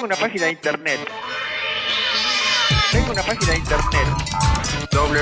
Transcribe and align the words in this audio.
Tengo 0.00 0.14
una 0.14 0.16
página 0.16 0.46
de 0.46 0.52
internet. 0.52 1.00
Tengo 2.90 3.12
una 3.12 3.22
página 3.22 3.52
de 3.52 3.58
internet. 3.58 4.06
www 4.90 5.20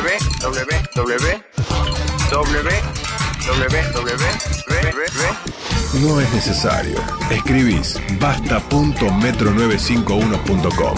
No 6.01 6.21
es 6.21 6.33
necesario. 6.33 6.97
Escribís 7.29 8.01
basta.metro95uno.com. 8.21 10.97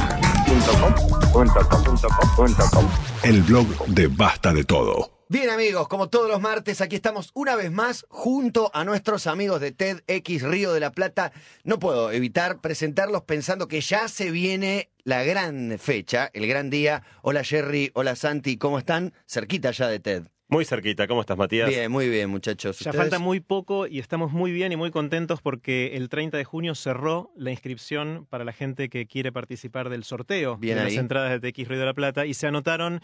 El 3.22 3.42
blog 3.44 3.86
de 3.86 4.08
Basta 4.08 4.52
de 4.52 4.64
Todo. 4.64 5.19
Bien 5.32 5.48
amigos, 5.48 5.86
como 5.86 6.08
todos 6.08 6.28
los 6.28 6.40
martes, 6.40 6.80
aquí 6.80 6.96
estamos 6.96 7.30
una 7.34 7.54
vez 7.54 7.70
más 7.70 8.04
junto 8.08 8.68
a 8.74 8.82
nuestros 8.82 9.28
amigos 9.28 9.60
de 9.60 9.70
TEDx 9.70 10.42
Río 10.42 10.72
de 10.72 10.80
la 10.80 10.90
Plata. 10.90 11.30
No 11.62 11.78
puedo 11.78 12.10
evitar 12.10 12.60
presentarlos 12.60 13.22
pensando 13.22 13.68
que 13.68 13.80
ya 13.80 14.08
se 14.08 14.32
viene 14.32 14.90
la 15.04 15.22
gran 15.22 15.78
fecha, 15.78 16.30
el 16.32 16.48
gran 16.48 16.68
día. 16.68 17.04
Hola 17.22 17.44
Jerry, 17.44 17.92
hola 17.94 18.16
Santi, 18.16 18.56
¿cómo 18.56 18.76
están? 18.76 19.12
Cerquita 19.24 19.70
ya 19.70 19.86
de 19.86 20.00
TED. 20.00 20.24
Muy 20.48 20.64
cerquita, 20.64 21.06
¿cómo 21.06 21.20
estás, 21.20 21.38
Matías? 21.38 21.68
Bien, 21.68 21.92
muy 21.92 22.08
bien, 22.08 22.28
muchachos. 22.28 22.80
Ya 22.80 22.90
¿Ustedes? 22.90 22.96
falta 22.96 23.20
muy 23.20 23.38
poco 23.38 23.86
y 23.86 24.00
estamos 24.00 24.32
muy 24.32 24.50
bien 24.50 24.72
y 24.72 24.76
muy 24.76 24.90
contentos 24.90 25.40
porque 25.40 25.96
el 25.96 26.08
30 26.08 26.38
de 26.38 26.44
junio 26.44 26.74
cerró 26.74 27.30
la 27.36 27.52
inscripción 27.52 28.26
para 28.28 28.42
la 28.42 28.52
gente 28.52 28.88
que 28.88 29.06
quiere 29.06 29.30
participar 29.30 29.90
del 29.90 30.02
sorteo 30.02 30.56
Bien 30.56 30.74
de 30.74 30.80
ahí. 30.80 30.86
las 30.88 30.96
entradas 31.00 31.40
de 31.40 31.52
TX 31.52 31.68
Río 31.68 31.78
de 31.78 31.86
la 31.86 31.94
Plata 31.94 32.26
y 32.26 32.34
se 32.34 32.48
anotaron 32.48 33.00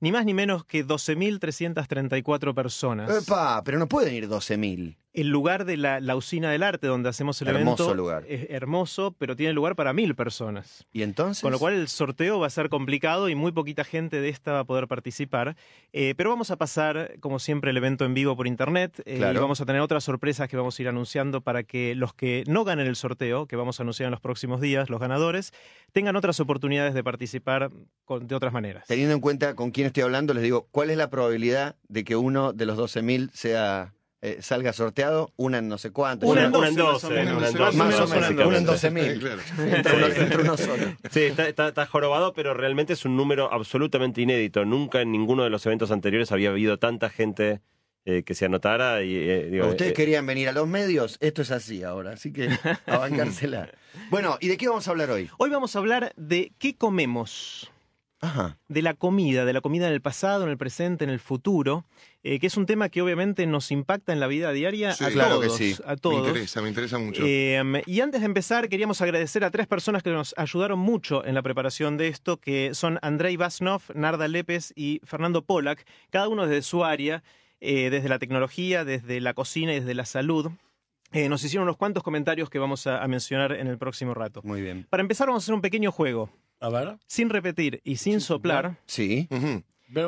ni 0.00 0.12
más 0.12 0.24
ni 0.24 0.34
menos 0.34 0.64
que 0.64 0.84
12.334 0.84 2.54
personas. 2.54 3.22
Epa, 3.22 3.62
pero 3.64 3.78
no 3.78 3.86
pueden 3.86 4.14
ir 4.14 4.28
12.000. 4.28 4.96
El 5.12 5.28
lugar 5.28 5.64
de 5.64 5.76
la, 5.76 5.98
la 5.98 6.14
usina 6.14 6.52
del 6.52 6.62
arte 6.62 6.86
donde 6.86 7.08
hacemos 7.08 7.42
el 7.42 7.48
Hermoso 7.48 7.82
evento 7.82 7.94
lugar. 7.96 8.24
es 8.28 8.46
hermoso, 8.48 9.12
pero 9.18 9.34
tiene 9.34 9.52
lugar 9.52 9.74
para 9.74 9.92
mil 9.92 10.14
personas. 10.14 10.86
¿Y 10.92 11.02
entonces? 11.02 11.42
Con 11.42 11.50
lo 11.50 11.58
cual 11.58 11.74
el 11.74 11.88
sorteo 11.88 12.38
va 12.38 12.46
a 12.46 12.50
ser 12.50 12.68
complicado 12.68 13.28
y 13.28 13.34
muy 13.34 13.50
poquita 13.50 13.82
gente 13.82 14.20
de 14.20 14.28
esta 14.28 14.52
va 14.52 14.58
a 14.60 14.64
poder 14.64 14.86
participar. 14.86 15.56
Eh, 15.92 16.14
pero 16.16 16.30
vamos 16.30 16.52
a 16.52 16.56
pasar, 16.56 17.14
como 17.18 17.40
siempre, 17.40 17.72
el 17.72 17.76
evento 17.76 18.04
en 18.04 18.14
vivo 18.14 18.36
por 18.36 18.46
internet. 18.46 19.02
eh, 19.04 19.16
Claro. 19.16 19.38
Y 19.38 19.42
vamos 19.42 19.60
a 19.60 19.66
tener 19.66 19.80
otras 19.80 20.04
sorpresas 20.04 20.48
que 20.48 20.56
vamos 20.56 20.78
a 20.78 20.82
ir 20.82 20.88
anunciando 20.88 21.40
para 21.40 21.64
que 21.64 21.96
los 21.96 22.14
que 22.14 22.44
no 22.46 22.62
ganen 22.62 22.86
el 22.86 22.94
sorteo, 22.94 23.46
que 23.46 23.56
vamos 23.56 23.80
a 23.80 23.82
anunciar 23.82 24.06
en 24.06 24.12
los 24.12 24.20
próximos 24.20 24.60
días, 24.60 24.90
los 24.90 25.00
ganadores, 25.00 25.52
tengan 25.92 26.14
otras 26.14 26.38
oportunidades 26.38 26.94
de 26.94 27.02
participar 27.02 27.70
con- 28.04 28.28
de 28.28 28.34
otras 28.36 28.52
maneras. 28.52 28.86
Teniendo 28.86 29.14
en 29.14 29.20
cuenta 29.20 29.56
con 29.56 29.72
quién 29.72 29.88
estoy 29.88 30.04
hablando, 30.04 30.34
les 30.34 30.44
digo, 30.44 30.68
¿cuál 30.70 30.90
es 30.90 30.96
la 30.96 31.10
probabilidad 31.10 31.74
de 31.88 32.04
que 32.04 32.14
uno 32.14 32.52
de 32.52 32.64
los 32.66 32.76
12.000 32.78 33.30
sea 33.32 33.92
eh, 34.22 34.38
salga 34.40 34.72
sorteado? 34.72 35.32
Una 35.36 35.58
en 35.58 35.68
no 35.68 35.78
sé 35.78 35.90
cuánto. 35.92 36.26
Una 36.26 36.44
en 36.44 36.54
una 36.54 36.70
12, 36.70 36.82
más 36.82 37.04
o 37.04 37.10
menos. 37.10 37.36
una 37.36 37.48
en 37.48 37.58
Más 37.58 37.60
o 37.60 37.68
12, 37.68 37.76
menos, 37.76 37.76
Más 37.76 37.94
o 38.00 38.14
menos, 38.14 38.30
una 38.30 38.42
en 38.42 38.48
una 38.48 38.58
en 38.58 38.64
12. 38.66 38.90
12.000. 38.90 39.18
Claro. 39.20 39.42
Entre 39.76 39.96
uno, 39.96 40.06
entre 40.06 40.42
uno 40.42 40.56
solo. 40.56 40.84
Sí, 41.10 41.20
está, 41.22 41.48
está- 41.48 41.68
está 41.68 41.86
jorobado, 41.86 42.32
pero 42.34 42.52
realmente 42.54 42.92
es 42.92 43.04
un 43.04 43.16
número 43.16 43.52
absolutamente 43.52 44.20
inédito. 44.20 44.64
Nunca 44.64 45.00
en 45.00 45.10
ninguno 45.12 45.44
de 45.44 45.50
los 45.50 45.64
eventos 45.66 45.90
anteriores 45.90 46.32
había 46.32 46.50
habido 46.50 46.78
tanta 46.78 47.08
gente 47.10 47.60
eh, 48.04 48.22
que 48.24 48.34
se 48.34 48.44
anotara. 48.46 49.02
Y, 49.02 49.14
eh, 49.16 49.48
digo, 49.50 49.66
Ustedes 49.68 49.92
eh, 49.92 49.94
querían 49.94 50.26
venir 50.26 50.48
a 50.48 50.52
los 50.52 50.66
medios, 50.68 51.16
esto 51.20 51.42
es 51.42 51.50
así 51.50 51.82
ahora, 51.82 52.12
así 52.12 52.32
que 52.32 52.48
a 52.86 52.98
bancársela. 52.98 53.70
Bueno, 54.10 54.36
¿y 54.40 54.48
de 54.48 54.56
qué 54.56 54.68
vamos 54.68 54.86
a 54.86 54.90
hablar 54.90 55.10
hoy? 55.10 55.28
Hoy 55.38 55.50
vamos 55.50 55.74
a 55.76 55.78
hablar 55.78 56.12
de 56.16 56.52
qué 56.58 56.74
comemos. 56.76 57.70
Ajá. 58.22 58.58
de 58.68 58.82
la 58.82 58.94
comida, 58.94 59.44
de 59.46 59.52
la 59.54 59.60
comida 59.62 59.86
en 59.88 59.94
el 59.94 60.02
pasado, 60.02 60.44
en 60.44 60.50
el 60.50 60.58
presente, 60.58 61.04
en 61.04 61.10
el 61.10 61.20
futuro, 61.20 61.86
eh, 62.22 62.38
que 62.38 62.46
es 62.48 62.56
un 62.58 62.66
tema 62.66 62.88
que 62.90 63.00
obviamente 63.00 63.46
nos 63.46 63.70
impacta 63.70 64.12
en 64.12 64.20
la 64.20 64.26
vida 64.26 64.52
diaria 64.52 64.92
Sí, 64.92 65.04
a 65.04 65.10
claro 65.10 65.40
que 65.40 65.46
todos. 65.46 65.58
sí. 65.58 65.74
A 65.86 65.90
Me 65.92 65.96
todos. 65.96 66.28
interesa, 66.28 66.60
me 66.60 66.68
interesa 66.68 66.98
mucho. 66.98 67.22
Eh, 67.24 67.62
y 67.86 68.00
antes 68.00 68.20
de 68.20 68.26
empezar, 68.26 68.68
queríamos 68.68 69.00
agradecer 69.00 69.42
a 69.42 69.50
tres 69.50 69.66
personas 69.66 70.02
que 70.02 70.10
nos 70.10 70.34
ayudaron 70.36 70.78
mucho 70.78 71.24
en 71.24 71.34
la 71.34 71.42
preparación 71.42 71.96
de 71.96 72.08
esto, 72.08 72.36
que 72.38 72.74
son 72.74 72.98
Andrei 73.00 73.36
Vasnov, 73.38 73.82
Narda 73.94 74.28
Lépez 74.28 74.72
y 74.76 75.00
Fernando 75.04 75.42
Polak, 75.44 75.86
cada 76.10 76.28
uno 76.28 76.46
desde 76.46 76.60
su 76.62 76.84
área, 76.84 77.22
eh, 77.60 77.88
desde 77.90 78.08
la 78.10 78.18
tecnología, 78.18 78.84
desde 78.84 79.20
la 79.20 79.32
cocina 79.34 79.72
y 79.72 79.80
desde 79.80 79.94
la 79.94 80.04
salud. 80.04 80.50
Eh, 81.12 81.28
nos 81.28 81.42
hicieron 81.42 81.64
unos 81.64 81.76
cuantos 81.76 82.02
comentarios 82.02 82.50
que 82.50 82.58
vamos 82.58 82.86
a- 82.86 83.02
a 83.02 83.08
mencionar 83.08 83.52
en 83.52 83.66
el 83.66 83.78
próximo 83.78 84.14
rato. 84.14 84.42
Muy 84.44 84.60
bien. 84.60 84.86
Para 84.90 85.00
empezar, 85.00 85.26
vamos 85.26 85.42
a 85.42 85.44
hacer 85.44 85.54
un 85.54 85.60
pequeño 85.62 85.90
juego. 85.90 86.30
A 86.60 86.68
ver, 86.68 86.98
Sin 87.06 87.30
repetir 87.30 87.80
y 87.84 87.96
sin 87.96 88.20
soplar, 88.20 88.78
Sí. 88.86 89.28
En 89.30 89.64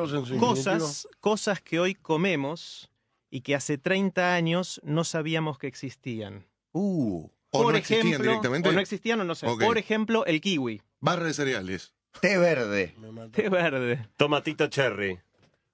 su 0.07 0.37
cosas, 0.37 1.07
cosas 1.19 1.61
que 1.61 1.79
hoy 1.79 1.95
comemos 1.95 2.89
y 3.29 3.41
que 3.41 3.55
hace 3.55 3.77
30 3.77 4.33
años 4.35 4.79
no 4.83 5.03
sabíamos 5.03 5.57
que 5.57 5.67
existían. 5.67 6.45
Uh, 6.71 7.27
O 7.51 7.71
no 7.71 7.77
existían 7.77 8.21
directamente. 8.21 8.69
O 8.69 8.71
no 8.71 8.79
existían 8.79 9.19
o 9.21 9.23
no 9.23 9.35
sé. 9.35 9.45
Por 9.47 9.77
ejemplo, 9.77 10.25
el 10.25 10.39
kiwi. 10.41 10.81
Barra 10.99 11.25
de 11.25 11.33
cereales. 11.33 11.93
té 12.21 12.37
verde. 12.37 12.95
Té 13.31 13.49
verde. 13.49 14.07
Tomatito 14.17 14.67
cherry. 14.67 15.19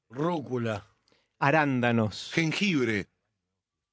Rúcula. 0.10 0.86
Arándanos. 1.38 2.32
Jengibre. 2.34 3.08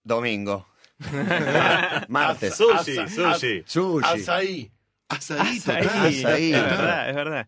Domingo. 0.05 0.67
Martes. 2.09 2.55
Sushi, 2.57 2.99
Asa- 2.99 3.09
sushi. 3.09 3.63
Sushi. 3.67 4.07
Azaí. 4.07 4.71
Azaí, 5.09 5.59
Azaí. 5.59 5.83
total. 5.83 6.07
Azaí. 6.07 6.53
Es 6.53 6.63
verdad, 6.63 7.11
es 7.11 7.15
verdad. 7.17 7.47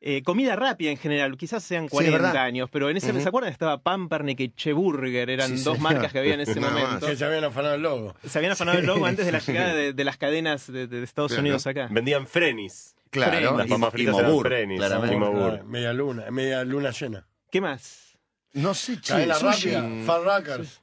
Eh, 0.00 0.22
comida 0.22 0.54
rápida 0.54 0.90
en 0.90 0.96
general, 0.96 1.36
quizás 1.36 1.64
sean 1.64 1.86
es 1.86 1.90
40 1.90 2.18
verdad. 2.18 2.36
años, 2.44 2.68
pero 2.70 2.88
en 2.88 2.96
ese, 2.96 3.10
Ujú. 3.10 3.20
¿se 3.20 3.28
acuerdan? 3.28 3.50
Estaba 3.52 3.78
Pampernick 3.82 4.38
y 4.38 4.48
Cheburger, 4.54 5.28
eran 5.28 5.48
Sí, 5.58 5.64
dos 5.64 5.76
señor. 5.76 5.92
marcas 5.92 6.12
que 6.12 6.20
había 6.20 6.34
en 6.34 6.40
ese 6.40 6.60
momento. 6.60 7.04
Que 7.06 7.16
se 7.16 7.24
habían 7.24 7.42
afanado 7.42 7.74
el 7.74 7.82
logo. 7.82 8.14
Se 8.24 8.38
habían 8.38 8.52
afanado 8.52 8.78
el 8.78 8.86
logo 8.86 9.06
antes 9.06 9.26
de 9.26 9.32
la 9.32 9.40
llegada 9.40 9.74
de, 9.74 9.92
de 9.92 10.04
las 10.04 10.16
cadenas 10.16 10.70
de, 10.70 10.86
de 10.86 11.02
Estados 11.02 11.30
Claro. 11.32 11.40
Unidos 11.42 11.66
acá. 11.66 11.88
Vendían 11.90 12.28
frenis. 12.28 12.94
Claro. 13.10 13.56
Las 13.56 13.66
y- 13.66 13.70
papas 13.70 13.88
y 13.88 13.92
fritas 13.96 14.14
eran 14.18 14.30
Mobur, 14.30 14.46
frenis. 14.46 14.78
claramente. 14.78 15.14
Y 15.16 15.18
Mobur. 15.18 15.58
Ah, 15.60 15.64
Media 15.66 15.92
luna, 15.92 16.30
media 16.30 16.62
luna 16.64 16.90
llena. 16.92 17.26
¿Qué 17.50 17.60
más? 17.60 18.16
No 18.52 18.74
sé, 18.74 19.00
che, 19.00 19.14
Cadena 19.14 19.34
sushi. 19.34 19.70
rápida. 19.70 20.04
Farrakers. 20.06 20.80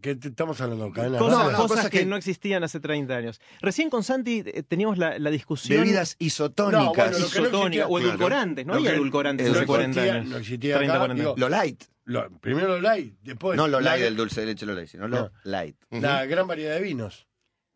¿Qué 0.00 0.14
te- 0.16 0.28
estamos 0.28 0.60
hablando? 0.60 0.90
Cadena 0.92 1.18
Cosas, 1.18 1.32
no, 1.32 1.38
rápida. 1.44 1.56
cosas 1.56 1.76
cosas 1.76 1.90
que, 1.90 1.98
que- 2.00 2.06
no 2.06 2.16
existían 2.16 2.64
hace 2.64 2.80
30 2.80 3.16
años. 3.16 3.40
Recién 3.60 3.90
con 3.90 4.02
Santi 4.02 4.42
eh, 4.46 4.62
teníamos 4.62 4.98
la, 4.98 5.18
la 5.18 5.30
discusión 5.30 5.80
Bebidas 5.82 6.16
isotónicas. 6.18 6.82
No, 6.82 6.92
bueno, 6.94 7.12
que 7.12 7.18
no 7.20 7.26
isotónica 7.26 7.66
existía- 7.66 7.86
o 7.86 7.88
Claro. 7.90 8.08
edulcorantes. 8.08 8.66
No 8.66 8.74
había 8.74 8.92
edulcorantes 8.94 9.46
no 9.50 9.56
hace 9.56 9.66
40 9.66 9.90
existía- 10.00 10.14
años. 10.20 10.30
no 10.30 10.36
existía 10.38 10.76
30, 10.76 10.92
acá, 10.94 11.00
40 11.00 11.22
digo, 11.22 11.34
Lo 11.36 11.48
light. 11.48 11.84
Lo- 12.04 12.30
primero 12.40 12.68
lo 12.68 12.80
light, 12.80 13.14
después 13.22 13.56
no 13.56 13.68
lo 13.68 13.80
light 13.80 14.02
del 14.02 14.16
dulce 14.16 14.40
de 14.40 14.46
leche, 14.46 14.64
lo 14.64 14.74
light, 14.74 14.88
sino 14.88 15.08
lo 15.08 15.20
No. 15.20 15.30
light. 15.44 15.76
La 15.90 16.24
gran 16.24 16.46
variedad 16.46 16.74
de 16.74 16.80
vinos. 16.80 17.26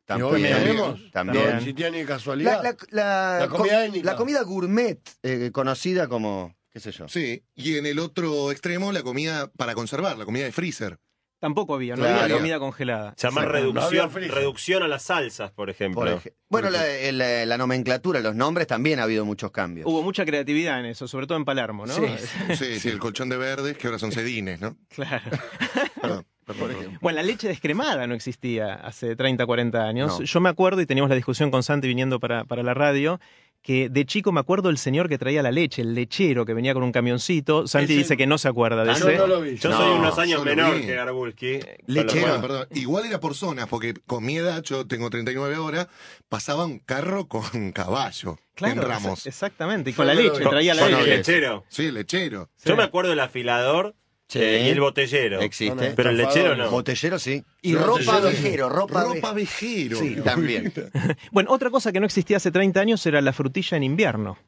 También. 0.05 0.33
hoy 0.35 0.43
tenemos, 0.43 1.11
También. 1.13 1.13
También. 1.13 1.51
no 1.51 1.57
existía 1.59 1.91
ni 1.91 2.05
casualidad. 2.05 2.63
la- 2.63 2.77
la- 2.91 3.39
La 3.41 3.49
comida 3.49 3.75
co- 3.77 3.81
étnica. 3.83 4.11
la 4.11 4.17
comida 4.17 4.43
gourmet, 4.43 4.99
eh, 5.23 5.51
conocida 5.53 6.09
como, 6.09 6.57
qué 6.71 6.81
sé 6.81 6.91
yo. 6.93 7.07
Sí, 7.09 7.45
y 7.55 7.77
en 7.77 7.87
el 7.87 7.99
otro 8.01 8.51
extremo 8.51 8.91
la 8.91 9.03
comida 9.03 9.49
para 9.57 9.75
conservar, 9.75 10.19
la 10.19 10.25
comida 10.25 10.45
de 10.45 10.53
freezer. 10.53 10.99
Tampoco 11.43 11.75
había, 11.75 11.97
no 11.97 12.03
Claro. 12.05 12.21
había 12.23 12.37
comida 12.37 12.59
congelada. 12.61 13.15
Se 13.17 13.27
llama 13.27 13.41
Exacto. 13.41 13.59
No 13.59 13.73
reducción, 13.73 13.85
había 14.05 14.09
freezer. 14.09 14.35
reducción 14.37 14.83
a 14.85 14.87
las 14.89 15.03
salsas, 15.03 15.51
por 15.51 15.71
ejemplo. 15.71 16.01
Por 16.03 16.09
ej- 16.09 16.33
bueno, 16.49 16.71
la, 16.71 16.83
la- 17.11 17.45
la 17.47 17.59
nomenclatura, 17.59 18.21
los 18.21 18.37
nombres 18.37 18.69
también 18.69 19.01
ha 19.01 19.03
habido 19.03 19.25
muchos 19.25 19.51
cambios. 19.51 19.85
Hubo 19.89 20.03
mucha 20.05 20.25
creatividad 20.25 20.79
en 20.79 20.87
eso, 20.87 21.09
sobre 21.09 21.27
todo 21.27 21.37
en 21.39 21.45
Palermo, 21.45 21.85
¿no? 21.85 21.93
Sí. 21.95 22.03
Sí, 22.57 22.79
sí, 22.79 22.89
el 22.91 23.01
colchón 23.01 23.29
de 23.29 23.39
verdes, 23.39 23.77
que 23.77 23.89
ahora 23.89 23.99
son 23.99 24.13
sedines, 24.13 24.61
¿no? 24.61 24.77
Claro. 24.89 25.25
Perdón. 26.01 26.25
Bueno, 27.01 27.17
la 27.17 27.23
leche 27.23 27.49
descremada 27.49 28.07
no 28.07 28.15
existía 28.15 28.75
hace 28.75 29.17
30, 29.17 29.45
40 29.47 29.83
años. 29.85 30.19
No. 30.21 30.25
Yo 30.25 30.41
me 30.41 30.49
acuerdo, 30.49 30.81
y 30.81 30.87
teníamos 30.87 31.09
la 31.09 31.17
discusión 31.17 31.51
con 31.51 31.63
Santi 31.63 31.89
viniendo 31.89 32.21
para, 32.21 32.45
para 32.45 32.63
la 32.63 32.75
radio, 32.75 33.21
que 33.63 33.89
de 33.89 34.05
chico 34.05 34.33
me 34.33 34.41
acuerdo 34.41 34.71
el 34.71 34.77
señor 34.79 35.09
que 35.09 35.19
traía 35.19 35.41
la 35.43 35.53
leche, 35.53 35.83
el 35.83 35.95
lechero 35.95 36.45
que 36.45 36.53
venía 36.53 36.75
con 36.75 36.83
un 36.83 36.91
camioncito. 36.91 37.67
Santi 37.69 37.95
dice 37.95 38.17
que 38.17 38.27
no 38.27 38.37
se 38.37 38.49
acuerda 38.49 38.83
de 38.85 38.91
Ah, 38.91 38.95
ese. 38.95 39.13
no, 39.13 39.19
no 39.19 39.27
lo 39.29 39.41
vi. 39.41 39.57
Yo 39.57 39.71
No, 39.71 39.77
soy 39.77 39.91
unos 39.99 40.19
años 40.19 40.45
menor 40.45 40.75
vi. 40.77 40.87
que 40.87 40.95
Garbulski. 40.95 41.61
Lechero. 41.87 42.27
Bueno, 42.27 42.41
perdón. 42.43 42.67
Igual 42.73 43.07
era 43.07 43.21
por 43.21 43.35
zonas, 43.35 43.69
porque 43.69 43.95
con 44.07 44.25
mi 44.25 44.37
edad, 44.37 44.63
yo 44.65 44.87
tengo 44.87 45.09
39 45.11 45.55
ahora, 45.55 45.89
pasaba 46.29 46.65
un 46.67 46.81
carro 46.81 47.29
con 47.29 47.71
caballo 47.73 48.39
Claro, 48.55 48.83
en 48.83 48.89
Ramos. 48.89 49.21
exa- 49.25 49.29
exactamente. 49.29 49.91
Y 49.91 49.93
Yo 49.93 49.97
con 49.99 50.07
la 50.09 50.15
lo 50.15 50.23
leche, 50.23 50.45
traía 50.45 50.75
la 50.75 50.83
Con 50.83 50.91
el 50.95 50.99
leche. 50.99 51.17
lechero. 51.19 51.65
Sí, 51.69 51.87
el 51.87 51.95
lechero. 51.95 52.51
Yo 52.65 52.77
me 52.77 52.83
acuerdo 52.83 53.11
del 53.11 53.21
afilador 53.21 53.95
Sí. 54.33 54.39
eh, 54.41 54.65
y 54.67 54.69
el 54.71 54.81
botellero. 54.81 55.41
Existe. 55.43 55.93
Pero 55.95 56.09
el 56.11 56.17
lechero 56.17 56.57
no. 56.57 56.71
Botellero 56.71 57.19
sí. 57.19 57.45
Y 57.61 57.71
Sí, 57.71 57.75
ropa 57.77 58.21
vejero, 58.21 58.69
ropa, 58.71 59.05
Ropa 59.05 59.33
vejero. 59.35 59.99
Sí, 59.99 60.17
también. 60.25 60.73
Bueno, 61.33 61.51
otra 61.53 61.69
cosa 61.71 61.93
que 61.93 62.01
no 62.01 62.07
existía 62.07 62.39
hace 62.39 62.51
30 62.51 62.81
años 62.81 63.05
era 63.07 63.21
la 63.21 63.33
frutilla 63.35 63.77
en 63.77 63.83
invierno. 63.83 64.39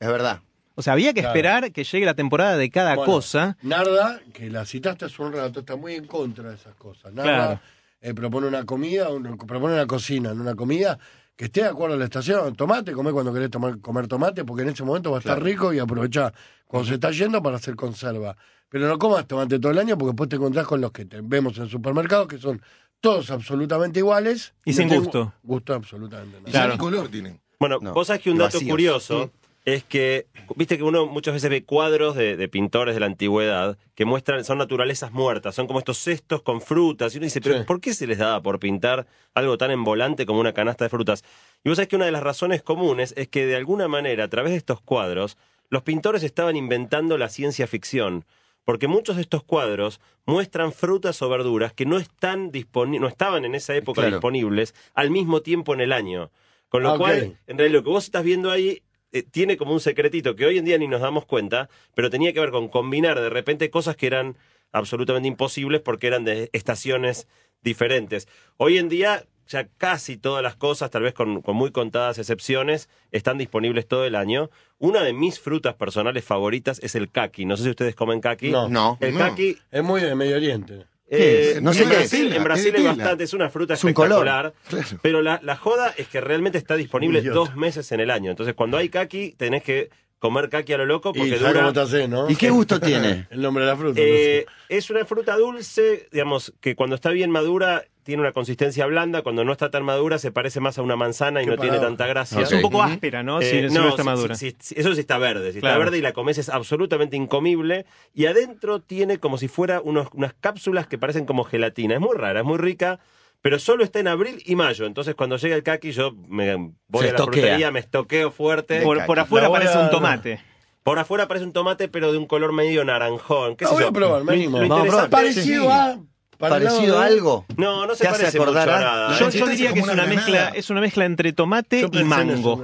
Es 0.00 0.08
verdad. 0.08 0.40
O 0.74 0.82
sea, 0.82 0.94
había 0.94 1.12
que 1.12 1.20
Claro. 1.20 1.34
esperar 1.34 1.72
que 1.72 1.84
llegue 1.84 2.06
la 2.06 2.14
temporada 2.14 2.56
de 2.56 2.70
cada 2.70 2.94
Bueno, 2.94 3.12
cosa. 3.12 3.56
Narda, 3.62 4.20
que 4.32 4.48
la 4.50 4.64
citaste 4.64 5.04
hace 5.06 5.22
un 5.22 5.32
rato, 5.32 5.60
está 5.60 5.76
muy 5.76 5.94
en 5.94 6.06
contra 6.06 6.48
de 6.50 6.54
esas 6.56 6.74
cosas. 6.74 7.12
Narda 7.12 7.32
Claro. 7.46 7.60
eh, 8.00 8.14
propone 8.14 8.46
una 8.46 8.64
comida, 8.64 9.08
un- 9.10 9.36
propone 9.38 9.74
una 9.74 9.86
cocina, 9.86 10.32
una 10.32 10.54
comida 10.54 10.98
que 11.36 11.44
esté 11.46 11.62
de 11.62 11.68
acuerdo 11.68 11.94
a 11.94 11.98
la 11.98 12.04
estación. 12.04 12.54
Tomate, 12.56 12.92
come 12.92 13.12
cuando 13.12 13.32
querés 13.32 13.50
tomar, 13.50 13.78
comer 13.80 14.08
tomate, 14.08 14.44
porque 14.44 14.62
en 14.62 14.70
ese 14.70 14.82
momento 14.84 15.10
va 15.10 15.18
a 15.18 15.20
estar 15.20 15.34
Claro. 15.36 15.44
rico 15.46 15.72
y 15.72 15.78
aprovecha 15.78 16.32
cuando 16.66 16.88
se 16.88 16.94
está 16.94 17.10
yendo 17.10 17.42
para 17.42 17.56
hacer 17.56 17.76
conserva. 17.76 18.36
Pero 18.68 18.88
no 18.88 18.98
comas 18.98 19.26
tomate 19.28 19.58
todo 19.58 19.70
el 19.72 19.78
año 19.78 19.96
porque 19.96 20.10
después 20.12 20.28
te 20.28 20.36
encontrás 20.36 20.66
con 20.66 20.80
los 20.80 20.90
que 20.92 21.04
te 21.04 21.20
vemos 21.22 21.56
en 21.58 21.68
supermercados 21.68 22.26
que 22.26 22.38
son 22.38 22.60
todos 23.00 23.30
absolutamente 23.30 24.00
iguales. 24.00 24.54
Y 24.64 24.72
sin 24.72 24.88
gusto. 24.88 25.32
Gusto 25.42 25.74
absolutamente. 25.74 26.38
Nada. 26.40 26.50
Claro. 26.50 26.72
ni 26.72 26.78
color 26.78 27.08
tienen. 27.08 27.40
Bueno, 27.60 27.78
No, 27.80 27.92
vos 27.94 28.06
sabés 28.08 28.22
que 28.22 28.30
un 28.30 28.38
dato 28.38 28.56
vacíos. 28.58 28.70
curioso 28.70 29.30
es 29.66 29.82
que, 29.84 30.26
viste 30.54 30.78
que 30.78 30.84
uno 30.84 31.06
muchas 31.06 31.34
veces 31.34 31.50
ve 31.50 31.64
cuadros 31.64 32.14
de, 32.14 32.36
de 32.36 32.48
pintores 32.48 32.94
de 32.94 33.00
la 33.00 33.06
antigüedad 33.06 33.76
que 33.96 34.04
muestran, 34.04 34.44
son 34.44 34.58
naturalezas 34.58 35.10
muertas, 35.12 35.54
son 35.56 35.66
como 35.66 35.80
estos 35.80 35.98
cestos 35.98 36.40
con 36.40 36.60
frutas. 36.60 37.12
Y 37.14 37.18
uno 37.18 37.24
dice, 37.24 37.40
pero 37.40 37.58
Sí. 37.58 37.64
¿por 37.64 37.80
qué 37.80 37.92
se 37.92 38.06
les 38.06 38.18
daba 38.18 38.40
por 38.42 38.58
pintar 38.60 39.06
algo 39.34 39.58
tan 39.58 39.72
envolante 39.72 40.24
como 40.24 40.38
una 40.40 40.52
canasta 40.54 40.84
de 40.84 40.88
frutas? 40.88 41.24
Y 41.64 41.68
vos 41.68 41.76
sabés 41.76 41.88
que 41.88 41.96
una 41.96 42.04
de 42.06 42.12
las 42.12 42.22
razones 42.22 42.62
comunes 42.62 43.12
es 43.16 43.26
que 43.28 43.44
de 43.44 43.56
alguna 43.56 43.88
manera, 43.88 44.24
a 44.24 44.28
través 44.28 44.52
de 44.52 44.56
estos 44.58 44.80
cuadros, 44.80 45.36
los 45.68 45.82
pintores 45.82 46.22
estaban 46.22 46.54
inventando 46.54 47.18
la 47.18 47.28
ciencia 47.28 47.66
ficción. 47.66 48.24
Porque 48.64 48.86
muchos 48.88 49.16
de 49.16 49.22
estos 49.22 49.42
cuadros 49.44 50.00
muestran 50.26 50.72
frutas 50.72 51.20
o 51.22 51.28
verduras 51.28 51.72
que 51.72 51.86
no, 51.86 51.98
están 51.98 52.52
disponi- 52.52 53.00
no 53.00 53.08
estaban 53.08 53.44
en 53.44 53.56
esa 53.56 53.74
época 53.74 54.00
Claro. 54.02 54.16
disponibles 54.16 54.74
al 54.94 55.10
mismo 55.10 55.40
tiempo 55.42 55.74
en 55.74 55.80
el 55.80 55.92
año. 55.92 56.30
Con 56.68 56.82
lo 56.84 56.90
Ah, 56.94 56.98
cual, 56.98 57.36
en 57.46 57.58
realidad, 57.58 57.78
lo 57.78 57.84
que 57.84 57.90
vos 57.90 58.04
estás 58.04 58.24
viendo 58.24 58.50
ahí 58.50 58.82
eh, 59.18 59.22
tiene 59.22 59.56
como 59.56 59.72
un 59.72 59.80
secretito 59.80 60.36
que 60.36 60.46
hoy 60.46 60.58
en 60.58 60.64
día 60.64 60.78
ni 60.78 60.88
nos 60.88 61.00
damos 61.00 61.24
cuenta, 61.26 61.68
pero 61.94 62.10
tenía 62.10 62.32
que 62.32 62.40
ver 62.40 62.50
con 62.50 62.68
combinar 62.68 63.20
de 63.20 63.30
repente 63.30 63.70
cosas 63.70 63.96
que 63.96 64.06
eran 64.06 64.36
absolutamente 64.72 65.28
imposibles 65.28 65.80
porque 65.80 66.06
eran 66.06 66.24
de 66.24 66.50
estaciones 66.52 67.26
diferentes. 67.62 68.28
Hoy 68.56 68.78
en 68.78 68.88
día 68.88 69.24
ya 69.48 69.68
casi 69.78 70.16
todas 70.16 70.42
las 70.42 70.56
cosas, 70.56 70.90
tal 70.90 71.02
vez 71.02 71.14
con, 71.14 71.40
con 71.40 71.54
muy 71.54 71.70
contadas 71.70 72.18
excepciones, 72.18 72.88
están 73.12 73.38
disponibles 73.38 73.86
todo 73.86 74.04
el 74.04 74.16
año. 74.16 74.50
Una 74.78 75.02
de 75.04 75.12
mis 75.12 75.38
frutas 75.38 75.74
personales 75.74 76.24
favoritas 76.24 76.80
es 76.82 76.96
el 76.96 77.10
kaki. 77.10 77.44
No 77.44 77.56
sé 77.56 77.62
si 77.62 77.70
ustedes 77.70 77.94
comen 77.94 78.20
kaki. 78.20 78.50
No. 78.50 78.68
No. 78.68 78.98
El 79.00 79.14
No. 79.14 79.20
kaki 79.20 79.56
Es 79.70 79.84
muy 79.84 80.00
de 80.00 80.14
Medio 80.16 80.36
Oriente. 80.36 80.86
¿Qué 81.08 81.16
eh, 81.16 81.50
es? 81.52 81.62
No 81.62 81.70
en 81.70 81.76
sé 81.76 81.84
qué 81.84 81.90
es. 81.90 81.96
Brasil, 81.98 82.32
en 82.32 82.44
Brasil 82.44 82.74
Es 82.74 82.84
bastante, 82.84 83.24
es 83.24 83.34
una 83.34 83.48
fruta 83.48 83.74
Es 83.74 83.84
un 83.84 83.92
color. 83.92 84.26
espectacular. 84.26 85.00
Pero 85.02 85.22
la, 85.22 85.40
la 85.42 85.56
joda 85.56 85.94
es 85.96 86.08
que 86.08 86.20
realmente 86.20 86.58
está 86.58 86.76
disponible 86.76 87.22
dos 87.22 87.54
meses 87.54 87.92
en 87.92 88.00
el 88.00 88.10
año. 88.10 88.30
Entonces, 88.30 88.54
cuando 88.54 88.76
hay 88.76 88.88
kaki, 88.88 89.34
tenés 89.36 89.62
que 89.62 89.90
comer 90.18 90.48
kaki 90.48 90.72
a 90.72 90.78
lo 90.78 90.86
loco 90.86 91.10
Y 91.14 91.18
porque 91.18 91.36
¿sabes 91.38 91.48
dura. 91.52 91.60
cómo 91.60 91.72
te 91.72 91.80
hace, 91.80 92.08
¿no? 92.08 92.30
¿Y 92.30 92.36
qué 92.36 92.50
gusto 92.50 92.80
tiene? 92.80 93.26
El 93.30 93.42
nombre 93.42 93.64
de 93.64 93.70
la 93.70 93.76
fruta. 93.76 94.00
no 94.00 94.06
Eh, 94.06 94.46
sé. 94.68 94.76
es 94.76 94.90
una 94.90 95.04
fruta 95.04 95.36
dulce, 95.36 96.08
digamos, 96.12 96.52
que 96.60 96.74
cuando 96.74 96.94
está 96.96 97.10
bien 97.10 97.30
madura 97.30 97.84
tiene 98.02 98.22
una 98.22 98.30
consistencia 98.32 98.86
blanda, 98.86 99.22
cuando 99.22 99.44
no 99.44 99.50
está 99.50 99.68
tan 99.70 99.82
madura 99.84 100.18
se 100.18 100.30
parece 100.30 100.60
más 100.60 100.78
a 100.78 100.82
una 100.82 100.94
manzana 100.94 101.42
y 101.42 101.46
no 101.46 101.56
tiene 101.56 101.78
tanta 101.80 102.06
gracia. 102.06 102.40
Es 102.40 102.52
un 102.52 102.62
poco 102.62 102.80
áspera, 102.82 103.24
¿no? 103.24 103.40
Eh, 103.40 103.44
si, 103.44 103.68
si 103.68 103.74
no 103.74 103.88
está 103.88 104.02
si- 104.02 104.06
madura. 104.06 104.34
si- 104.36 104.56
si- 104.60 104.74
eso 104.78 104.94
sí 104.94 105.00
está 105.00 105.18
verde. 105.18 105.52
Si 105.52 105.58
Claro. 105.58 105.74
está 105.74 105.84
verde 105.86 105.98
y 105.98 106.02
la 106.02 106.12
comes 106.12 106.38
es 106.38 106.48
absolutamente 106.48 107.16
incomible. 107.16 107.84
Y 108.14 108.26
adentro 108.26 108.80
tiene 108.80 109.18
como 109.18 109.38
si 109.38 109.48
fuera 109.48 109.80
unos- 109.80 110.06
unas 110.12 110.34
cápsulas 110.34 110.86
que 110.86 110.98
parecen 110.98 111.26
como 111.26 111.42
gelatina. 111.42 111.94
Es 111.94 112.00
muy 112.00 112.16
rara, 112.16 112.40
es 112.40 112.46
muy 112.46 112.58
rica. 112.58 113.00
Pero 113.46 113.60
solo 113.60 113.84
está 113.84 114.00
en 114.00 114.08
abril 114.08 114.42
y 114.44 114.56
mayo. 114.56 114.86
Entonces, 114.86 115.14
cuando 115.14 115.36
llega 115.36 115.54
el 115.54 115.62
kaki, 115.62 115.92
yo 115.92 116.10
me 116.26 116.52
voy 116.56 116.72
Se 116.94 116.98
a 116.98 117.12
la 117.12 117.18
estoquea. 117.18 117.42
frutería, 117.42 117.70
me 117.70 117.78
estoqueo 117.78 118.32
fuerte. 118.32 118.80
por, 118.82 118.98
afuera 119.20 119.48
parece 119.48 119.74
a- 119.78 119.82
un 119.82 119.90
tomate. 119.90 120.40
Por 120.82 120.98
afuera 120.98 121.28
parece 121.28 121.46
un 121.46 121.52
tomate, 121.52 121.86
pero 121.86 122.10
de 122.10 122.18
un 122.18 122.26
color 122.26 122.52
medio 122.52 122.84
naranjón. 122.84 123.54
¿Qué 123.54 123.64
No, 123.64 123.68
sé 123.68 123.74
voy 123.76 123.82
yo? 123.84 123.88
a 123.90 123.92
probar, 123.92 124.24
me 124.24 124.32
Lo- 124.32 124.32
animo. 124.32 124.58
lo 124.58 124.82
probar. 124.84 125.10
Parecido 125.10 125.62
Sí. 125.62 125.68
a... 125.70 125.96
¿Parecido 126.38 126.98
a 126.98 127.04
algo? 127.06 127.46
No, 127.56 127.86
no 127.86 127.94
se 127.94 128.02
¿Te 128.02 128.08
hace 128.08 128.18
parece 128.24 128.36
acordar 128.38 128.66
mucho 128.68 128.76
a 128.76 128.78
a- 128.78 129.08
nada. 129.08 129.30
Yo, 129.30 129.46
diría 129.46 129.72
que 129.72 129.78
es 129.80 129.88
una 129.88 130.06
mezcla, 130.06 130.48
es 130.48 130.68
una 130.70 130.80
mezcla 130.80 131.04
entre 131.04 131.32
tomate 131.32 131.86
y 131.92 132.02
mango. 132.04 132.56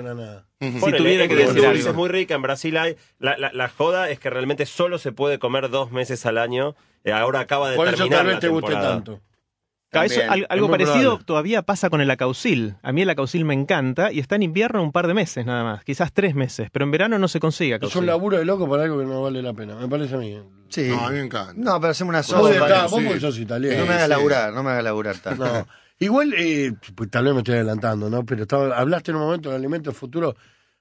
Si 0.61 0.71
Ponele, 0.81 0.99
tuviera 0.99 1.29
que 1.29 1.35
es 1.43 1.49
decir 1.55 1.65
algo. 1.67 1.89
es 1.91 1.95
muy 1.95 2.09
rica. 2.09 2.35
En 2.35 2.43
Brasil 2.43 2.77
hay. 2.77 2.97
La, 3.21 3.39
la- 3.39 3.53
la 3.53 3.69
joda 3.69 4.11
es 4.11 4.19
que 4.19 4.31
realmente 4.31 4.67
solo 4.67 4.99
se 4.99 5.13
puede 5.13 5.39
comer 5.39 5.71
dos 5.71 5.91
meses 5.93 6.27
al 6.27 6.39
año. 6.39 6.75
Eh, 7.05 7.13
ahora 7.13 7.41
acaba 7.41 7.71
de 7.71 7.77
Por 7.77 7.87
eso 7.89 7.97
terminar 7.99 8.19
tal 8.19 8.27
vez 8.27 8.35
la 8.35 8.41
te 8.41 8.49
guste 8.49 8.67
temporada. 8.71 8.95
tanto. 8.95 9.21
Eso- 9.93 10.21
También. 10.21 10.31
al- 10.31 10.47
algo 10.49 10.71
parecido 10.71 11.01
probable. 11.03 11.25
todavía 11.27 11.63
pasa 11.63 11.91
con 11.91 12.01
el 12.01 12.11
acaucil. 12.11 12.77
A 12.83 12.93
mí 12.93 13.03
el 13.03 13.11
acaucil 13.11 13.45
me 13.45 13.53
encanta 13.55 14.11
y 14.11 14.21
está 14.21 14.37
en 14.37 14.43
invierno 14.45 14.83
un 14.83 14.91
par 14.91 15.07
de 15.07 15.13
meses 15.15 15.45
nada 15.45 15.65
más, 15.65 15.85
quizás 15.85 16.13
tres 16.13 16.35
meses, 16.35 16.71
pero 16.73 16.85
en 16.87 16.91
verano 16.91 17.19
no 17.19 17.29
se 17.29 17.41
consigue 17.41 17.79
Es 17.81 17.95
un 17.95 18.07
laburo 18.07 18.39
de 18.39 18.45
loco 18.47 18.69
para 18.69 18.85
algo 18.85 18.99
que 18.99 19.05
no 19.05 19.21
vale 19.23 19.43
la 19.43 19.53
pena. 19.53 19.75
Me 19.77 19.89
parece 19.89 20.15
a 20.15 20.19
mí. 20.19 20.39
Sí. 20.71 20.89
No, 20.89 21.07
a 21.07 21.11
mí 21.11 21.17
me 21.17 21.25
encanta. 21.27 21.53
No, 21.57 21.79
pero 21.79 21.91
hacemos 21.91 22.09
una 22.11 22.19
Vos, 22.21 22.27
sopa. 22.29 22.49
de 22.49 22.57
acá, 22.59 22.87
vos 22.87 23.01
sí. 23.01 23.05
porque 23.07 23.21
sos 23.21 23.39
italiano. 23.39 23.79
No 23.81 23.85
me 23.87 23.93
hagas 23.93 24.05
sí. 24.05 24.09
laburar, 24.11 24.53
no 24.55 24.63
me 24.63 24.71
hagas 24.71 24.85
laburar 24.85 25.17
tanto. 25.19 25.45
No. 25.45 25.67
Igual, 25.99 26.33
eh, 26.39 26.73
pues, 26.95 27.11
tal 27.11 27.25
vez 27.27 27.35
me 27.35 27.41
estoy 27.41 27.55
adelantando, 27.57 28.09
¿no? 28.09 28.25
Pero 28.25 28.43
estaba, 28.43 28.77
hablaste 28.79 29.11
en 29.11 29.19
un 29.19 29.25
momento 29.25 29.51
del 29.51 29.59
alimento 29.59 29.93
futuro. 29.93 30.35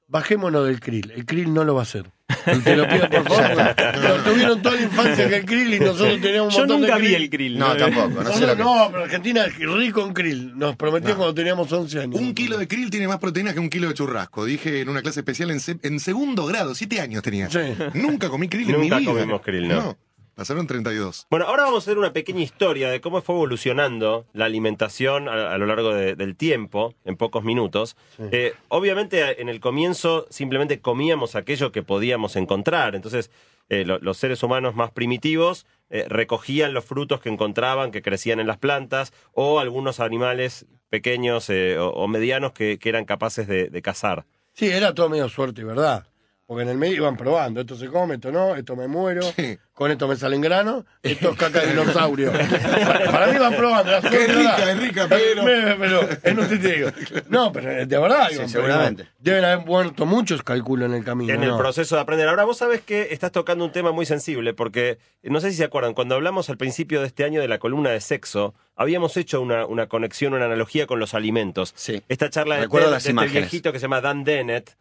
Bajémonos 0.07 0.65
del 0.65 0.79
krill. 0.79 1.11
El 1.15 1.25
krill 1.25 1.53
no 1.53 1.63
lo 1.63 1.73
va 1.75 1.81
a 1.81 1.83
hacer. 1.83 2.09
Te 2.63 2.75
lo 2.75 2.87
pido 2.87 3.09
por 3.09 3.27
favor. 3.27 3.75
Lo 4.01 4.15
tuvieron 4.23 4.61
toda 4.61 4.75
la 4.75 4.81
infancia 4.81 5.29
que 5.29 5.35
el 5.37 5.45
krill 5.45 5.73
y 5.73 5.79
nosotros 5.79 6.21
teníamos 6.21 6.53
un 6.55 6.59
Yo 6.59 6.59
montón 6.59 6.81
de 6.81 6.87
nunca 6.87 6.97
vi 6.99 7.05
krill. 7.07 7.21
el 7.23 7.29
grill. 7.29 7.57
No, 7.59 7.75
tampoco. 7.77 8.07
No 8.09 8.15
sé 8.15 8.23
Nosotros 8.23 8.49
lo 8.49 8.55
que... 8.57 8.63
no, 8.63 8.87
pero 8.91 9.03
Argentina 9.03 9.45
es 9.45 9.57
rico 9.57 10.05
en 10.05 10.13
krill. 10.13 10.57
Nos 10.57 10.75
prometió 10.75 11.09
No. 11.11 11.15
cuando 11.17 11.33
teníamos 11.35 11.71
11 11.71 11.99
años. 11.99 12.19
Un 12.19 12.33
kilo 12.33 12.57
de 12.57 12.67
krill 12.67 12.89
tiene 12.89 13.07
más 13.07 13.19
proteínas 13.19 13.53
que 13.53 13.59
un 13.59 13.69
kilo 13.69 13.87
de 13.87 13.93
churrasco. 13.93 14.45
Dije 14.45 14.81
en 14.81 14.89
una 14.89 15.01
clase 15.01 15.19
especial 15.21 15.51
en, 15.51 15.59
se- 15.59 15.79
en 15.83 15.99
segundo 15.99 16.45
grado, 16.45 16.73
siete 16.75 16.99
años 17.01 17.21
tenía. 17.23 17.49
Sí. 17.49 17.59
Nunca 17.93 18.29
comí 18.29 18.47
krill 18.47 18.69
en 18.69 18.79
mi 18.81 18.87
Nunca 18.89 18.99
vida. 18.99 19.11
comimos 19.11 19.41
krill, 19.41 19.67
¿no? 19.67 19.97
Pasaron 20.41 20.65
32. 20.65 21.27
Bueno, 21.29 21.45
ahora 21.45 21.63
vamos 21.65 21.83
a 21.83 21.91
hacer 21.91 21.99
una 21.99 22.13
pequeña 22.13 22.41
historia 22.41 22.89
de 22.89 22.99
cómo 22.99 23.21
fue 23.21 23.35
evolucionando 23.35 24.25
la 24.33 24.45
alimentación 24.45 25.29
a, 25.29 25.53
a 25.53 25.57
lo 25.59 25.67
largo 25.67 25.93
de- 25.93 26.15
del 26.15 26.35
tiempo, 26.35 26.95
en 27.05 27.15
pocos 27.15 27.43
minutos. 27.43 27.95
Eh, 28.31 28.53
obviamente, 28.69 29.39
en 29.39 29.49
el 29.49 29.59
comienzo 29.59 30.25
simplemente 30.31 30.79
comíamos 30.81 31.35
aquello 31.35 31.71
que 31.71 31.83
podíamos 31.83 32.35
encontrar. 32.35 32.95
Entonces, 32.95 33.29
eh, 33.69 33.85
lo- 33.85 33.99
los 33.99 34.17
seres 34.17 34.41
humanos 34.41 34.73
más 34.75 34.89
primitivos 34.91 35.67
eh, 35.91 36.05
recogían 36.09 36.73
los 36.73 36.85
frutos 36.85 37.21
que 37.21 37.29
encontraban, 37.29 37.91
que 37.91 38.01
crecían 38.01 38.39
en 38.39 38.47
las 38.47 38.57
plantas, 38.57 39.13
o 39.33 39.59
algunos 39.59 39.99
animales 39.99 40.65
pequeños 40.89 41.49
eh, 41.51 41.77
o, 41.77 41.89
o 41.89 42.07
medianos 42.07 42.51
que, 42.53 42.79
que 42.79 42.89
eran 42.89 43.05
capaces 43.05 43.47
de, 43.47 43.67
de 43.69 43.81
cazar. 43.81 44.25
Sí, 44.53 44.67
era 44.69 44.93
todo 44.95 45.07
medio 45.07 45.29
suerte, 45.29 45.63
¿verdad? 45.63 46.07
Porque 46.51 46.63
en 46.63 46.69
el 46.69 46.77
medio 46.77 46.97
iban 46.97 47.15
probando. 47.15 47.61
Esto 47.61 47.77
se 47.77 47.87
come, 47.87 48.15
esto 48.15 48.29
no, 48.29 48.57
esto 48.57 48.75
me 48.75 48.85
muero. 48.85 49.21
Sí. 49.21 49.57
Con 49.73 49.89
esto 49.89 50.05
me 50.05 50.17
salen 50.17 50.41
grano. 50.41 50.85
Esto 51.01 51.29
es 51.31 51.37
caca 51.37 51.61
de 51.61 51.67
dinosaurio. 51.71 52.29
para, 52.33 53.09
para 53.09 53.27
mí 53.27 53.35
iban 53.37 53.55
probando. 53.55 53.89
la 53.89 53.97
Es 53.99 54.35
rica, 54.35 54.69
es 54.71 54.77
rica, 54.81 55.05
pero- 55.07 55.47
Eh, 55.47 55.75
pero 55.79 56.01
es. 56.01 57.23
No, 57.29 57.53
pero 57.53 57.85
de 57.85 57.97
verdad. 57.97 58.27
Sí, 58.27 58.35
iban 58.35 58.49
seguramente. 58.49 59.03
probando. 59.05 59.19
Deben 59.19 59.45
haber 59.45 59.65
muerto 59.65 60.05
muchos, 60.05 60.43
calculo, 60.43 60.85
en 60.85 60.93
el 60.93 61.05
camino. 61.05 61.33
en 61.33 61.41
el 61.41 61.51
¿no? 61.51 61.57
proceso 61.57 61.95
de 61.95 62.01
aprender. 62.01 62.27
Ahora, 62.27 62.43
vos 62.43 62.57
sabés 62.57 62.81
que 62.81 63.07
estás 63.11 63.31
tocando 63.31 63.63
un 63.63 63.71
tema 63.71 63.93
muy 63.93 64.05
sensible, 64.05 64.53
porque 64.53 64.97
no 65.23 65.39
sé 65.39 65.51
si 65.51 65.55
se 65.57 65.63
acuerdan, 65.63 65.93
cuando 65.93 66.15
hablamos 66.15 66.49
al 66.49 66.57
principio 66.57 66.99
de 66.99 67.07
este 67.07 67.23
año 67.23 67.39
de 67.39 67.47
la 67.47 67.59
columna 67.59 67.91
de 67.91 68.01
sexo, 68.01 68.53
habíamos 68.75 69.15
hecho 69.15 69.39
una, 69.39 69.65
una 69.65 69.87
conexión, 69.87 70.33
una 70.33 70.47
analogía 70.47 70.85
con 70.85 70.99
los 70.99 71.13
alimentos. 71.13 71.71
Sí. 71.77 72.03
Esta 72.09 72.29
charla 72.29 72.55
de, 72.55 72.63
Recuerdo 72.63 72.87
Ted- 72.87 72.93
las 72.93 73.03
de 73.03 73.09
este 73.09 73.11
imágenes. 73.11 73.33
viejito 73.43 73.71
que 73.71 73.79
se 73.79 73.83
llama 73.83 74.01
Dan 74.01 74.25
Dennett, 74.25 74.75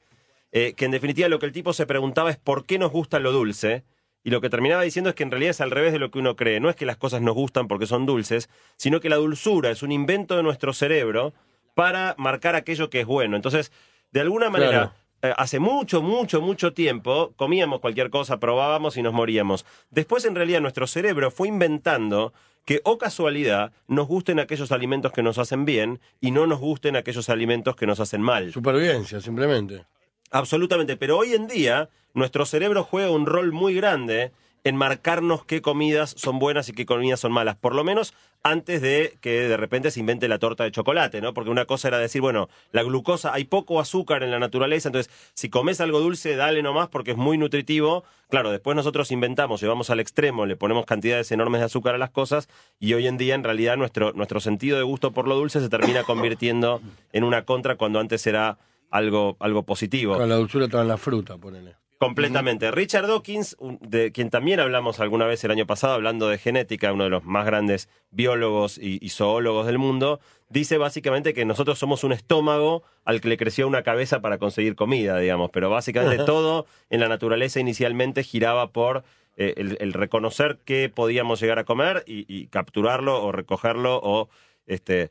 eh, 0.53 0.75
que 0.75 0.85
en 0.85 0.91
definitiva 0.91 1.29
lo 1.29 1.39
que 1.39 1.47
el 1.47 1.53
tipo 1.53 1.73
se 1.73 1.87
preguntaba 1.87 2.31
es 2.31 2.37
por 2.37 2.67
qué 2.67 2.79
nos 2.79 2.91
gusta 2.93 3.19
lo 3.19 3.33
dulce. 3.33 3.85
Y 4.23 4.31
lo 4.31 4.41
que 4.43 4.51
terminaba 4.51 4.83
diciendo 4.83 5.09
es 5.11 5.17
que 5.17 5.23
en 5.23 5.31
realidad 5.31 5.51
es 5.51 5.61
al 5.63 5.71
revés 5.71 5.93
de 5.93 5.99
lo 5.99 6.11
que 6.11 6.19
uno 6.19 6.37
cree. 6.37 6.61
No 6.61 6.69
es 6.69 6.77
que 6.77 6.85
las 6.85 6.99
cosas 6.99 7.23
nos 7.23 7.35
gustan 7.35 7.69
porque 7.69 7.87
son 7.87 8.05
dulces, 8.05 8.51
sino 8.77 9.01
que 9.01 9.09
la 9.09 9.17
dulzura 9.17 9.71
es 9.71 9.83
un 9.83 9.93
invento 9.93 10.37
de 10.37 10.43
nuestro 10.43 10.75
cerebro 10.75 11.33
para 11.75 12.15
marcar 12.19 12.55
aquello 12.55 12.91
que 12.91 13.01
es 13.01 13.07
bueno. 13.07 13.37
Entonces, 13.37 13.73
de 14.13 14.21
alguna 14.21 14.51
manera, 14.51 14.95
eh, 15.23 15.33
hace 15.37 15.59
mucho, 15.59 16.03
mucho, 16.03 16.43
mucho 16.43 16.75
tiempo 16.75 17.33
comíamos 17.37 17.81
cualquier 17.81 18.11
cosa, 18.11 18.39
probábamos 18.41 18.97
y 18.97 19.03
nos 19.03 19.15
moríamos. 19.15 19.65
Después, 19.91 20.25
en 20.25 20.35
realidad, 20.35 20.61
nuestro 20.61 20.87
cerebro 20.87 21.31
fue 21.31 21.49
inventando 21.49 22.35
que, 22.67 22.81
o 22.85 22.99
casualidad, 22.99 23.73
nos 23.89 24.07
gusten 24.07 24.39
aquellos 24.39 24.73
alimentos 24.73 25.13
que 25.13 25.23
nos 25.23 25.39
hacen 25.39 25.65
bien 25.65 26.01
y 26.21 26.31
no 26.31 26.47
nos 26.47 26.59
gusten 26.59 26.97
aquellos 26.97 27.31
alimentos 27.31 27.77
que 27.77 27.87
nos 27.87 28.01
hacen 28.01 28.21
mal. 28.21 28.53
Supervivencia, 28.53 29.21
simplemente. 29.21 29.85
Absolutamente, 30.31 30.97
pero 30.97 31.19
hoy 31.19 31.35
en 31.35 31.49
día 31.49 31.89
nuestro 32.15 32.47
cerebro 32.47 32.85
juega 32.85 33.11
un 33.11 33.27
rol 33.27 33.53
muy 33.53 33.75
grande 33.75 34.33
en 34.63 34.77
marcarnos 34.77 35.45
qué 35.45 35.63
comidas 35.63 36.15
son 36.17 36.39
buenas 36.39 36.69
y 36.69 36.73
qué 36.73 36.87
comidas 36.87 37.21
son 37.21 37.33
malas, 37.33 37.57
por 37.57 37.75
lo 37.75 37.83
menos 37.83 38.15
antes 38.43 38.81
de 38.81 39.17
que 39.21 39.49
de 39.49 39.57
repente 39.57 39.91
se 39.91 40.01
invente 40.01 40.29
la 40.29 40.39
torta 40.39 40.65
de 40.65 40.71
chocolate, 40.71 41.21
¿no? 41.21 41.35
Porque 41.35 41.51
una 41.51 41.65
cosa 41.65 41.89
era 41.89 41.99
decir, 41.99 42.21
bueno, 42.21 42.49
la 42.73 42.83
glucosa, 42.83 43.33
hay 43.33 43.45
poco 43.45 43.81
azúcar 43.81 44.23
en 44.23 44.31
la 44.31 44.39
naturaleza, 44.39 44.89
entonces 44.89 45.13
si 45.35 45.51
comes 45.51 45.81
algo 45.81 46.01
dulce, 46.01 46.37
dale 46.37 46.63
nomás 46.63 46.89
porque 46.89 47.13
es 47.13 47.17
muy 47.17 47.39
nutritivo. 47.39 48.05
Claro, 48.29 48.51
después 48.51 48.77
nosotros 48.77 49.11
inventamos, 49.11 49.61
llevamos 49.61 49.91
al 49.91 50.01
extremo, 50.01 50.47
le 50.47 50.57
ponemos 50.57 50.87
cantidades 50.87 51.33
enormes 51.33 51.61
de 51.61 51.67
azúcar 51.67 51.95
a 51.95 51.99
las 51.99 52.11
cosas 52.11 52.49
y 52.79 52.95
hoy 52.95 53.07
en 53.07 53.19
día 53.19 53.35
en 53.35 53.45
realidad 53.45 53.77
nuestro, 53.77 54.13
nuestro 54.13 54.41
sentido 54.41 54.79
de 54.79 54.85
gusto 54.85 55.11
por 55.11 55.27
lo 55.27 55.35
dulce 55.35 55.61
se 55.61 55.69
termina 55.69 56.05
convirtiendo 56.05 56.81
en 57.13 57.25
una 57.25 57.45
contra 57.45 57.77
cuando 57.77 57.99
antes 57.99 58.27
era 58.27 58.59
algo, 58.91 59.37
algo 59.41 59.63
positivo. 59.65 60.17
Con 60.17 60.29
la 60.29 60.37
dulzura 60.37 60.67
estaba 60.67 60.83
en 60.83 60.89
la 60.89 60.97
fruta, 60.97 61.39
ponele. 61.39 61.77
Completamente. 62.01 62.71
Richard 62.71 63.09
Dawkins, 63.09 63.59
de 63.83 64.11
quien 64.11 64.31
también 64.31 64.59
hablamos 64.59 65.01
alguna 65.01 65.27
vez 65.27 65.45
el 65.45 65.51
año 65.51 65.67
pasado, 65.67 65.93
hablando 65.93 66.29
de 66.29 66.39
genética, 66.39 66.95
uno 66.95 67.05
de 67.05 67.11
los 67.11 67.27
más 67.27 67.45
grandes 67.45 67.91
biólogos 68.11 68.79
y, 68.79 68.99
y 69.03 69.11
zoólogos 69.11 69.67
del 69.67 69.77
mundo, 69.77 70.19
dice 70.49 70.79
básicamente 70.79 71.35
que 71.35 71.45
nosotros 71.45 71.79
somos 71.79 72.03
un 72.03 72.13
estómago 72.13 72.85
al 73.05 73.21
que 73.21 73.29
le 73.29 73.37
creció 73.37 73.69
una 73.69 73.83
cabeza 73.83 74.23
para 74.23 74.39
conseguir 74.39 74.77
comida, 74.77 75.19
digamos, 75.19 75.51
pero 75.53 75.69
básicamente 75.69 76.25
todo 76.25 76.65
en 76.89 77.01
la 77.01 77.09
naturaleza 77.09 77.61
inicialmente 77.61 78.25
giraba 78.25 78.73
por 78.73 79.05
eh, 79.37 79.53
el, 79.59 79.77
el 79.79 79.93
reconocer 79.93 80.59
qué 80.65 80.89
podíamos 80.89 81.39
llegar 81.39 81.59
a 81.59 81.65
comer 81.65 82.03
y, 82.07 82.25
y 82.35 82.47
capturarlo 82.47 83.23
o 83.23 83.31
recogerlo 83.31 84.01
o, 84.03 84.31
este, 84.67 85.11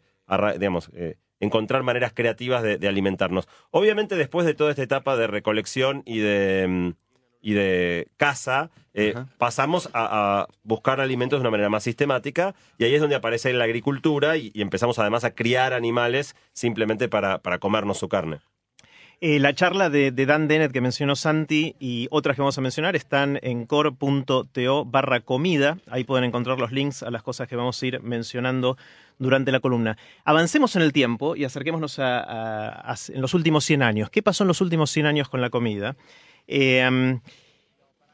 digamos, 0.57 0.89
eh, 0.93 1.17
encontrar 1.39 1.83
maneras 1.83 2.11
creativas 2.13 2.63
de, 2.63 2.77
de 2.77 2.87
alimentarnos. 2.87 3.47
Obviamente 3.71 4.15
después 4.15 4.45
de 4.45 4.53
toda 4.53 4.71
esta 4.71 4.83
etapa 4.83 5.15
de 5.17 5.27
recolección 5.27 6.03
y 6.05 6.19
de, 6.19 6.67
mm, 6.67 6.89
y 7.41 7.53
de 7.53 8.07
caza, 8.17 8.69
eh, 8.93 9.15
pasamos 9.37 9.89
a, 9.93 10.41
a 10.41 10.47
buscar 10.63 10.99
alimentos 10.99 11.39
de 11.39 11.41
una 11.41 11.51
manera 11.51 11.69
más 11.69 11.83
sistemática 11.83 12.55
y 12.77 12.83
ahí 12.83 12.95
es 12.95 13.01
donde 13.01 13.15
aparece 13.15 13.53
la 13.53 13.63
agricultura 13.63 14.37
y, 14.37 14.51
y 14.53 14.61
empezamos 14.61 14.99
además 14.99 15.23
a 15.23 15.33
criar 15.33 15.73
animales 15.73 16.35
simplemente 16.53 17.07
para, 17.07 17.39
para 17.39 17.59
comernos 17.59 17.97
su 17.97 18.09
carne. 18.09 18.39
Eh, 19.21 19.37
la 19.39 19.53
charla 19.53 19.89
de, 19.89 20.11
de 20.11 20.25
Dan 20.25 20.47
Dennett 20.47 20.71
que 20.71 20.79
mencionó 20.79 21.13
Santi 21.17 21.75
y 21.77 22.07
otras 22.09 22.37
que 22.37 22.41
vamos 22.41 22.57
a 22.57 22.61
mencionar 22.61 22.95
están 22.95 23.37
en 23.41 23.65
core.to 23.65 24.85
barra 24.85 25.19
comida. 25.19 25.77
Ahí 25.87 26.05
pueden 26.05 26.23
encontrar 26.23 26.57
los 26.57 26.71
links 26.71 27.03
a 27.03 27.11
las 27.11 27.21
cosas 27.21 27.49
que 27.49 27.57
vamos 27.57 27.81
a 27.81 27.85
ir 27.85 28.01
mencionando 28.01 28.77
durante 29.17 29.51
la 29.51 29.59
columna. 29.59 29.97
Avancemos 30.23 30.77
en 30.77 30.83
el 30.83 30.93
tiempo 30.93 31.35
y 31.35 31.43
acerquémonos 31.43 31.99
a, 31.99 32.19
a- 32.19 32.93
a- 32.93 32.95
en 33.09 33.21
los 33.21 33.33
últimos 33.33 33.65
100 33.65 33.83
años. 33.83 34.09
¿Qué 34.09 34.23
pasó 34.23 34.45
en 34.45 34.47
los 34.47 34.61
últimos 34.61 34.89
100 34.89 35.05
años 35.05 35.27
con 35.27 35.41
la 35.41 35.49
comida? 35.49 35.97
Eh, 36.47 36.87
um, 36.89 37.19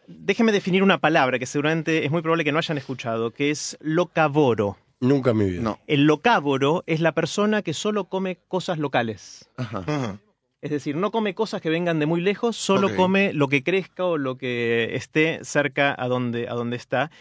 déjenme 0.07 0.51
definir 0.51 0.81
una 0.81 0.97
palabra 0.97 1.37
que 1.37 1.45
seguramente 1.45 2.03
es 2.03 2.09
muy 2.09 2.23
probable 2.23 2.43
que 2.43 2.51
no 2.51 2.57
hayan 2.57 2.79
escuchado, 2.79 3.29
que 3.29 3.51
es 3.51 3.77
locavoro. 3.79 4.77
Nunca 5.01 5.29
en 5.31 5.37
mi 5.37 5.45
vida. 5.51 5.61
No. 5.61 5.79
El 5.85 6.05
locávoro 6.05 6.83
es 6.87 6.99
la 6.99 7.11
persona 7.11 7.61
que 7.61 7.75
solo 7.75 8.05
come 8.05 8.39
cosas 8.47 8.79
locales. 8.79 9.47
Ajá. 9.57 9.83
Ajá. 9.85 10.17
Es 10.65 10.71
decir, 10.71 10.95
no 10.95 11.11
come 11.11 11.35
cosas 11.35 11.61
que 11.61 11.69
vengan 11.69 11.99
de 11.99 12.07
muy 12.07 12.21
lejos, 12.21 12.55
solo 12.55 12.95
come 12.95 13.33
lo 13.33 13.49
que 13.49 13.61
crezca 13.61 14.03
o 14.03 14.17
lo 14.17 14.35
que 14.35 14.95
esté 14.95 15.39
cerca 15.43 15.95
a 15.95 16.07
donde, 16.07 16.49
a 16.49 16.55
donde 16.55 16.75
está. 16.75 17.11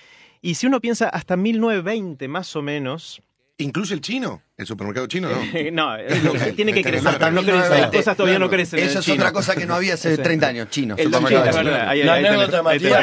Y 0.41 0.55
si 0.55 0.67
uno 0.67 0.81
piensa 0.81 1.11
hasta 1.11 1.37
1920 1.37 2.27
más 2.27 2.57
o 2.57 2.63
menos, 2.63 3.21
¿Incluye 3.59 3.95
el 3.95 4.01
chino? 4.01 4.43
¿El 4.57 4.67
supermercado 4.67 5.09
chino? 5.09 5.29
No. 5.31 5.37
no, 5.73 5.97
Es 5.97 6.43
que- 6.45 6.53
tiene 6.53 6.73
que 6.73 6.81
es 6.81 6.87
crecer, 6.87 7.03
no 7.05 7.19
crece, 7.19 7.33
1920. 7.43 7.81
las 7.81 7.91
cosas 7.91 8.17
todavía 8.17 8.39
no 8.39 8.49
crecen. 8.49 8.79
en 8.79 8.87
Eso 8.87 9.01
es 9.01 9.09
otra 9.09 9.33
cosa 9.33 9.57
que 9.57 9.67
no 9.67 9.75
había 9.75 9.95
hace 9.95 10.15
Sí. 10.15 10.23
30 10.23 10.47
años, 10.47 10.71
chino. 10.71 10.95
El 10.97 11.07
supermercado 11.07 11.45
chino, 11.51 11.61
es 11.91 12.05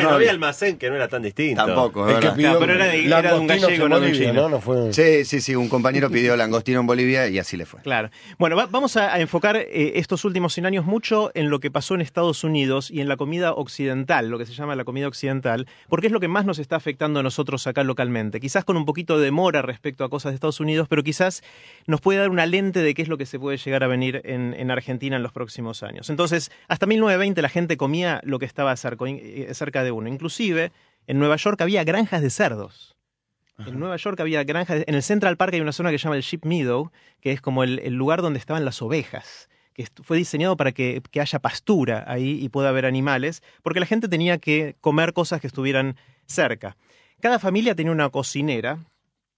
no, 0.04 0.10
había 0.12 0.32
almacén 0.32 0.78
que 0.78 0.90
no 0.90 0.96
era 0.96 1.10
tan 1.10 1.22
distinto. 1.24 1.66
Tampoco, 1.66 2.08
El 2.08 2.16
que 2.16 2.22
¿verdad? 2.22 2.36
pidió 2.36 2.50
Claro, 2.52 2.60
pero 2.62 2.74
era 2.76 2.86
de- 2.86 3.06
era 3.06 3.22
de 3.22 3.40
un 3.40 3.48
langostinos 3.48 3.62
gallego, 3.64 3.84
en 3.86 3.90
no 3.90 4.00
de 4.00 4.06
un 4.06 4.12
Bolivia, 4.12 4.30
chino. 4.32 4.42
¿no? 4.44 4.50
No 4.50 4.62
fue... 4.62 4.94
Sí, 4.94 5.26
sí, 5.26 5.42
sí, 5.42 5.54
un 5.56 5.68
compañero 5.68 6.10
pidió 6.10 6.38
langostino 6.38 6.80
en 6.80 6.88
Bolivia 6.88 7.28
y 7.28 7.38
así 7.38 7.58
le 7.58 7.66
fue. 7.66 7.82
Claro. 7.82 8.12
Bueno, 8.40 8.56
va- 8.56 8.68
vamos 8.68 8.96
a, 8.96 9.14
a 9.14 9.20
enfocar 9.20 9.58
eh, 9.58 9.92
estos 9.96 10.24
últimos 10.24 10.54
100 10.54 10.68
años 10.68 10.86
mucho 10.86 11.32
en 11.34 11.50
lo 11.50 11.60
que 11.60 11.70
pasó 11.70 11.96
en 11.96 12.02
Estados 12.02 12.46
Unidos 12.46 12.90
y 12.90 13.02
en 13.02 13.10
la 13.10 13.18
comida 13.18 13.52
occidental, 13.52 14.30
lo 14.30 14.38
que 14.38 14.46
se 14.46 14.54
llama 14.54 14.78
la 14.78 14.86
comida 14.86 15.08
occidental, 15.10 15.68
porque 15.90 16.08
es 16.08 16.14
lo 16.14 16.22
que 16.22 16.30
más 16.30 16.46
nos 16.46 16.60
está 16.60 16.78
afectando 16.78 17.20
a 17.20 17.24
nosotros 17.24 17.68
acá 17.68 17.84
localmente. 17.84 18.40
Quizás 18.40 18.64
con 18.64 18.78
un 18.78 18.86
poquito 18.86 19.18
de 19.20 19.26
demora 19.26 19.62
respecto 19.62 20.06
a 20.06 20.10
cosas 20.10 20.32
de 20.32 20.36
Estados 20.36 20.60
Unidos, 20.62 20.88
pero 20.90 21.04
quizás 21.04 21.41
nos 21.88 22.02
puede 22.02 22.20
dar 22.20 22.30
una 22.30 22.46
lente 22.46 22.82
de 22.82 22.94
qué 22.94 23.02
es 23.02 23.08
lo 23.08 23.18
que 23.18 23.26
se 23.26 23.40
puede 23.40 23.58
llegar 23.58 23.84
a 23.84 23.88
venir 23.88 24.22
en, 24.24 24.54
en 24.54 24.72
Argentina 24.72 25.16
en 25.16 25.24
los 25.24 25.32
próximos 25.32 25.84
años. 25.84 26.10
Entonces, 26.10 26.52
hasta 26.68 26.86
1920 26.86 27.42
la 27.42 27.50
gente 27.50 27.78
comía 27.78 28.22
lo 28.24 28.40
que 28.40 28.46
estaba 28.46 28.76
cerca, 28.76 29.06
eh, 29.08 29.54
cerca 29.54 29.84
de 29.84 29.92
uno. 29.92 30.08
Inclusive, 30.08 30.72
en 31.08 31.20
Nueva 31.20 31.36
York 31.36 31.60
había 31.62 31.84
granjas 31.84 32.22
de 32.22 32.30
cerdos. 32.30 32.96
En 33.68 33.80
Nueva 33.80 33.96
York 33.98 34.20
había 34.20 34.44
granjas, 34.44 34.84
en 34.88 34.96
el 34.96 35.04
Central 35.04 35.38
Park 35.38 35.54
hay 35.54 35.62
una 35.62 35.72
zona 35.72 35.92
que 35.92 36.00
se 36.00 36.06
llama 36.06 36.16
el 36.16 36.24
Sheep 36.24 36.46
Meadow, 36.46 36.92
que 37.20 37.32
es 37.32 37.42
como 37.42 37.64
el, 37.64 37.78
el 37.80 37.94
lugar 37.94 38.24
donde 38.24 38.40
estaban 38.40 38.66
las 38.66 38.82
ovejas, 38.82 39.50
que 39.74 39.86
fue 40.04 40.18
diseñado 40.18 40.58
para 40.58 40.72
que, 40.72 41.04
que 41.12 41.22
haya 41.22 41.40
pastura 41.40 42.04
ahí 42.08 42.40
y 42.42 42.50
pueda 42.50 42.70
haber 42.70 42.88
animales, 42.88 43.44
porque 43.62 43.80
la 43.80 43.86
gente 43.86 44.08
tenía 44.08 44.40
que 44.40 44.76
comer 44.82 45.14
cosas 45.14 45.42
que 45.42 45.48
estuvieran 45.48 45.96
cerca. 46.26 46.76
Cada 47.20 47.38
familia 47.38 47.76
tenía 47.76 47.92
una 47.92 48.10
cocinera, 48.10 48.80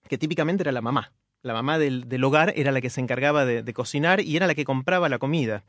que 0.08 0.18
típicamente 0.18 0.64
era 0.64 0.72
la 0.72 0.82
mamá. 0.82 1.12
La 1.44 1.54
mamá 1.54 1.78
del, 1.78 2.08
del 2.08 2.24
hogar 2.24 2.54
era 2.56 2.72
la 2.72 2.80
que 2.80 2.90
se 2.90 3.02
encargaba 3.02 3.46
de, 3.46 3.74
cocinar 3.74 4.22
y 4.22 4.38
era 4.38 4.48
la 4.48 4.56
que 4.56 4.64
compraba 4.64 5.10
la 5.10 5.20
comida. 5.20 5.64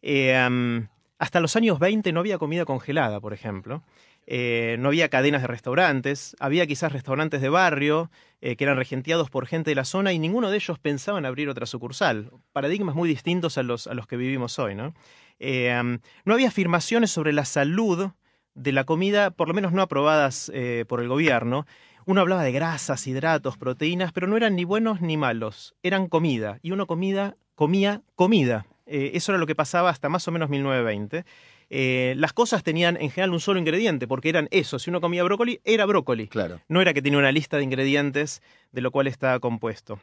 Eh, 0.00 0.86
hasta 1.18 1.40
los 1.40 1.56
años 1.56 1.80
20 1.80 2.12
no 2.12 2.20
había 2.20 2.38
comida 2.38 2.64
congelada, 2.64 3.20
por 3.20 3.32
ejemplo. 3.32 3.82
Eh, 4.28 4.76
no 4.78 4.88
había 4.88 5.08
cadenas 5.08 5.42
de 5.42 5.48
restaurantes, 5.48 6.36
había 6.38 6.66
quizás 6.66 6.92
restaurantes 6.92 7.40
de 7.40 7.48
barrio 7.48 8.10
eh, 8.40 8.54
que 8.54 8.64
eran 8.64 8.76
regenteados 8.76 9.28
por 9.28 9.46
gente 9.46 9.70
de 9.70 9.74
la 9.74 9.84
zona 9.84 10.12
y 10.12 10.20
ninguno 10.20 10.50
de 10.50 10.56
ellos 10.56 10.78
pensaba 10.78 11.18
en 11.18 11.26
abrir 11.26 11.48
otra 11.48 11.66
sucursal. 11.66 12.30
Paradigmas 12.52 12.94
muy 12.94 13.08
distintos 13.08 13.58
a 13.58 13.64
los, 13.64 13.88
a 13.88 13.94
los 13.94 14.06
que 14.06 14.16
vivimos 14.16 14.60
hoy. 14.60 14.76
¿no? 14.76 14.94
No 15.40 16.34
había 16.34 16.48
afirmaciones 16.48 17.10
sobre 17.10 17.32
la 17.32 17.44
salud 17.44 18.10
de 18.54 18.72
la 18.72 18.84
comida, 18.84 19.32
por 19.32 19.48
lo 19.48 19.54
menos 19.54 19.72
no 19.72 19.82
aprobadas 19.82 20.52
por 20.86 21.00
el 21.00 21.08
gobierno. 21.08 21.66
Uno 22.08 22.20
hablaba 22.20 22.44
de 22.44 22.52
grasas, 22.52 23.04
hidratos, 23.08 23.58
proteínas, 23.58 24.12
pero 24.12 24.28
no 24.28 24.36
eran 24.36 24.54
ni 24.54 24.62
buenos 24.62 25.00
ni 25.00 25.16
malos, 25.16 25.74
eran 25.82 26.06
comida. 26.06 26.60
Y 26.62 26.70
uno 26.70 26.86
comida, 26.86 27.36
comía 27.56 28.00
comida. 28.14 28.64
Eh, 28.86 29.10
eso 29.14 29.32
era 29.32 29.40
lo 29.40 29.46
que 29.48 29.56
pasaba 29.56 29.90
hasta 29.90 30.08
más 30.08 30.28
o 30.28 30.30
menos 30.30 30.48
1920. 30.48 31.24
Eh, 31.68 32.14
las 32.16 32.32
cosas 32.32 32.62
tenían 32.62 32.96
en 32.96 33.10
general 33.10 33.32
un 33.32 33.40
solo 33.40 33.58
ingrediente, 33.58 34.06
porque 34.06 34.28
eran 34.28 34.46
eso. 34.52 34.78
Si 34.78 34.88
uno 34.88 35.00
comía 35.00 35.24
brócoli, 35.24 35.60
era 35.64 35.84
brócoli. 35.84 36.28
Claro. 36.28 36.60
No 36.68 36.80
era 36.80 36.94
que 36.94 37.02
tenía 37.02 37.18
una 37.18 37.32
lista 37.32 37.56
de 37.56 37.64
ingredientes 37.64 38.40
de 38.70 38.82
lo 38.82 38.92
cual 38.92 39.08
estaba 39.08 39.40
compuesto. 39.40 39.98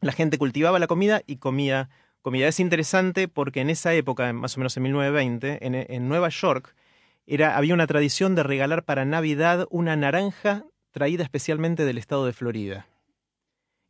La 0.00 0.12
gente 0.12 0.38
cultivaba 0.38 0.78
la 0.78 0.86
comida 0.86 1.20
y 1.26 1.36
comía 1.36 1.90
comida. 2.22 2.48
Es 2.48 2.60
interesante 2.60 3.28
porque 3.28 3.60
en 3.60 3.68
esa 3.68 3.92
época, 3.92 4.32
más 4.32 4.56
o 4.56 4.60
menos 4.60 4.74
en 4.78 4.84
1920, 4.84 5.66
en, 5.66 5.74
en 5.74 6.08
Nueva 6.08 6.30
York, 6.30 6.74
era, 7.26 7.58
había 7.58 7.74
una 7.74 7.86
tradición 7.86 8.34
de 8.34 8.42
regalar 8.42 8.84
para 8.84 9.04
Navidad 9.04 9.66
una 9.68 9.96
naranja 9.96 10.64
traída 10.92 11.24
especialmente 11.24 11.84
del 11.84 11.98
estado 11.98 12.24
de 12.26 12.32
Florida. 12.32 12.86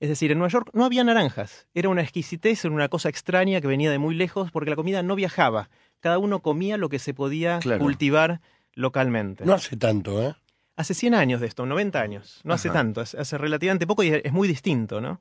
Es 0.01 0.09
decir, 0.09 0.33
en 0.33 0.39
Nueva 0.39 0.51
York 0.51 0.71
no 0.73 0.85
había 0.85 1.05
naranjas. 1.05 1.67
Era 1.75 1.89
una 1.89 2.03
exquisitez, 2.03 2.65
era 2.65 2.75
una 2.75 2.89
cosa 2.89 3.09
extraña 3.09 3.61
que 3.61 3.69
venía 3.69 3.91
de 3.91 3.99
muy 3.99 4.15
lejos 4.17 4.51
porque 4.51 4.71
la 4.71 4.77
comida 4.77 5.03
no 5.03 5.15
viajaba. 5.15 5.69
Cada 6.01 6.19
uno 6.19 6.41
comía 6.41 6.77
lo 6.77 6.89
que 6.89 6.99
se 6.99 7.15
podía 7.15 7.61
Claro. 7.61 7.81
cultivar 7.81 8.41
localmente. 8.75 9.45
No 9.45 9.53
hace 9.53 9.77
tanto, 9.77 10.21
¿eh? 10.23 10.35
Hace 10.75 10.95
100 10.95 11.15
años 11.15 11.41
de 11.41 11.47
esto, 11.47 11.67
90 11.67 12.01
años. 12.01 12.41
No 12.45 12.55
hace 12.55 12.71
tanto, 12.71 13.03
hace, 13.03 13.19
hace 13.21 13.39
relativamente 13.39 13.87
poco 13.87 14.03
y 14.03 14.09
es 14.09 14.33
muy 14.33 14.49
distinto, 14.49 15.01
¿no? 15.01 15.21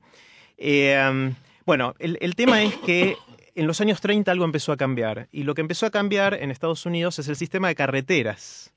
Eh, 0.56 0.98
um, 1.10 1.34
bueno, 1.66 1.94
el, 1.98 2.18
el 2.20 2.34
tema 2.34 2.62
es 2.62 2.74
que 2.78 3.16
en 3.54 3.66
los 3.66 3.80
años 3.80 4.00
30 4.00 4.32
algo 4.32 4.44
empezó 4.46 4.72
a 4.72 4.76
cambiar. 4.76 5.28
Y 5.30 5.44
lo 5.44 5.54
que 5.54 5.60
empezó 5.60 5.86
a 5.86 5.90
cambiar 5.90 6.34
en 6.34 6.50
Estados 6.50 6.86
Unidos 6.86 7.18
es 7.18 7.28
el 7.28 7.36
sistema 7.36 7.68
de 7.68 7.74
carreteras. 7.74 8.72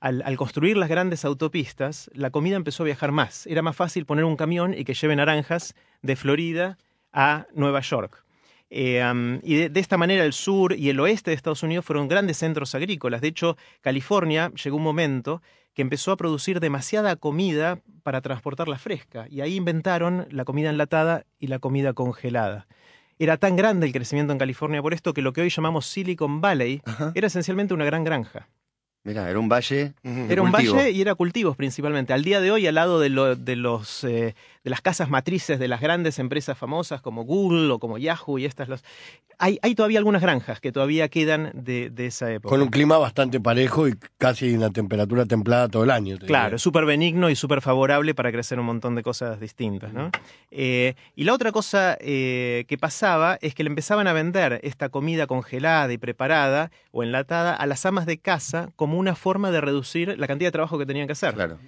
Al, 0.00 0.22
al 0.24 0.36
construir 0.36 0.76
las 0.76 0.88
grandes 0.88 1.24
autopistas, 1.24 2.10
la 2.14 2.30
comida 2.30 2.56
empezó 2.56 2.82
a 2.82 2.86
viajar 2.86 3.12
más. 3.12 3.46
Era 3.46 3.62
más 3.62 3.76
fácil 3.76 4.06
poner 4.06 4.24
un 4.24 4.36
camión 4.36 4.74
y 4.74 4.84
que 4.84 4.94
lleve 4.94 5.14
naranjas 5.14 5.74
de 6.02 6.16
Florida 6.16 6.78
a 7.12 7.46
Nueva 7.54 7.80
York. 7.80 8.24
Eh, 8.70 9.04
um, 9.04 9.40
y 9.42 9.56
de, 9.56 9.68
de 9.68 9.80
esta 9.80 9.96
manera 9.98 10.24
el 10.24 10.32
sur 10.32 10.72
y 10.72 10.90
el 10.90 11.00
oeste 11.00 11.32
de 11.32 11.34
Estados 11.34 11.62
Unidos 11.62 11.84
fueron 11.84 12.08
grandes 12.08 12.38
centros 12.38 12.74
agrícolas. 12.74 13.20
De 13.20 13.28
hecho, 13.28 13.56
California 13.80 14.52
llegó 14.62 14.76
un 14.76 14.84
momento 14.84 15.42
que 15.74 15.82
empezó 15.82 16.12
a 16.12 16.16
producir 16.16 16.60
demasiada 16.60 17.16
comida 17.16 17.80
para 18.02 18.20
transportarla 18.20 18.78
fresca. 18.78 19.26
Y 19.28 19.40
ahí 19.40 19.56
inventaron 19.56 20.26
la 20.30 20.44
comida 20.44 20.70
enlatada 20.70 21.26
y 21.38 21.48
la 21.48 21.58
comida 21.58 21.92
congelada. 21.92 22.66
Era 23.18 23.36
tan 23.36 23.54
grande 23.56 23.86
el 23.86 23.92
crecimiento 23.92 24.32
en 24.32 24.38
California 24.38 24.80
por 24.80 24.94
esto 24.94 25.12
que 25.12 25.20
lo 25.20 25.32
que 25.32 25.42
hoy 25.42 25.50
llamamos 25.50 25.86
Silicon 25.86 26.40
Valley 26.40 26.80
Ajá. 26.86 27.12
era 27.14 27.26
esencialmente 27.26 27.74
una 27.74 27.84
gran 27.84 28.02
granja. 28.02 28.48
Mira, 29.02 29.30
era 29.30 29.38
un 29.38 29.48
valle. 29.48 29.94
Era 30.04 30.42
un 30.42 30.50
cultivo. 30.50 30.74
valle 30.76 30.90
y 30.90 31.00
era 31.00 31.14
cultivos 31.14 31.56
principalmente. 31.56 32.12
Al 32.12 32.22
día 32.22 32.40
de 32.40 32.50
hoy, 32.50 32.66
al 32.66 32.74
lado 32.74 33.00
de, 33.00 33.08
lo- 33.08 33.34
de 33.34 33.56
los, 33.56 34.04
eh, 34.04 34.34
de 34.62 34.70
las 34.70 34.82
casas 34.82 35.08
matrices 35.08 35.58
de 35.58 35.68
las 35.68 35.80
grandes 35.80 36.18
empresas 36.18 36.58
famosas 36.58 37.00
como 37.00 37.24
Google 37.24 37.70
o 37.72 37.78
como 37.78 37.96
Yahoo 37.96 38.38
y 38.38 38.44
estas, 38.44 38.68
los, 38.68 38.84
hay, 39.38 39.58
hay 39.62 39.74
todavía 39.74 39.98
algunas 39.98 40.20
granjas 40.20 40.60
que 40.60 40.70
todavía 40.70 41.08
quedan 41.08 41.50
de, 41.54 41.88
de 41.88 42.06
esa 42.06 42.30
época. 42.30 42.50
Con 42.50 42.60
un 42.60 42.68
clima 42.68 42.98
bastante 42.98 43.40
parejo 43.40 43.88
y 43.88 43.94
casi 44.18 44.52
una 44.54 44.68
temperatura 44.68 45.24
templada 45.24 45.68
todo 45.68 45.84
el 45.84 45.90
año. 45.90 46.18
Claro, 46.18 46.58
súper 46.58 46.84
benigno 46.84 47.30
y 47.30 47.36
súper 47.36 47.62
favorable 47.62 48.14
para 48.14 48.30
crecer 48.32 48.60
un 48.60 48.66
montón 48.66 48.94
de 48.96 49.02
cosas 49.02 49.40
distintas, 49.40 49.94
¿no? 49.94 50.10
Eh, 50.50 50.94
y 51.16 51.24
la 51.24 51.32
otra 51.32 51.52
cosa 51.52 51.96
eh, 52.00 52.66
que 52.68 52.76
pasaba 52.76 53.38
es 53.40 53.54
que 53.54 53.62
le 53.64 53.70
empezaban 53.70 54.06
a 54.08 54.12
vender 54.12 54.60
esta 54.62 54.90
comida 54.90 55.26
congelada 55.26 55.90
y 55.90 55.96
preparada 55.96 56.70
o 56.92 57.02
enlatada 57.02 57.54
a 57.54 57.64
las 57.66 57.86
amas 57.86 58.04
de 58.04 58.18
casa 58.18 58.68
como 58.76 58.89
una 58.98 59.14
forma 59.14 59.50
de 59.50 59.60
reducir 59.60 60.18
la 60.18 60.26
cantidad 60.26 60.48
de 60.48 60.52
trabajo 60.52 60.78
que 60.78 60.86
tenían 60.86 61.06
que 61.06 61.12
hacer. 61.12 61.34
Claro. 61.34 61.58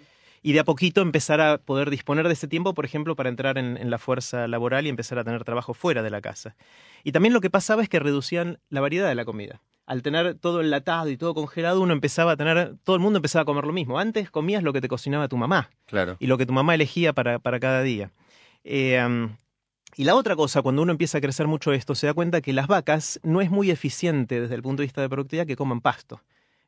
Y 0.45 0.53
de 0.55 0.61
a 0.61 0.65
poquito 0.65 1.03
empezar 1.03 1.41
a 1.41 1.59
poder 1.59 1.89
disponer 1.89 2.27
de 2.27 2.33
ese 2.33 2.49
tiempo, 2.49 2.75
por 2.75 2.85
ejemplo, 2.85 3.15
para 3.15 3.29
entrar 3.29 3.59
en, 3.59 3.77
en 3.77 3.91
la 3.91 3.99
fuerza 3.99 4.49
laboral 4.49 4.87
y 4.87 4.89
empezar 4.89 5.19
a 5.19 5.25
tener 5.25 5.45
trabajo 5.45 5.73
fuera 5.73 6.03
de 6.03 6.11
la 6.11 6.21
casa. 6.21 6.57
Y 7.05 7.13
también 7.13 7.33
lo 7.33 7.41
que 7.41 7.49
pasaba 7.51 7.83
es 7.83 7.89
que 7.89 8.01
reducían 8.01 8.59
la 8.69 8.81
variedad 8.81 9.09
de 9.09 9.15
la 9.15 9.25
comida. 9.25 9.61
Al 9.87 10.03
tener 10.03 10.35
todo 10.35 10.61
enlatado 10.61 11.11
y 11.11 11.17
todo 11.17 11.35
congelado, 11.35 11.81
uno 11.81 11.93
empezaba 11.93 12.33
a 12.33 12.37
tener, 12.37 12.75
todo 12.83 12.97
el 12.97 13.03
mundo 13.03 13.19
empezaba 13.19 13.43
a 13.43 13.45
comer 13.45 13.65
lo 13.67 13.73
mismo. 13.73 13.99
Antes 14.01 14.31
comías 14.31 14.63
lo 14.65 14.73
que 14.73 14.81
te 14.81 14.89
cocinaba 14.89 15.29
tu 15.29 15.37
mamá 15.37 15.71
Claro. 15.87 16.17
y 16.19 16.27
lo 16.27 16.39
que 16.39 16.47
tu 16.47 16.53
mamá 16.53 16.75
elegía 16.75 17.13
para, 17.13 17.39
para 17.39 17.61
cada 17.61 17.83
día. 17.83 18.11
Eh, 18.65 19.01
um, 19.05 19.37
y 19.97 20.05
la 20.05 20.15
otra 20.15 20.35
cosa, 20.37 20.63
cuando 20.63 20.83
uno 20.83 20.93
empieza 20.93 21.19
a 21.19 21.21
crecer 21.21 21.47
mucho 21.47 21.73
esto, 21.73 21.95
se 21.95 22.07
da 22.07 22.15
cuenta 22.15 22.41
que 22.41 22.53
las 22.53 22.67
vacas 22.67 23.21
no 23.23 23.41
es 23.43 23.51
muy 23.51 23.71
eficiente 23.71 24.41
desde 24.41 24.55
el 24.55 24.63
punto 24.63 24.81
de 24.83 24.87
vista 24.87 25.03
de 25.03 25.09
productividad 25.09 25.47
que 25.47 25.57
coman 25.57 25.81
pasto. 25.81 26.21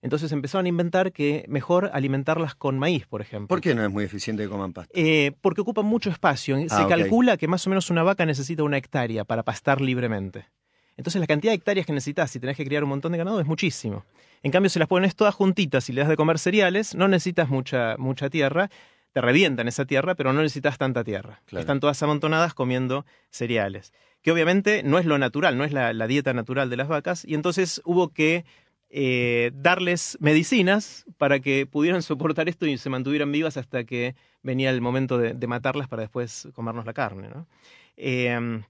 Entonces 0.05 0.31
empezaron 0.33 0.67
a 0.67 0.69
inventar 0.69 1.13
que 1.13 1.47
mejor 1.49 1.91
alimentarlas 1.95 2.55
con 2.55 2.79
maíz, 2.79 3.07
por 3.07 3.23
ejemplo. 3.23 3.49
¿Por 3.49 3.63
qué 3.63 3.75
no 3.75 3.83
es 3.83 3.91
muy 3.91 4.05
eficiente 4.05 4.43
que 4.43 4.51
coman 4.51 4.75
pasta? 4.75 4.93
Eh, 4.95 5.33
porque 5.41 5.63
ocupan 5.63 5.87
mucho 5.87 6.11
espacio. 6.11 6.57
Se 6.59 6.67
Ah, 6.71 6.87
calcula 6.87 7.39
que 7.39 7.49
más 7.49 7.67
o 7.67 7.71
menos 7.71 7.89
una 7.89 8.03
vaca 8.03 8.27
necesita 8.27 8.63
una 8.65 8.77
hectárea 8.77 9.25
para 9.25 9.43
pastar 9.45 9.81
libremente. 9.81 10.45
Entonces 10.99 11.21
la 11.21 11.27
cantidad 11.27 11.53
de 11.53 11.57
hectáreas 11.57 11.87
que 11.87 11.95
necesitas 11.95 12.31
si 12.31 12.39
tenés 12.39 12.55
que 12.59 12.67
criar 12.67 12.85
un 12.85 12.91
montón 12.91 13.13
de 13.13 13.19
ganado 13.19 13.41
es 13.41 13.47
muchísimo. 13.47 14.05
En 14.43 14.53
cambio, 14.53 14.69
si 14.69 14.79
las 14.79 14.89
pones 14.89 15.17
todas 15.17 15.35
juntitas 15.35 15.89
y 15.89 15.95
le 15.95 16.03
das 16.03 16.11
de 16.11 16.17
comer 16.17 16.39
cereales, 16.39 16.95
no 16.95 17.09
necesitas 17.09 17.49
mucha, 17.49 17.97
mucha 17.97 18.29
tierra. 18.29 18.69
Te 19.15 19.23
revientan 19.23 19.69
esa 19.69 19.87
tierra, 19.87 20.15
pero 20.17 20.35
no 20.35 20.43
necesitas 20.43 20.77
tanta 20.77 21.03
tierra. 21.03 21.41
Claro. 21.47 21.61
Están 21.63 21.81
todas 21.81 22.03
amontonadas 22.03 22.53
comiendo 22.53 23.07
cereales. 23.31 23.95
Que 24.21 24.33
obviamente 24.33 24.83
no 24.83 24.99
es 24.99 25.07
lo 25.07 25.17
natural, 25.19 25.57
no 25.57 25.65
es 25.65 25.73
la, 25.73 25.95
la 25.95 26.07
dieta 26.07 26.35
natural 26.35 26.69
de 26.69 26.77
las 26.77 26.89
vacas. 26.89 27.25
Y 27.25 27.35
entonces 27.35 27.81
hubo 27.87 28.09
que 28.11 28.45
eh, 28.97 29.51
darles 29.55 30.17
medicinas 30.21 31.05
para 31.19 31.41
que 31.41 31.67
pudieran 31.67 32.03
soportar 32.03 32.49
esto 32.49 32.67
y 32.67 32.79
se 32.79 32.91
mantuvieran 32.91 33.33
vivas 33.33 33.57
hasta 33.57 33.85
que 33.85 34.15
venía 34.43 34.71
el 34.71 34.81
momento 34.81 35.19
de, 35.19 35.47
matarlas 35.49 35.89
para 35.89 36.03
después 36.03 36.49
comernos 36.55 36.87
la 36.87 36.93
carne. 36.95 37.29
Eh, 37.97 38.63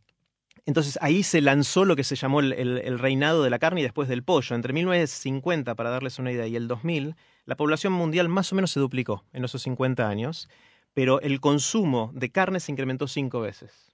entonces 0.66 0.98
ahí 1.02 1.22
se 1.22 1.40
lanzó 1.42 1.84
lo 1.84 1.94
que 1.96 2.04
se 2.04 2.16
llamó 2.16 2.40
el, 2.40 2.52
el- 2.54 2.78
el 2.78 2.98
reinado 2.98 3.42
de 3.42 3.50
la 3.50 3.58
carne 3.58 3.80
y 3.80 3.84
después 3.84 4.08
del 4.08 4.22
pollo. 4.22 4.56
Entre 4.56 4.72
1950, 4.72 5.74
para 5.74 5.90
darles 5.90 6.18
una 6.18 6.32
idea, 6.32 6.46
y 6.46 6.56
el 6.56 6.68
2000, 6.68 7.16
la 7.44 7.56
población 7.56 7.92
mundial 7.92 8.28
más 8.28 8.52
o 8.52 8.56
menos 8.56 8.70
se 8.70 8.80
duplicó 8.80 9.24
en 9.32 9.44
esos 9.44 9.62
50 9.62 10.08
años, 10.08 10.48
pero 10.94 11.20
el 11.20 11.40
consumo 11.40 12.12
de 12.14 12.30
carne 12.30 12.60
se 12.60 12.72
incrementó 12.72 13.08
cinco 13.08 13.40
veces. 13.40 13.93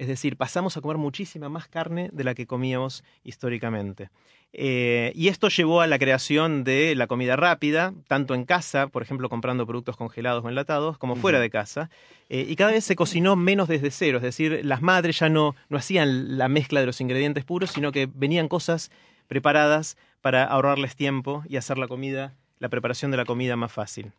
Es 0.00 0.08
decir, 0.08 0.38
pasamos 0.38 0.78
a 0.78 0.80
comer 0.80 0.96
muchísima 0.96 1.50
más 1.50 1.68
carne 1.68 2.08
de 2.14 2.24
la 2.24 2.34
que 2.34 2.46
comíamos 2.46 3.04
históricamente. 3.22 4.08
Eh, 4.54 5.12
y 5.14 5.28
esto 5.28 5.50
llevó 5.50 5.82
a 5.82 5.86
la 5.86 5.98
creación 5.98 6.64
de 6.64 6.94
la 6.94 7.06
comida 7.06 7.36
rápida, 7.36 7.92
tanto 8.08 8.34
en 8.34 8.46
casa, 8.46 8.86
por 8.86 9.02
ejemplo, 9.02 9.28
comprando 9.28 9.66
productos 9.66 9.98
congelados 9.98 10.42
o 10.42 10.48
enlatados, 10.48 10.96
como 10.96 11.16
fuera 11.16 11.38
de 11.38 11.50
casa. 11.50 11.90
Eh, 12.30 12.46
y 12.48 12.56
cada 12.56 12.70
vez 12.70 12.82
se 12.82 12.96
cocinó 12.96 13.36
menos 13.36 13.68
desde 13.68 13.90
cero, 13.90 14.16
es 14.16 14.22
decir, 14.22 14.62
las 14.64 14.80
madres 14.80 15.18
ya 15.18 15.28
no, 15.28 15.54
no 15.68 15.76
hacían 15.76 16.38
la 16.38 16.48
mezcla 16.48 16.80
de 16.80 16.86
los 16.86 17.02
ingredientes 17.02 17.44
puros, 17.44 17.70
sino 17.70 17.92
que 17.92 18.08
venían 18.10 18.48
cosas 18.48 18.90
preparadas 19.28 19.98
para 20.22 20.44
ahorrarles 20.44 20.96
tiempo 20.96 21.44
y 21.46 21.58
hacer 21.58 21.76
la 21.76 21.88
comida, 21.88 22.32
la 22.58 22.70
preparación 22.70 23.10
de 23.10 23.18
la 23.18 23.26
comida 23.26 23.54
más 23.54 23.70
fácil. 23.70 24.12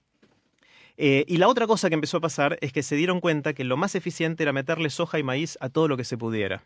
Eh, 0.98 1.26
y 1.28 1.38
la 1.38 1.48
otra 1.48 1.68
cosa 1.68 1.90
que 1.90 1.96
empezó 1.96 2.18
a 2.18 2.22
pasar 2.22 2.58
es 2.62 2.74
que 2.74 2.84
se 2.84 2.96
dieron 2.96 3.20
cuenta 3.22 3.54
que 3.54 3.64
lo 3.64 3.78
más 3.78 3.96
eficiente 3.96 4.44
era 4.44 4.54
meterle 4.54 4.90
soja 4.90 5.20
y 5.20 5.24
maíz 5.24 5.58
a 5.62 5.70
todo 5.70 5.88
lo 5.88 5.98
que 5.98 6.04
se 6.04 6.18
pudiera. 6.18 6.64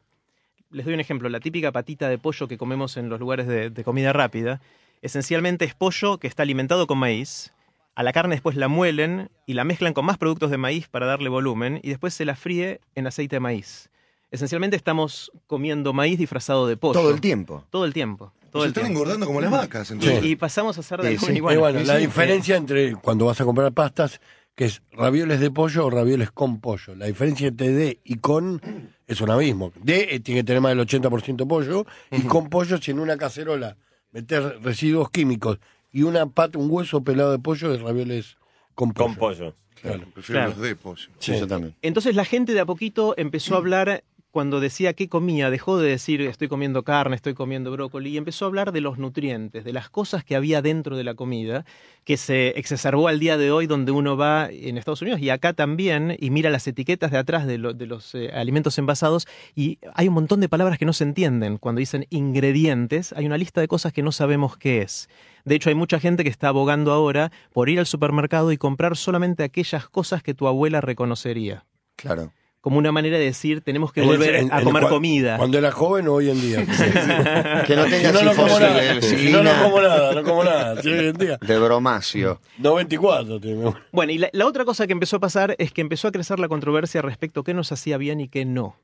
Les 0.71 0.85
doy 0.85 0.93
un 0.93 0.99
ejemplo, 0.99 1.29
la 1.29 1.39
típica 1.39 1.71
patita 1.71 2.09
de 2.09 2.17
pollo 2.17 2.47
que 2.47 2.57
comemos 2.57 2.97
en 2.97 3.09
los 3.09 3.19
lugares 3.19 3.47
de, 3.47 3.69
de 3.69 3.83
comida 3.83 4.13
rápida, 4.13 4.61
esencialmente 5.01 5.65
es 5.65 5.75
pollo 5.75 6.17
que 6.17 6.27
está 6.27 6.43
alimentado 6.43 6.87
con 6.87 6.97
maíz, 6.97 7.53
a 7.95 8.03
la 8.03 8.11
carne 8.11 8.35
después 8.35 8.57
la 8.57 8.67
muelen 8.67 9.29
y 9.45 9.53
la 9.53 9.63
mezclan 9.63 9.93
con 9.93 10.03
más 10.03 10.17
productos 10.17 10.51
de 10.51 10.57
maíz 10.57 10.89
para 10.89 11.05
darle 11.05 11.29
volumen 11.29 11.79
y 11.81 11.89
después 11.89 12.13
se 12.13 12.25
la 12.25 12.35
fríe 12.35 12.81
en 12.93 13.07
aceite 13.07 13.37
de 13.37 13.39
maíz. 13.39 13.89
Esencialmente 14.31 14.75
estamos 14.75 15.31
comiendo 15.47 15.93
maíz 15.93 16.19
disfrazado 16.19 16.67
de 16.67 16.75
pollo. 16.75 16.99
Todo 16.99 17.11
el 17.11 17.21
tiempo. 17.21 17.63
Todo 17.69 17.85
el 17.85 17.93
tiempo. 17.93 18.33
Todo 18.55 18.63
Se 18.63 18.67
el 18.67 18.69
están 18.71 18.83
tiempo. 18.85 18.99
engordando 19.01 19.25
como 19.25 19.41
las 19.41 19.51
vacas, 19.51 19.91
entonces. 19.91 20.23
Y 20.23 20.37
pasamos 20.37 20.77
a 20.77 20.79
hacer 20.79 21.01
de 21.01 21.09
Sí, 21.09 21.13
alguna 21.15 21.31
sí. 21.33 21.37
igual. 21.37 21.53
Y 21.55 21.57
bueno, 21.57 21.79
la 21.81 21.95
sí, 21.95 22.01
diferencia 22.05 22.55
entre 22.55 22.95
cuando 22.95 23.25
vas 23.25 23.41
a 23.41 23.43
comprar 23.43 23.69
pastas, 23.73 24.21
que 24.55 24.63
es 24.63 24.81
ravioles 24.93 25.41
de 25.41 25.51
pollo 25.51 25.85
o 25.85 25.89
ravioles 25.89 26.31
con 26.31 26.61
pollo. 26.61 26.95
La 26.95 27.07
diferencia 27.07 27.49
entre 27.49 27.71
de 27.73 27.99
y 28.05 28.15
con 28.19 28.61
es 29.07 29.19
un 29.19 29.29
abismo. 29.29 29.73
De 29.83 30.07
eh, 30.15 30.19
tiene 30.21 30.39
que 30.39 30.43
tener 30.45 30.61
más 30.61 30.73
del 30.73 30.87
80% 30.87 31.45
pollo 31.47 31.85
y 32.11 32.21
con 32.21 32.49
pollo, 32.49 32.77
si 32.77 32.91
en 32.91 32.99
una 33.01 33.17
cacerola 33.17 33.75
meter 34.13 34.59
residuos 34.61 35.09
químicos 35.11 35.59
y 35.91 36.03
una 36.03 36.25
pata, 36.27 36.57
un 36.57 36.71
hueso 36.71 37.03
pelado 37.03 37.31
de 37.33 37.39
pollo, 37.39 37.73
es 37.73 37.81
ravioles 37.81 38.37
con 38.73 38.93
pollo. 38.93 39.07
Con 39.07 39.15
pollo. 39.17 39.55
Claro, 39.81 40.05
prefiero 40.13 40.39
Claro. 40.39 40.49
los 40.51 40.61
de 40.61 40.75
pollo. 40.77 41.09
Sí, 41.19 41.37
yo 41.37 41.45
también. 41.45 41.75
Entonces 41.81 42.15
la 42.15 42.23
gente 42.23 42.53
de 42.53 42.61
a 42.61 42.65
poquito 42.65 43.13
empezó 43.17 43.55
a 43.55 43.57
hablar, 43.57 44.03
cuando 44.35 44.59
decía 44.59 44.91
qué 44.91 45.07
comía, 45.07 45.49
dejó 45.49 45.77
de 45.77 45.89
decir 45.89 46.19
estoy 46.19 46.49
comiendo 46.49 46.83
carne, 46.83 47.15
estoy 47.15 47.33
comiendo 47.33 47.71
brócoli, 47.71 48.09
y 48.09 48.17
empezó 48.17 48.43
a 48.43 48.49
hablar 48.49 48.73
de 48.73 48.81
los 48.81 48.97
nutrientes, 48.97 49.63
de 49.63 49.71
las 49.71 49.89
cosas 49.89 50.25
que 50.25 50.35
había 50.35 50.61
dentro 50.61 50.97
de 50.97 51.05
la 51.05 51.13
comida, 51.13 51.63
que 52.03 52.17
se 52.17 52.49
exacerbó 52.59 53.07
al 53.07 53.17
día 53.17 53.37
de 53.37 53.51
hoy 53.51 53.65
donde 53.65 53.93
uno 53.93 54.17
va 54.17 54.49
en 54.51 54.77
Estados 54.77 55.01
Unidos 55.01 55.21
y 55.21 55.29
acá 55.29 55.53
también, 55.53 56.17
y 56.19 56.31
mira 56.31 56.49
las 56.49 56.67
etiquetas 56.67 57.11
de 57.11 57.17
atrás 57.17 57.47
de, 57.47 57.57
de 57.59 57.85
los 57.85 58.13
eh, 58.13 58.29
alimentos 58.33 58.77
envasados, 58.77 59.25
y 59.55 59.79
hay 59.93 60.09
un 60.09 60.15
montón 60.15 60.41
de 60.41 60.49
palabras 60.49 60.77
que 60.77 60.85
no 60.85 60.91
se 60.91 61.05
entienden. 61.05 61.57
Cuando 61.57 61.79
dicen 61.79 62.05
ingredientes, 62.09 63.13
hay 63.13 63.25
una 63.25 63.37
lista 63.37 63.61
de 63.61 63.69
cosas 63.69 63.93
que 63.93 64.03
no 64.03 64.11
sabemos 64.11 64.57
qué 64.57 64.81
es. 64.81 65.07
De 65.45 65.55
hecho, 65.55 65.69
hay 65.69 65.75
mucha 65.75 65.97
gente 65.97 66.25
que 66.25 66.29
está 66.29 66.49
abogando 66.49 66.91
ahora 66.91 67.31
por 67.53 67.69
ir 67.69 67.79
al 67.79 67.85
supermercado 67.85 68.51
y 68.51 68.57
comprar 68.57 68.97
solamente 68.97 69.43
aquellas 69.43 69.87
cosas 69.87 70.21
que 70.23 70.33
tu 70.33 70.45
abuela 70.49 70.81
reconocería 70.81 71.63
Claro. 71.95 72.33
Como 72.65 72.79
una 72.79 72.91
manera 72.91 73.19
de 73.19 73.25
decir 73.25 73.61
tenemos 73.61 73.93
que 73.93 74.01
En 74.01 74.07
volver 74.07 74.33
el- 74.37 74.51
a 74.51 74.57
en- 74.57 74.63
comer 74.63 74.83
cua- 74.85 74.89
comida. 74.89 75.37
Cuando 75.37 75.59
era 75.59 75.71
joven 75.71 76.07
o 76.07 76.13
hoy 76.13 76.31
en 76.31 76.41
día. 76.41 76.65
Que 77.67 77.75
no 77.75 77.85
tenga 77.85 78.11
no, 78.11 78.23
no 78.23 78.33
como 78.33 78.59
nada. 78.59 79.01
Si 79.01 79.31
no, 79.31 79.43
no 79.43 79.51
como 79.63 79.81
nada, 79.81 80.13
no 80.15 80.23
como 80.23 80.43
nada. 80.43 80.81
Sí, 80.81 80.89
hoy 80.89 81.05
en 81.09 81.13
día. 81.13 81.37
de 81.39 81.59
bromacio. 81.59 82.41
94 82.57 83.39
tiene. 83.39 83.71
Bueno, 83.91 84.11
y 84.13 84.17
la, 84.17 84.29
la 84.33 84.47
otra 84.47 84.65
cosa 84.65 84.87
que 84.87 84.93
empezó 84.93 85.17
a 85.17 85.19
pasar 85.19 85.55
es 85.59 85.71
que 85.71 85.81
empezó 85.81 86.07
a 86.07 86.11
crecer 86.11 86.39
la 86.39 86.47
controversia 86.47 87.03
respecto 87.03 87.41
a 87.41 87.43
qué 87.43 87.53
nos 87.53 87.71
hacía 87.71 87.97
bien 87.99 88.19
y 88.19 88.29
qué 88.29 88.45
no. 88.45 88.75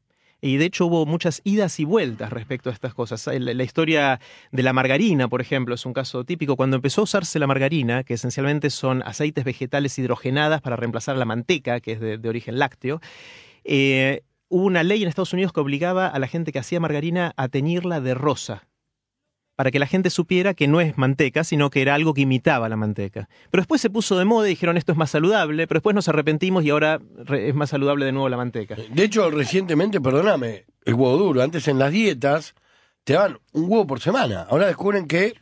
Y 0.43 0.57
de 0.57 0.65
hecho 0.65 0.87
hubo 0.87 1.05
muchas 1.05 1.41
idas 1.43 1.79
y 1.79 1.85
vueltas 1.85 2.31
respecto 2.31 2.69
a 2.69 2.73
estas 2.73 2.93
cosas. 2.95 3.27
La, 3.27 3.53
la 3.53 3.63
historia 3.63 4.19
de 4.51 4.63
la 4.63 4.73
margarina, 4.73 5.27
por 5.27 5.39
ejemplo, 5.41 5.73
es 5.75 5.85
un 5.85 5.93
caso 5.93 6.23
típico. 6.23 6.55
Cuando 6.55 6.75
empezó 6.77 7.01
a 7.01 7.03
usarse 7.05 7.39
la 7.39 7.45
margarina, 7.47 8.03
que 8.03 8.13
esencialmente 8.15 8.69
son 8.69 9.01
aceites 9.05 9.43
vegetales 9.43 9.97
hidrogenadas 9.99 10.61
para 10.61 10.75
reemplazar 10.75 11.15
la 11.17 11.25
manteca, 11.25 11.79
que 11.79 11.91
es 11.93 11.99
de, 11.99 12.17
de 12.17 12.29
origen 12.29 12.57
lácteo, 12.57 13.01
eh, 13.63 14.23
hubo 14.49 14.65
una 14.65 14.83
ley 14.83 15.01
en 15.01 15.09
Estados 15.09 15.33
Unidos 15.33 15.53
que 15.53 15.59
obligaba 15.59 16.07
a 16.07 16.19
la 16.19 16.27
gente 16.27 16.51
que 16.51 16.59
hacía 16.59 16.79
margarina 16.79 17.33
a 17.37 17.47
teñirla 17.47 18.01
de 18.01 18.13
rosa, 18.13 18.67
para 19.55 19.71
que 19.71 19.79
la 19.79 19.85
gente 19.85 20.09
supiera 20.09 20.53
que 20.53 20.67
no 20.67 20.81
es 20.81 20.97
manteca, 20.97 21.43
sino 21.43 21.69
que 21.69 21.81
era 21.81 21.93
algo 21.93 22.13
que 22.13 22.21
imitaba 22.21 22.67
la 22.67 22.77
manteca. 22.77 23.29
Pero 23.51 23.61
después 23.61 23.79
se 23.79 23.89
puso 23.89 24.17
de 24.17 24.25
moda 24.25 24.47
y 24.47 24.51
dijeron 24.51 24.77
esto 24.77 24.91
es 24.91 24.97
más 24.97 25.11
saludable, 25.11 25.67
pero 25.67 25.77
después 25.77 25.93
nos 25.93 26.07
arrepentimos 26.07 26.63
y 26.63 26.71
ahora 26.71 26.99
es 27.29 27.53
más 27.53 27.69
saludable 27.69 28.05
de 28.05 28.11
nuevo 28.11 28.27
la 28.29 28.37
manteca. 28.37 28.75
De 28.75 29.03
hecho, 29.03 29.29
recientemente, 29.29 30.01
perdóname, 30.01 30.65
el 30.83 30.93
huevo 30.95 31.17
duro. 31.17 31.43
Antes 31.43 31.67
en 31.67 31.77
las 31.77 31.91
dietas 31.91 32.55
te 33.03 33.13
daban 33.13 33.39
un 33.53 33.63
huevo 33.63 33.85
por 33.85 33.99
semana. 33.99 34.47
Ahora 34.49 34.67
descubren 34.67 35.07
que 35.07 35.35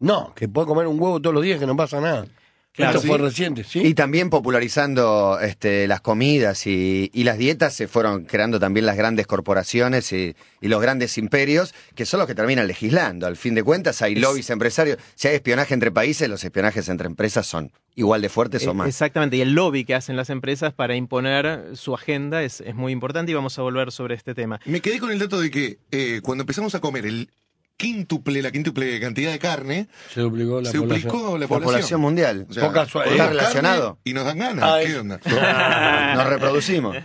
no, 0.00 0.32
que 0.34 0.48
puedes 0.48 0.66
comer 0.66 0.86
un 0.86 1.00
huevo 1.00 1.20
todos 1.20 1.34
los 1.34 1.42
días 1.42 1.58
que 1.58 1.66
no 1.66 1.76
pasa 1.76 2.00
nada. 2.00 2.26
Claro, 2.72 2.90
Esto 2.98 3.02
sí. 3.02 3.08
fue 3.08 3.18
reciente, 3.18 3.64
¿sí? 3.64 3.80
Y 3.84 3.94
también 3.94 4.30
popularizando 4.30 5.38
este, 5.40 5.88
las 5.88 6.00
comidas 6.00 6.66
y, 6.66 7.10
y 7.12 7.24
las 7.24 7.36
dietas, 7.36 7.74
se 7.74 7.88
fueron 7.88 8.24
creando 8.24 8.60
también 8.60 8.86
las 8.86 8.96
grandes 8.96 9.26
corporaciones 9.26 10.12
y, 10.12 10.36
y 10.60 10.68
los 10.68 10.80
grandes 10.80 11.18
imperios, 11.18 11.74
que 11.96 12.06
son 12.06 12.18
los 12.20 12.28
que 12.28 12.36
terminan 12.36 12.68
legislando. 12.68 13.26
Al 13.26 13.36
fin 13.36 13.54
de 13.56 13.64
cuentas, 13.64 14.00
hay 14.02 14.14
lobbies 14.14 14.50
empresarios. 14.50 14.98
Si 15.16 15.26
hay 15.26 15.34
espionaje 15.34 15.74
entre 15.74 15.90
países, 15.90 16.28
los 16.28 16.44
espionajes 16.44 16.88
entre 16.88 17.06
empresas 17.08 17.46
son 17.46 17.72
igual 17.96 18.22
de 18.22 18.28
fuertes 18.28 18.64
o 18.66 18.70
Eh, 18.70 18.74
más. 18.74 18.86
Exactamente, 18.88 19.36
y 19.36 19.40
el 19.40 19.54
lobby 19.54 19.84
que 19.84 19.96
hacen 19.96 20.14
las 20.16 20.30
empresas 20.30 20.72
para 20.72 20.94
imponer 20.94 21.76
su 21.76 21.94
agenda 21.94 22.44
es, 22.44 22.60
es 22.60 22.76
muy 22.76 22.92
importante 22.92 23.32
y 23.32 23.34
vamos 23.34 23.58
a 23.58 23.62
volver 23.62 23.90
sobre 23.90 24.14
este 24.14 24.34
tema. 24.36 24.60
Me 24.66 24.80
quedé 24.80 25.00
con 25.00 25.10
el 25.10 25.18
dato 25.18 25.40
de 25.40 25.50
que 25.50 25.78
eh, 25.90 26.20
cuando 26.22 26.42
empezamos 26.42 26.76
a 26.76 26.80
comer 26.80 27.06
el 27.06 27.28
quíntuple, 27.78 28.42
la 28.42 28.50
quíntuple 28.50 29.00
cantidad 29.00 29.30
de 29.32 29.38
carne, 29.38 29.88
Se 30.12 30.20
duplicó 30.20 30.60
la 30.60 30.70
se 30.70 30.76
población. 30.78 31.08
duplicó 31.08 31.32
la 31.34 31.38
La 31.40 31.48
población. 31.48 31.72
población 31.72 32.00
mundial. 32.02 32.46
O 32.50 32.52
sea, 32.52 32.66
Poca 32.66 32.82
¿Está 32.82 33.28
relacionado? 33.30 33.98
Y 34.04 34.12
nos 34.12 34.26
dan 34.26 34.38
ganas. 34.38 34.84
¿Qué 34.84 34.98
onda? 34.98 35.20
Nos 36.14 36.26
reproducimos. 36.26 36.96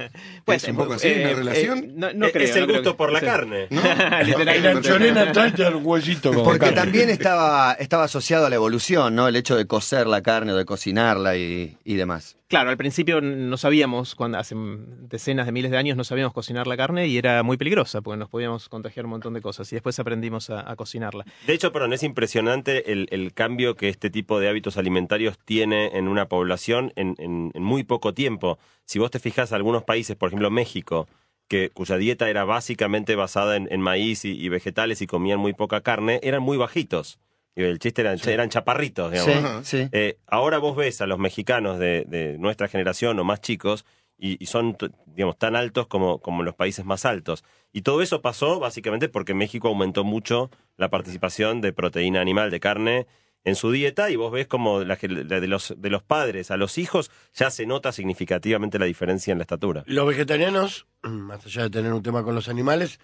¿Es 0.47 0.63
un 0.67 0.75
poco 0.75 0.93
así, 0.93 1.07
una 1.11 1.29
relación? 1.33 1.91
no, 1.95 2.11
no 2.13 2.25
es 2.25 2.33
creo, 2.33 2.43
es 2.45 2.55
el 2.55 2.61
no 2.61 2.67
creo 2.67 2.77
gusto 2.79 2.91
que- 2.91 2.97
por 2.97 3.11
la 3.13 3.19
sí. 3.21 3.25
carne. 3.25 3.67
¿No? 3.69 3.81
La 3.81 5.53
dan 5.53 5.75
un 5.75 5.85
huesito 5.85 6.33
con 6.33 6.43
Porque 6.43 6.59
carne. 6.59 6.75
también 6.75 7.09
estaba, 7.11 7.73
estaba 7.73 8.05
asociado 8.05 8.47
a 8.47 8.49
la 8.49 8.55
evolución, 8.55 9.15
¿no? 9.15 9.27
El 9.27 9.35
hecho 9.35 9.55
de 9.55 9.65
cocer 9.67 10.07
la 10.07 10.21
carne 10.21 10.53
o 10.53 10.55
de 10.57 10.65
cocinarla 10.65 11.37
y, 11.37 11.77
y 11.85 11.95
demás. 11.95 12.35
Claro, 12.53 12.69
al 12.69 12.77
principio 12.77 13.19
no 13.19 13.57
sabíamos, 13.57 14.13
cuando 14.13 14.37
hace 14.37 14.53
decenas 14.55 15.47
de 15.47 15.51
miles 15.51 15.71
de 15.71 15.77
años 15.77 15.97
no 15.97 16.03
sabíamos 16.03 16.33
cocinar 16.33 16.67
la 16.67 16.77
carne 16.77 17.07
y 17.07 17.17
era 17.17 17.41
muy 17.41 17.57
peligrosa 17.57 18.03
porque 18.03 18.19
nos 18.19 18.29
podíamos 18.29 18.69
contagiar 18.69 19.05
un 19.05 19.09
montón 19.09 19.33
de 19.33 19.41
cosas 19.41 19.71
y 19.71 19.75
después 19.75 19.97
aprendimos 19.97 20.51
a, 20.51 20.75
cocinarla. 20.75 21.25
De 21.47 21.53
hecho, 21.53 21.71
perdón, 21.71 21.93
es 21.93 22.03
impresionante 22.03 22.91
el, 22.91 23.33
cambio 23.33 23.75
que 23.75 23.89
este 23.89 24.11
tipo 24.11 24.39
de 24.39 24.49
hábitos 24.49 24.77
alimentarios 24.77 25.39
tiene 25.43 25.97
en 25.97 26.07
una 26.07 26.27
población 26.29 26.93
en, 26.95 27.15
en- 27.17 27.49
en 27.55 27.63
muy 27.63 27.83
poco 27.85 28.13
tiempo. 28.13 28.59
Si 28.85 28.99
vos 28.99 29.09
te 29.09 29.17
fijas, 29.17 29.51
algunos 29.51 29.81
países, 29.83 30.15
por 30.15 30.29
ejemplo 30.29 30.51
México, 30.51 31.07
que, 31.47 31.71
cuya 31.71 31.97
dieta 31.97 32.29
era 32.29 32.43
básicamente 32.43 33.15
basada 33.15 33.55
en, 33.55 33.67
en 33.71 33.81
maíz 33.81 34.25
y 34.25 34.47
vegetales 34.49 35.01
y 35.01 35.07
comían 35.07 35.39
muy 35.39 35.53
poca 35.53 35.81
carne, 35.81 36.19
eran 36.21 36.43
muy 36.43 36.57
bajitos. 36.57 37.17
Y 37.55 37.63
el 37.63 37.77
chiste 37.79 38.01
eran, 38.01 38.17
eran 38.31 38.49
chaparritos, 38.49 39.11
digamos. 39.11 39.65
Sí, 39.65 39.77
sí. 39.83 39.89
Eh, 39.91 40.17
ahora 40.27 40.57
vos 40.57 40.75
ves 40.75 41.01
a 41.01 41.07
los 41.07 41.19
mexicanos 41.19 41.77
de, 41.79 42.05
de 42.07 42.37
nuestra 42.39 42.67
generación 42.67 43.19
o 43.19 43.23
más 43.23 43.41
chicos 43.41 43.85
y, 44.17 44.41
y 44.41 44.47
son, 44.47 44.75
digamos, 45.07 45.37
tan 45.37 45.55
altos 45.55 45.87
como, 45.87 46.19
como 46.19 46.43
los 46.43 46.55
países 46.55 46.83
más 46.85 47.05
altos. 47.05 47.43
Y 47.71 47.81
todo 47.81 48.01
eso 48.01 48.21
pasó 48.21 48.59
básicamente 48.59 49.07
porque 49.09 49.33
México 49.33 49.67
aumentó 49.67 50.03
mucho 50.03 50.49
la 50.77 50.89
participación 50.89 51.61
de 51.61 51.73
proteína 51.73 52.21
animal, 52.21 52.49
de 52.49 52.59
carne, 52.59 53.07
en 53.45 53.55
su 53.55 53.71
dieta 53.71 54.09
y 54.09 54.15
vos 54.15 54.31
ves 54.31 54.47
como 54.47 54.83
la, 54.85 54.95
que- 54.95 55.09
la 55.09 55.39
de, 55.41 55.47
los, 55.47 55.75
de 55.77 55.89
los 55.89 56.01
padres 56.01 56.49
a 56.49 56.55
los 56.57 56.77
hijos 56.77 57.11
ya 57.33 57.51
se 57.51 57.65
nota 57.65 57.91
significativamente 57.91 58.79
la 58.79 58.85
diferencia 58.85 59.31
en 59.33 59.37
la 59.37 59.43
estatura. 59.43 59.83
Los 59.85 60.07
vegetarianos, 60.07 60.87
más 61.03 61.45
allá 61.45 61.63
de 61.63 61.69
tener 61.69 61.91
un 61.93 62.01
tema 62.01 62.23
con 62.23 62.33
los 62.35 62.47
animales, 62.47 62.99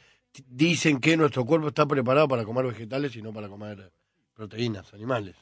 dicen 0.48 1.00
que 1.00 1.18
nuestro 1.18 1.46
cuerpo 1.46 1.68
está 1.68 1.86
preparado 1.86 2.28
para 2.28 2.46
comer 2.46 2.66
vegetales 2.66 3.16
y 3.16 3.22
no 3.22 3.34
para 3.34 3.50
comer 3.50 3.92
proteínas 4.50 4.94
animales. 4.94 5.36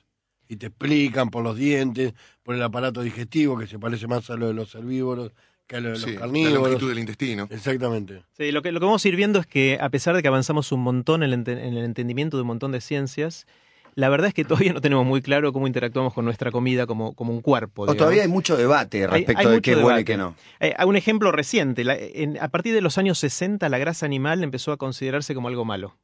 Y 0.49 0.55
te 0.55 0.67
explican 0.67 1.29
por 1.29 1.43
los 1.43 1.55
dientes, 1.55 2.13
por 2.41 2.55
el 2.55 2.63
aparato 2.63 3.01
digestivo, 3.03 3.59
que 3.59 3.67
se 3.67 3.77
parece 3.77 4.07
más 4.07 4.27
a 4.31 4.35
lo 4.35 4.47
de 4.47 4.55
los 4.55 4.73
herbívoros 4.73 5.33
que 5.67 5.75
a 5.75 5.79
lo 5.81 5.89
de 5.89 5.93
los 5.95 6.01
Sí, 6.03 6.13
la 6.13 6.21
carnívoros. 6.21 6.61
longitud 6.63 6.89
del 6.89 6.97
intestino. 6.99 7.47
Exactamente. 7.51 8.23
Sí, 8.35 8.51
lo 8.51 8.63
que, 8.63 8.71
lo 8.71 8.79
que 8.79 8.85
vamos 8.87 9.05
a 9.05 9.07
ir 9.07 9.15
viendo 9.15 9.39
es 9.39 9.45
que 9.45 9.77
a 9.79 9.89
pesar 9.89 10.15
de 10.15 10.23
que 10.23 10.29
avanzamos 10.29 10.71
un 10.71 10.79
montón 10.81 11.21
en 11.21 11.31
el, 11.31 11.39
ente- 11.45 11.51
en 11.63 11.77
el 11.77 11.83
entendimiento 11.85 12.37
de 12.37 12.41
un 12.41 12.47
montón 12.47 12.71
de 12.71 12.81
ciencias, 12.81 13.45
la 13.93 14.09
verdad 14.09 14.29
es 14.29 14.33
que 14.33 14.45
todavía 14.45 14.73
no 14.73 14.81
tenemos 14.81 15.05
muy 15.05 15.21
claro 15.21 15.51
cómo 15.53 15.67
interactuamos 15.67 16.13
con 16.13 16.23
nuestra 16.25 16.49
comida 16.51 16.87
como, 16.87 17.13
como 17.13 17.33
un 17.33 17.41
cuerpo. 17.41 17.83
O 17.83 17.93
todavía 17.93 18.23
hay 18.23 18.27
mucho 18.29 18.55
debate 18.57 19.05
respecto 19.05 19.47
hay 19.49 19.55
de 19.55 19.61
qué 19.61 19.71
es 19.73 19.81
bueno 19.81 19.99
y 19.99 20.05
qué 20.05 20.17
no. 20.17 20.33
Eh, 20.59 20.73
a 20.75 20.85
un 20.87 20.95
ejemplo 20.95 21.31
reciente, 21.31 21.83
la- 21.83 21.97
en- 21.97 22.39
a 22.39 22.47
partir 22.47 22.73
de 22.73 22.81
los 22.81 22.97
años 22.97 23.19
60 23.19 23.67
la 23.69 23.77
grasa 23.77 24.05
animal 24.07 24.43
empezó 24.43 24.71
a 24.71 24.77
considerarse 24.77 25.35
como 25.35 25.49
algo 25.49 25.65
malo. 25.65 25.97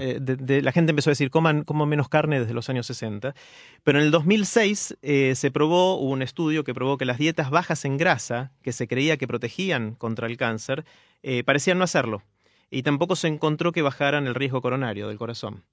Eh, 0.00 0.18
de- 0.20 0.62
la 0.62 0.70
gente 0.72 0.90
empezó 0.90 1.10
a 1.10 1.12
decir, 1.12 1.30
coman, 1.30 1.64
coman 1.64 1.88
menos 1.88 2.08
carne 2.08 2.38
desde 2.40 2.54
los 2.54 2.68
años 2.68 2.86
60. 2.86 3.34
Pero 3.82 3.98
en 3.98 4.04
el 4.04 4.10
2006 4.12 4.96
eh, 5.02 5.34
se 5.34 5.50
probó, 5.50 5.96
hubo 5.98 6.10
un 6.10 6.22
estudio 6.22 6.62
que 6.64 6.74
probó 6.74 6.96
que 6.96 7.04
las 7.04 7.18
dietas 7.18 7.50
bajas 7.50 7.84
en 7.84 7.96
grasa, 7.96 8.52
que 8.62 8.72
se 8.72 8.86
creía 8.86 9.16
que 9.16 9.26
protegían 9.26 9.94
contra 9.96 10.26
el 10.28 10.36
cáncer, 10.36 10.84
eh, 11.22 11.42
parecían 11.44 11.78
no 11.78 11.84
hacerlo. 11.84 12.22
Y 12.70 12.82
tampoco 12.82 13.16
se 13.16 13.28
encontró 13.28 13.72
que 13.72 13.82
bajaran 13.82 14.26
el 14.26 14.34
riesgo 14.34 14.62
coronario 14.62 15.08
del 15.08 15.18
corazón. 15.18 15.64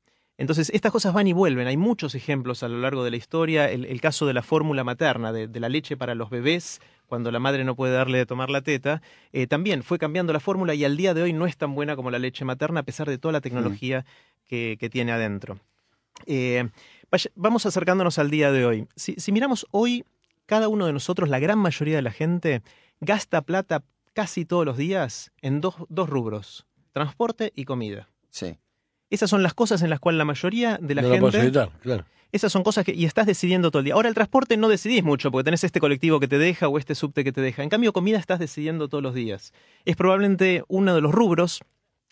Entonces, 0.41 0.71
estas 0.73 0.91
cosas 0.91 1.13
van 1.13 1.27
y 1.27 1.33
vuelven. 1.33 1.67
Hay 1.67 1.77
muchos 1.77 2.15
ejemplos 2.15 2.63
a 2.63 2.67
lo 2.67 2.79
largo 2.79 3.03
de 3.03 3.11
la 3.11 3.17
historia. 3.17 3.69
El, 3.69 3.85
el 3.85 4.01
caso 4.01 4.25
de 4.25 4.33
la 4.33 4.41
fórmula 4.41 4.83
materna, 4.83 5.31
de, 5.31 5.47
de 5.47 5.59
la 5.59 5.69
leche 5.69 5.95
para 5.97 6.15
los 6.15 6.29
bebés, 6.29 6.81
cuando 7.05 7.31
la 7.31 7.39
madre 7.39 7.63
no 7.63 7.75
puede 7.75 7.93
darle 7.93 8.17
de 8.17 8.25
tomar 8.25 8.49
la 8.49 8.61
teta, 8.61 9.01
eh, 9.33 9.45
también 9.47 9.83
fue 9.83 9.99
cambiando 9.99 10.33
la 10.33 10.39
fórmula 10.39 10.73
y 10.73 10.83
al 10.83 10.97
día 10.97 11.13
de 11.13 11.21
hoy 11.21 11.31
no 11.33 11.45
es 11.45 11.57
tan 11.57 11.75
buena 11.75 11.95
como 11.95 12.09
la 12.09 12.17
leche 12.19 12.43
materna, 12.43 12.79
a 12.79 12.83
pesar 12.83 13.07
de 13.07 13.17
toda 13.17 13.33
la 13.33 13.41
tecnología 13.41 14.05
que, 14.47 14.77
que 14.79 14.89
tiene 14.89 15.11
adentro. 15.11 15.59
Eh, 16.25 16.67
vaya- 17.11 17.31
vamos 17.35 17.65
acercándonos 17.65 18.17
al 18.19 18.29
día 18.31 18.51
de 18.51 18.65
hoy. 18.65 18.87
Si, 18.95 19.13
si 19.17 19.31
miramos 19.31 19.67
hoy, 19.71 20.05
cada 20.47 20.67
uno 20.69 20.85
de 20.87 20.93
nosotros, 20.93 21.29
la 21.29 21.39
gran 21.39 21.59
mayoría 21.59 21.95
de 21.97 22.01
la 22.01 22.11
gente, 22.11 22.61
gasta 22.99 23.41
plata 23.43 23.83
casi 24.13 24.45
todos 24.45 24.65
los 24.65 24.75
días 24.77 25.31
en 25.41 25.61
dos, 25.61 25.75
dos 25.89 26.09
rubros, 26.09 26.65
transporte 26.93 27.51
y 27.55 27.65
comida. 27.65 28.09
Sí. 28.29 28.57
Esas 29.11 29.29
son 29.29 29.43
las 29.43 29.53
cosas 29.53 29.83
en 29.83 29.91
las 29.91 29.99
cuales 29.99 30.17
la 30.17 30.25
mayoría 30.25 30.79
de 30.81 30.95
la 30.95 31.03
no 31.03 31.09
lo 31.09 31.19
puedes 31.19 31.35
gente... 31.35 31.59
evitar, 31.59 31.79
claro. 31.81 32.05
Esas 32.31 32.51
son 32.51 32.63
cosas 32.63 32.85
que... 32.85 32.93
Y 32.93 33.03
estás 33.03 33.25
decidiendo 33.25 33.71
todo 33.71 33.81
el 33.81 33.85
día. 33.85 33.93
Ahora 33.93 34.07
el 34.07 34.15
transporte 34.15 34.55
no 34.55 34.69
decidís 34.69 35.03
mucho 35.03 35.31
porque 35.31 35.43
tenés 35.43 35.65
este 35.65 35.81
colectivo 35.81 36.19
que 36.21 36.29
te 36.29 36.37
deja 36.37 36.69
o 36.69 36.77
este 36.79 36.95
subte 36.95 37.25
que 37.25 37.33
te 37.33 37.41
deja. 37.41 37.61
En 37.61 37.69
cambio, 37.69 37.91
comida 37.91 38.17
estás 38.17 38.39
decidiendo 38.39 38.87
todos 38.87 39.03
los 39.03 39.13
días. 39.13 39.53
Es 39.83 39.97
probablemente 39.97 40.63
uno 40.69 40.95
de 40.95 41.01
los 41.01 41.11
rubros 41.11 41.59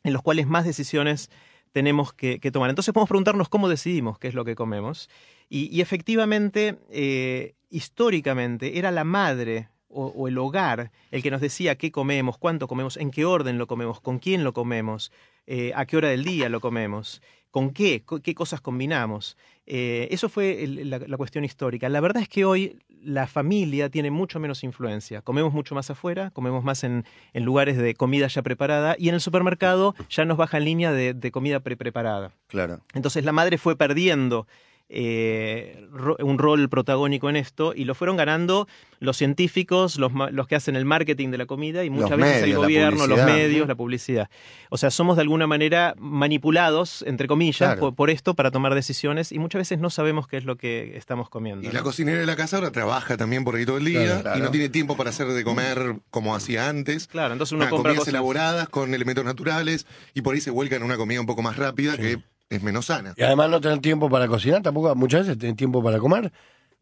en 0.04 0.12
los 0.12 0.22
cuales 0.22 0.46
más 0.46 0.66
decisiones 0.66 1.30
tenemos 1.72 2.12
que, 2.12 2.40
que 2.40 2.52
tomar. 2.52 2.70
Entonces 2.70 2.94
podemos 2.94 3.10
preguntarnos 3.10 3.48
cómo 3.48 3.70
decidimos 3.70 4.20
qué 4.20 4.28
es 4.28 4.34
lo 4.34 4.44
que 4.44 4.56
comemos. 4.56 5.10
Y, 5.48 5.74
y 5.74 5.80
efectivamente, 5.80 6.80
eh, 6.92 7.56
históricamente, 7.70 8.78
era 8.78 8.92
la 8.92 9.06
madre 9.06 9.70
o, 9.90 10.06
o 10.08 10.28
el 10.28 10.38
hogar 10.38 10.92
el 11.12 11.22
que 11.24 11.32
nos 11.32 11.42
decía 11.42 11.76
qué 11.76 11.92
comemos, 11.92 12.38
cuánto 12.38 12.68
comemos, 12.68 12.98
en 12.98 13.12
qué 13.12 13.26
orden 13.26 13.58
lo 13.58 13.68
comemos, 13.68 14.00
con 14.02 14.20
quién 14.20 14.44
lo 14.44 14.54
comemos, 14.54 15.12
eh, 15.48 15.72
a 15.76 15.86
qué 15.86 15.98
hora 15.98 16.10
del 16.10 16.24
día 16.24 16.48
lo 16.50 16.60
comemos, 16.62 17.22
con 17.52 17.72
qué, 17.72 18.04
co- 18.06 18.20
qué 18.22 18.36
cosas 18.36 18.62
combinamos. 18.62 19.36
Eh, 19.66 20.08
eso 20.12 20.30
fue 20.30 20.64
el- 20.64 20.90
la, 20.90 21.00
la 21.00 21.18
cuestión 21.18 21.44
histórica. 21.44 21.90
La 21.90 22.00
verdad 22.02 22.22
es 22.22 22.30
que 22.30 22.46
hoy 22.46 22.78
la 23.02 23.26
familia 23.28 23.90
tiene 23.90 24.12
mucho 24.12 24.40
menos 24.40 24.64
influencia. 24.64 25.22
Comemos 25.22 25.54
mucho 25.54 25.74
más 25.74 25.90
afuera, 25.90 26.30
comemos 26.32 26.64
más 26.64 26.84
en, 26.84 27.06
en 27.34 27.46
lugares 27.46 27.78
de 27.78 27.96
comida 27.96 28.28
ya 28.28 28.42
preparada 28.44 28.96
y 29.00 29.10
en 29.10 29.16
el 29.16 29.22
supermercado 29.22 29.96
ya 30.10 30.26
nos 30.26 30.38
baja 30.38 30.58
en 30.58 30.66
línea 30.66 30.92
de, 30.92 31.14
de 31.16 31.32
comida 31.32 31.62
pre-preparada. 31.62 32.32
Claro. 32.48 32.82
Entonces 32.94 33.24
la 33.26 33.32
madre 33.32 33.58
fue 33.58 33.76
perdiendo 33.76 34.46
eh, 34.92 35.86
ro- 35.92 36.18
un 36.20 36.38
rol 36.40 36.68
protagónico 36.70 37.30
en 37.30 37.36
esto 37.36 37.74
y 37.76 37.86
lo 37.86 37.94
fueron 37.96 38.18
ganando 38.18 38.68
los 39.00 39.16
científicos, 39.18 39.98
los, 39.98 40.12
los 40.32 40.48
que 40.48 40.56
hacen 40.56 40.76
el 40.76 40.84
marketing 40.86 41.30
de 41.30 41.38
la 41.38 41.46
comida 41.46 41.84
y 41.86 41.90
muchas 41.90 42.12
Los 42.12 42.20
veces 42.20 42.36
el 42.38 42.42
medios, 42.50 42.62
gobierno, 42.64 43.08
los 43.08 43.24
medios, 43.24 43.68
la 43.68 43.76
publicidad. 43.76 44.30
O 44.70 44.78
sea, 44.78 44.90
somos 44.92 45.16
de 45.16 45.22
alguna 45.22 45.48
manera 45.48 45.94
manipulados, 46.00 47.04
entre 47.08 47.28
comillas, 47.28 47.58
Claro. 47.70 47.80
por, 47.80 47.96
por 47.96 48.10
esto 48.10 48.34
para 48.34 48.52
tomar 48.52 48.74
decisiones 48.76 49.32
y 49.32 49.40
muchas 49.40 49.60
veces 49.60 49.80
no 49.80 49.90
sabemos 49.90 50.28
qué 50.28 50.38
es 50.38 50.44
lo 50.46 50.58
que 50.58 50.98
estamos 50.98 51.30
comiendo. 51.30 51.64
Y 51.64 51.68
¿no? 51.68 51.74
la 51.74 51.82
cocinera 51.84 52.20
de 52.20 52.26
la 52.26 52.36
casa 52.36 52.58
ahora 52.58 52.72
trabaja 52.72 53.16
también 53.18 53.44
por 53.44 53.56
ahí 53.56 53.66
todo 53.66 53.78
el 53.78 53.86
día 53.86 54.04
Claro, 54.06 54.22
claro. 54.22 54.40
y 54.40 54.42
no 54.42 54.52
tiene 54.52 54.70
tiempo 54.70 54.98
para 54.98 55.12
hacer 55.12 55.28
de 55.28 55.44
comer 55.44 55.96
como 56.10 56.36
hacía 56.36 56.68
antes. 56.70 57.08
Claro, 57.08 57.34
entonces 57.34 57.54
uno 57.54 57.66
Ah, 57.66 57.70
compra 57.70 57.90
comidas 57.92 58.00
cosas... 58.00 58.14
elaboradas 58.14 58.70
con 58.70 58.94
elementos 58.94 59.24
naturales 59.24 59.86
y 60.14 60.22
por 60.22 60.36
ahí 60.36 60.42
se 60.42 60.52
vuelca 60.52 60.76
en 60.76 60.84
una 60.84 60.98
comida 60.98 61.20
un 61.22 61.28
poco 61.28 61.42
más 61.42 61.56
rápida 61.58 61.98
que 61.98 62.18
es 62.50 62.64
menos 62.64 62.86
sana. 62.88 63.14
Y 63.16 63.24
además 63.24 63.50
no 63.50 63.62
tener 63.62 63.80
tiempo 63.80 64.10
para 64.10 64.28
cocinar, 64.28 64.62
tampoco 64.62 64.94
muchas 64.96 65.22
veces 65.22 65.38
tener 65.38 65.56
tiempo 65.56 65.84
para 65.84 66.00
comer. 66.00 66.32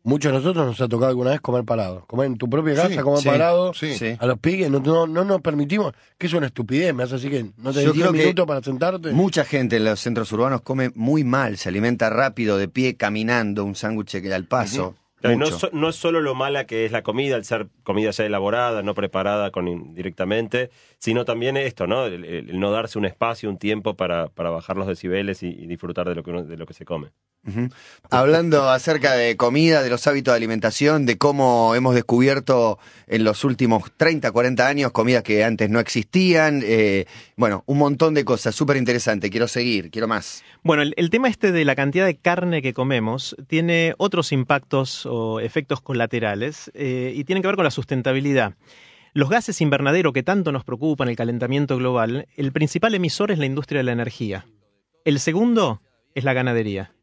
Muchos 0.04 0.32
de 0.32 0.38
nosotros 0.38 0.66
nos 0.66 0.80
ha 0.80 0.88
tocado 0.88 1.10
alguna 1.10 1.32
vez 1.32 1.42
comer 1.42 1.66
parado. 1.66 2.06
Comer 2.08 2.28
en 2.28 2.38
tu 2.38 2.50
propia 2.50 2.76
casa, 2.76 2.88
Sí, 2.90 2.96
comer 2.98 3.20
sí, 3.20 3.28
parado. 3.28 3.74
sí. 3.74 3.94
Sí. 3.96 4.16
A 4.18 4.26
los 4.26 4.40
piques 4.40 4.70
no, 4.70 4.80
no, 4.80 5.06
no 5.06 5.26
nos 5.26 5.42
permitimos, 5.42 5.94
que 6.18 6.28
es 6.28 6.34
una 6.34 6.46
estupidez, 6.48 6.94
me 6.94 7.04
hace 7.04 7.16
así 7.16 7.30
que 7.30 7.44
no 7.58 7.74
tenés 7.74 7.92
10 7.92 7.94
creo 7.94 8.12
que 8.14 8.20
minutos 8.20 8.46
para 8.46 8.62
sentarte. 8.64 9.12
Mucha 9.12 9.44
gente 9.44 9.76
en 9.76 9.84
los 9.84 10.00
centros 10.00 10.32
urbanos 10.32 10.62
come 10.62 10.92
muy 10.96 11.26
mal, 11.26 11.58
se 11.58 11.68
alimenta 11.68 12.10
rápido, 12.10 12.58
de 12.58 12.70
pie, 12.70 12.96
caminando, 12.96 13.66
un 13.66 13.76
sándwich 13.76 14.12
que 14.22 14.30
da 14.30 14.38
al 14.38 14.46
paso. 14.46 14.96
Claro, 15.20 15.38
no, 15.38 15.46
so- 15.60 15.70
no 15.74 15.90
es 15.90 15.96
solo 15.96 16.22
lo 16.22 16.36
mala 16.36 16.66
que 16.66 16.86
es 16.86 16.92
la 16.92 17.02
comida, 17.02 17.36
al 17.36 17.44
ser 17.44 17.68
comida 17.84 18.12
ya 18.12 18.26
elaborada, 18.26 18.84
no 18.84 18.94
preparada 18.94 19.50
con, 19.52 19.94
directamente, 19.96 20.70
sino 21.00 21.26
también 21.26 21.58
esto, 21.58 21.88
¿no? 21.88 22.06
El, 22.06 22.24
el- 22.26 22.50
el 22.52 22.60
no 22.60 22.72
darse 22.72 23.00
un 23.00 23.06
espacio, 23.06 23.50
un 23.50 23.58
tiempo 23.58 23.96
para, 23.96 24.28
para 24.28 24.50
bajar 24.52 24.78
los 24.78 24.88
decibeles 24.88 25.42
y, 25.44 25.48
y 25.48 25.66
disfrutar 25.68 26.08
de 26.08 26.16
lo 26.16 26.24
que 26.24 26.30
uno- 26.30 26.44
de 26.44 26.56
lo 26.58 26.66
que 26.66 26.74
se 26.74 26.86
come. 26.86 27.12
Hablando 28.10 28.70
acerca 28.70 29.14
de 29.16 29.36
comida, 29.38 29.82
de 29.82 29.90
los 29.90 30.06
hábitos 30.08 30.34
de 30.34 30.38
alimentación, 30.38 31.06
de 31.06 31.18
cómo 31.18 31.76
hemos 31.76 31.96
descubierto 31.96 32.80
en 33.08 33.24
los 33.24 33.44
últimos 33.44 33.92
30, 33.98 34.32
40 34.32 34.68
años 34.68 34.92
comidas 34.92 35.24
que 35.24 35.44
antes 35.44 35.70
no 35.70 35.80
existían. 35.80 36.62
eh, 36.64 37.06
bueno, 37.36 37.64
un 37.66 37.78
montón 37.78 38.14
de 38.14 38.26
cosas, 38.26 38.56
súper 38.56 38.78
interesante. 38.78 39.30
Quiero 39.30 39.48
seguir, 39.48 39.92
quiero 39.92 40.08
más. 40.08 40.44
Bueno, 40.64 40.84
el, 40.84 40.94
el 40.98 41.10
tema 41.10 41.28
este 41.28 41.52
de 41.52 41.66
la 41.66 41.76
cantidad 41.76 42.06
de 42.06 42.18
carne 42.18 42.62
que 42.62 42.74
comemos 42.74 43.36
tiene 43.48 43.94
otros 43.98 44.32
impactos 44.32 45.06
o 45.06 45.40
efectos 45.40 45.82
colaterales 45.82 46.72
eh, 46.74 47.14
y 47.16 47.24
tienen 47.24 47.42
que 47.42 47.48
ver 47.48 47.56
con 47.56 47.66
la 47.66 47.72
sustentabilidad. 47.72 48.56
Los 49.14 49.30
gases 49.30 49.62
invernadero 49.62 50.14
que 50.14 50.24
tanto 50.24 50.52
nos 50.52 50.64
preocupan, 50.64 51.10
el 51.10 51.16
calentamiento 51.16 51.78
global, 51.78 52.28
el 52.36 52.52
principal 52.52 52.94
emisor 52.94 53.32
es 53.32 53.40
la 53.40 53.46
industria 53.46 53.80
de 53.80 53.86
la 53.86 53.92
energía. 53.94 54.46
El 55.06 55.20
segundo 55.20 55.82
es 56.14 56.24
la 56.24 56.34
ganadería. 56.34 56.94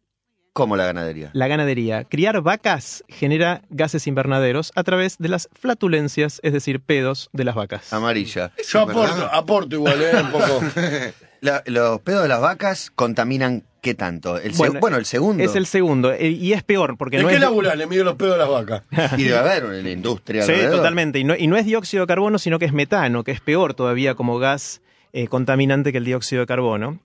Como 0.54 0.76
la 0.76 0.86
ganadería. 0.86 1.28
La 1.34 1.48
ganadería. 1.48 2.04
Criar 2.04 2.40
vacas 2.40 3.04
genera 3.08 3.60
gases 3.70 4.06
invernaderos 4.06 4.72
a 4.76 4.84
través 4.84 5.18
de 5.18 5.28
las 5.28 5.48
flatulencias, 5.52 6.40
es 6.42 6.52
decir, 6.54 6.80
pedos 6.80 7.28
de 7.32 7.44
las 7.44 7.54
vacas. 7.56 7.92
Amarilla. 7.92 8.52
Yo 8.66 8.80
aporto, 8.80 9.28
aporto 9.32 9.74
igual, 9.76 10.00
¿eh? 10.00 10.12
Un 10.22 10.30
poco. 10.30 10.60
La- 11.40 11.62
los 11.66 12.00
pedos 12.00 12.22
de 12.22 12.28
las 12.28 12.40
vacas 12.40 12.90
contaminan 12.94 13.64
qué 13.82 13.92
tanto? 13.94 14.38
El 14.38 14.54
seg- 14.54 14.80
bueno, 14.80 14.96
el 14.96 15.04
segundo. 15.04 15.42
Es 15.44 15.54
el 15.56 15.66
segundo. 15.66 16.10
eh, 16.12 16.28
Y 16.30 16.54
es 16.54 16.62
peor, 16.62 16.96
porque 16.96 17.18
¿De 17.18 17.22
no 17.24 17.28
qué 17.28 17.34
es... 17.34 17.76
Le 17.76 17.86
mido 17.86 18.02
los 18.04 18.14
pedos 18.14 18.36
a 18.36 18.38
las 18.38 18.48
vacas. 18.48 18.82
Y 19.18 19.24
debe 19.24 19.36
haber 19.38 19.64
una 19.66 19.90
industria 19.90 20.42
Sí, 20.44 20.52
alrededor. 20.52 20.76
totalmente. 20.76 21.18
Y 21.18 21.24
no, 21.24 21.34
y 21.36 21.46
no 21.48 21.56
es 21.58 21.66
dióxido 21.66 22.04
de 22.04 22.06
carbono, 22.06 22.38
sino 22.38 22.58
que 22.58 22.64
es 22.64 22.72
metano, 22.72 23.24
que 23.24 23.32
es 23.32 23.40
peor 23.40 23.74
todavía 23.74 24.14
como 24.14 24.38
gas 24.38 24.80
eh, 25.12 25.26
contaminante 25.26 25.92
que 25.92 25.98
el 25.98 26.04
dióxido 26.06 26.40
de 26.40 26.46
carbono. 26.46 27.00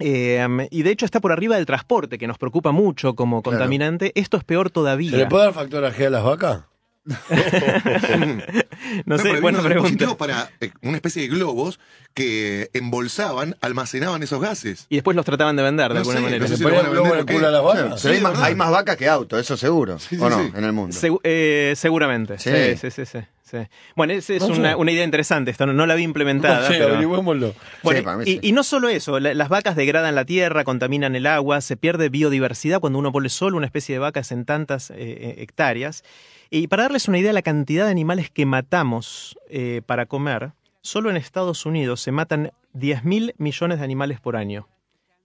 Eh, 0.00 0.68
y 0.70 0.82
de 0.82 0.90
hecho 0.90 1.04
está 1.04 1.20
por 1.20 1.30
arriba 1.30 1.56
del 1.56 1.66
transporte, 1.66 2.18
que 2.18 2.26
nos 2.26 2.38
preocupa 2.38 2.72
mucho 2.72 3.14
como 3.14 3.42
Claro. 3.42 3.58
contaminante. 3.58 4.12
Esto 4.14 4.36
es 4.38 4.44
peor 4.44 4.70
todavía. 4.70 5.10
¿Se 5.10 5.16
le 5.18 5.26
puede 5.26 5.44
dar 5.44 5.54
factor 5.54 5.84
G 5.92 6.06
a 6.06 6.10
las 6.10 6.24
vacas? 6.24 6.60
No 9.04 9.18
sé, 9.18 9.40
buena 9.40 9.60
pregunta. 9.62 10.16
para 10.16 10.50
eh, 10.60 10.70
una 10.82 10.96
especie 10.96 11.22
de 11.22 11.28
globos 11.28 11.78
que 12.14 12.70
embolsaban, 12.72 13.56
almacenaban 13.60 14.22
esos 14.22 14.40
gases. 14.40 14.86
Y 14.88 14.96
después 14.96 15.16
los 15.16 15.24
trataban 15.24 15.56
de 15.56 15.62
vender 15.62 15.88
de 15.88 15.94
No 15.94 16.00
alguna 16.00 16.16
sé, 16.16 16.22
manera. 16.22 16.44
hay, 16.44 18.20
más, 18.20 18.32
verdad. 18.32 18.44
hay 18.44 18.54
más 18.54 18.70
vacas 18.70 18.96
que 18.96 19.08
autos, 19.08 19.40
eso 19.40 19.56
seguro. 19.56 19.98
Sí, 19.98 20.16
sí, 20.16 20.22
¿O 20.22 20.28
no? 20.30 20.38
sí. 20.42 20.52
En 20.54 20.64
el 20.64 20.72
mundo. 20.72 20.96
Segu- 20.96 21.20
eh, 21.24 21.74
seguramente. 21.76 22.38
Sí, 22.38 22.50
Sí. 22.50 22.76
sí, 22.76 22.90
sí, 22.90 23.06
sí, 23.06 23.18
sí. 23.42 23.58
Bueno, 23.96 24.12
esa 24.14 24.34
es 24.34 24.42
una, 24.42 24.76
una 24.76 24.92
idea 24.92 25.04
interesante. 25.04 25.50
Esta 25.50 25.66
no, 25.66 25.72
no 25.72 25.86
la 25.86 25.94
vi 25.94 26.02
implementada. 26.02 26.60
No 26.62 26.66
sé, 26.68 26.74
pero- 26.74 26.88
averigüémoslo. 26.94 27.54
Bueno, 27.82 27.98
Sí, 28.00 28.04
para 28.04 28.16
mí 28.16 28.24
y, 28.26 28.32
sí. 28.34 28.38
y 28.42 28.52
no 28.52 28.62
solo 28.62 28.88
eso, 28.88 29.18
la- 29.20 29.34
las 29.34 29.48
vacas 29.48 29.76
degradan 29.76 30.14
la 30.14 30.24
tierra, 30.24 30.64
contaminan 30.64 31.14
el 31.16 31.26
agua, 31.26 31.60
se 31.60 31.76
pierde 31.76 32.08
biodiversidad 32.08 32.80
cuando 32.80 32.98
uno 32.98 33.12
pone 33.12 33.28
solo 33.28 33.56
una 33.56 33.66
especie 33.66 33.94
de 33.94 33.98
vacas 34.00 34.32
en 34.32 34.44
tantas 34.44 34.90
eh, 34.90 35.36
hectáreas. 35.38 36.02
Y 36.50 36.66
para 36.66 36.84
darles 36.84 37.08
una 37.08 37.18
idea 37.18 37.28
de 37.28 37.34
la 37.34 37.42
cantidad 37.42 37.84
de 37.84 37.92
animales 37.92 38.28
que 38.30 38.44
matamos 38.44 39.38
eh, 39.48 39.82
para 39.86 40.06
comer, 40.06 40.52
solo 40.82 41.08
en 41.08 41.16
Estados 41.16 41.64
Unidos 41.64 42.00
se 42.00 42.10
matan 42.12 42.50
10.000 42.74 43.34
millones 43.38 43.78
de 43.78 43.84
animales 43.84 44.20
por 44.20 44.36
año. 44.36 44.68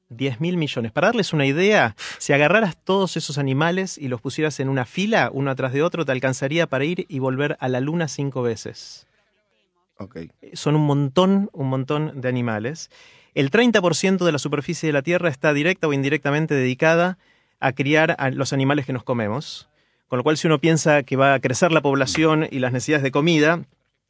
10 0.09 0.39
mil 0.39 0.57
millones. 0.57 0.91
Para 0.91 1.07
darles 1.07 1.33
una 1.33 1.45
idea, 1.45 1.95
si 2.19 2.33
agarraras 2.33 2.77
todos 2.77 3.17
esos 3.17 3.37
animales 3.37 3.97
y 3.97 4.07
los 4.07 4.21
pusieras 4.21 4.59
en 4.59 4.69
una 4.69 4.85
fila, 4.85 5.29
uno 5.33 5.51
atrás 5.51 5.73
de 5.73 5.81
otro, 5.81 6.05
te 6.05 6.11
alcanzaría 6.11 6.67
para 6.67 6.85
ir 6.85 7.05
y 7.09 7.19
volver 7.19 7.57
a 7.59 7.67
la 7.69 7.79
luna 7.79 8.07
cinco 8.07 8.41
veces. 8.41 9.07
Ok. 9.97 10.17
Son 10.53 10.75
un 10.75 10.85
montón, 10.85 11.49
un 11.53 11.69
montón 11.69 12.21
de 12.21 12.29
animales. 12.29 12.89
El 13.33 13.49
30% 13.49 14.23
de 14.23 14.31
la 14.31 14.39
superficie 14.39 14.87
de 14.87 14.93
la 14.93 15.01
Tierra 15.01 15.29
está 15.29 15.53
directa 15.53 15.87
o 15.87 15.93
indirectamente 15.93 16.53
dedicada 16.53 17.17
a 17.59 17.71
criar 17.73 18.15
a 18.19 18.29
los 18.29 18.53
animales 18.53 18.85
que 18.85 18.93
nos 18.93 19.03
comemos. 19.03 19.69
Con 20.07 20.17
lo 20.17 20.23
cual, 20.23 20.37
si 20.37 20.47
uno 20.47 20.59
piensa 20.59 21.03
que 21.03 21.15
va 21.15 21.33
a 21.33 21.39
crecer 21.39 21.71
la 21.71 21.81
población 21.81 22.47
y 22.49 22.59
las 22.59 22.71
necesidades 22.71 23.03
de 23.03 23.11
comida, 23.11 23.65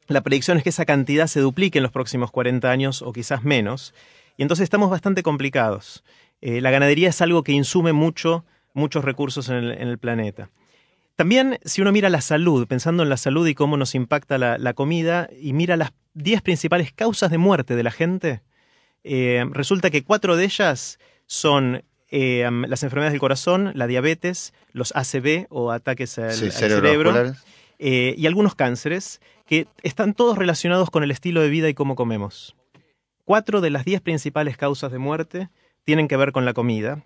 la 0.08 0.22
predicción 0.22 0.56
es 0.56 0.62
que 0.62 0.68
esa 0.68 0.84
cantidad 0.84 1.26
se 1.26 1.40
duplique 1.40 1.78
en 1.78 1.82
los 1.82 1.92
próximos 1.92 2.30
40 2.30 2.70
años 2.70 3.02
o 3.02 3.12
quizás 3.12 3.44
menos. 3.44 3.94
Y 4.36 4.42
entonces 4.42 4.64
estamos 4.64 4.90
bastante 4.90 5.22
complicados. 5.22 6.04
Eh, 6.40 6.60
la 6.60 6.70
ganadería 6.70 7.08
es 7.08 7.20
algo 7.22 7.42
que 7.42 7.52
insume 7.52 7.92
mucho, 7.92 8.44
muchos 8.74 9.04
recursos 9.04 9.48
en 9.48 9.64
el, 9.64 9.98
planeta. 9.98 10.50
También, 11.16 11.58
si 11.64 11.80
uno 11.80 11.92
mira 11.92 12.10
la 12.10 12.20
salud, 12.20 12.66
pensando 12.66 13.02
en 13.02 13.08
la 13.08 13.16
salud 13.16 13.46
y 13.46 13.54
cómo 13.54 13.78
nos 13.78 13.94
impacta 13.94 14.36
la, 14.36 14.58
la 14.58 14.74
comida, 14.74 15.30
y 15.40 15.54
mira 15.54 15.76
las 15.76 15.92
10 16.12 16.42
principales 16.42 16.92
causas 16.92 17.30
de 17.30 17.38
muerte 17.38 17.74
de 17.74 17.82
la 17.82 17.90
gente, 17.90 18.42
eh, 19.02 19.44
resulta 19.52 19.90
que 19.90 20.02
cuatro 20.02 20.36
de 20.36 20.44
ellas 20.44 20.98
son 21.26 21.84
eh, 22.10 22.48
las 22.68 22.82
enfermedades 22.82 23.12
del 23.12 23.20
corazón, 23.20 23.72
la 23.74 23.86
diabetes, 23.86 24.54
los 24.72 24.94
ACV 24.94 25.46
o 25.50 25.72
ataques 25.72 26.18
al, 26.18 26.32
Sí, 26.32 26.46
al 26.46 26.52
cerebro, 26.52 27.34
eh, 27.78 28.14
y 28.16 28.26
algunos 28.26 28.54
cánceres 28.54 29.20
que 29.46 29.66
están 29.82 30.14
todos 30.14 30.38
relacionados 30.38 30.90
con 30.90 31.02
el 31.02 31.10
estilo 31.10 31.40
de 31.40 31.50
vida 31.50 31.68
y 31.68 31.74
cómo 31.74 31.94
comemos. 31.94 32.56
Cuatro 33.24 33.60
de 33.60 33.70
las 33.70 33.84
diez 33.84 34.00
principales 34.00 34.56
causas 34.56 34.92
de 34.92 34.98
muerte 34.98 35.48
tienen 35.84 36.08
que 36.08 36.16
ver 36.16 36.32
con 36.32 36.44
la 36.44 36.52
comida. 36.52 37.04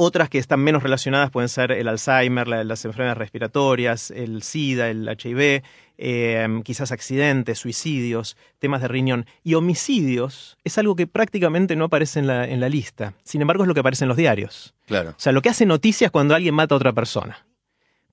Otras 0.00 0.28
que 0.28 0.38
están 0.38 0.60
menos 0.60 0.84
relacionadas 0.84 1.32
pueden 1.32 1.48
ser 1.48 1.72
el 1.72 1.88
Alzheimer, 1.88 2.46
la- 2.46 2.62
las 2.62 2.84
enfermedades 2.84 3.18
respiratorias, 3.18 4.12
el 4.12 4.44
SIDA, 4.44 4.88
el 4.90 5.08
HIV, 5.08 5.64
eh, 5.98 6.60
quizás 6.62 6.92
accidentes, 6.92 7.58
suicidios, 7.58 8.36
temas 8.60 8.80
de 8.80 8.86
riñón. 8.86 9.26
Y 9.42 9.54
homicidios 9.54 10.56
es 10.62 10.78
algo 10.78 10.94
que 10.94 11.08
prácticamente 11.08 11.74
no 11.74 11.86
aparece 11.86 12.20
en 12.20 12.28
la, 12.28 12.46
en 12.46 12.60
la 12.60 12.68
lista. 12.68 13.14
Sin 13.24 13.40
embargo, 13.40 13.64
es 13.64 13.68
lo 13.68 13.74
que 13.74 13.80
aparece 13.80 14.04
en 14.04 14.08
los 14.08 14.16
diarios. 14.16 14.72
Claro. 14.86 15.10
O 15.10 15.14
sea, 15.16 15.32
lo 15.32 15.42
que 15.42 15.48
hace 15.48 15.66
noticias 15.66 16.12
cuando 16.12 16.36
alguien 16.36 16.54
mata 16.54 16.76
a 16.76 16.78
otra 16.78 16.92
persona. 16.92 17.44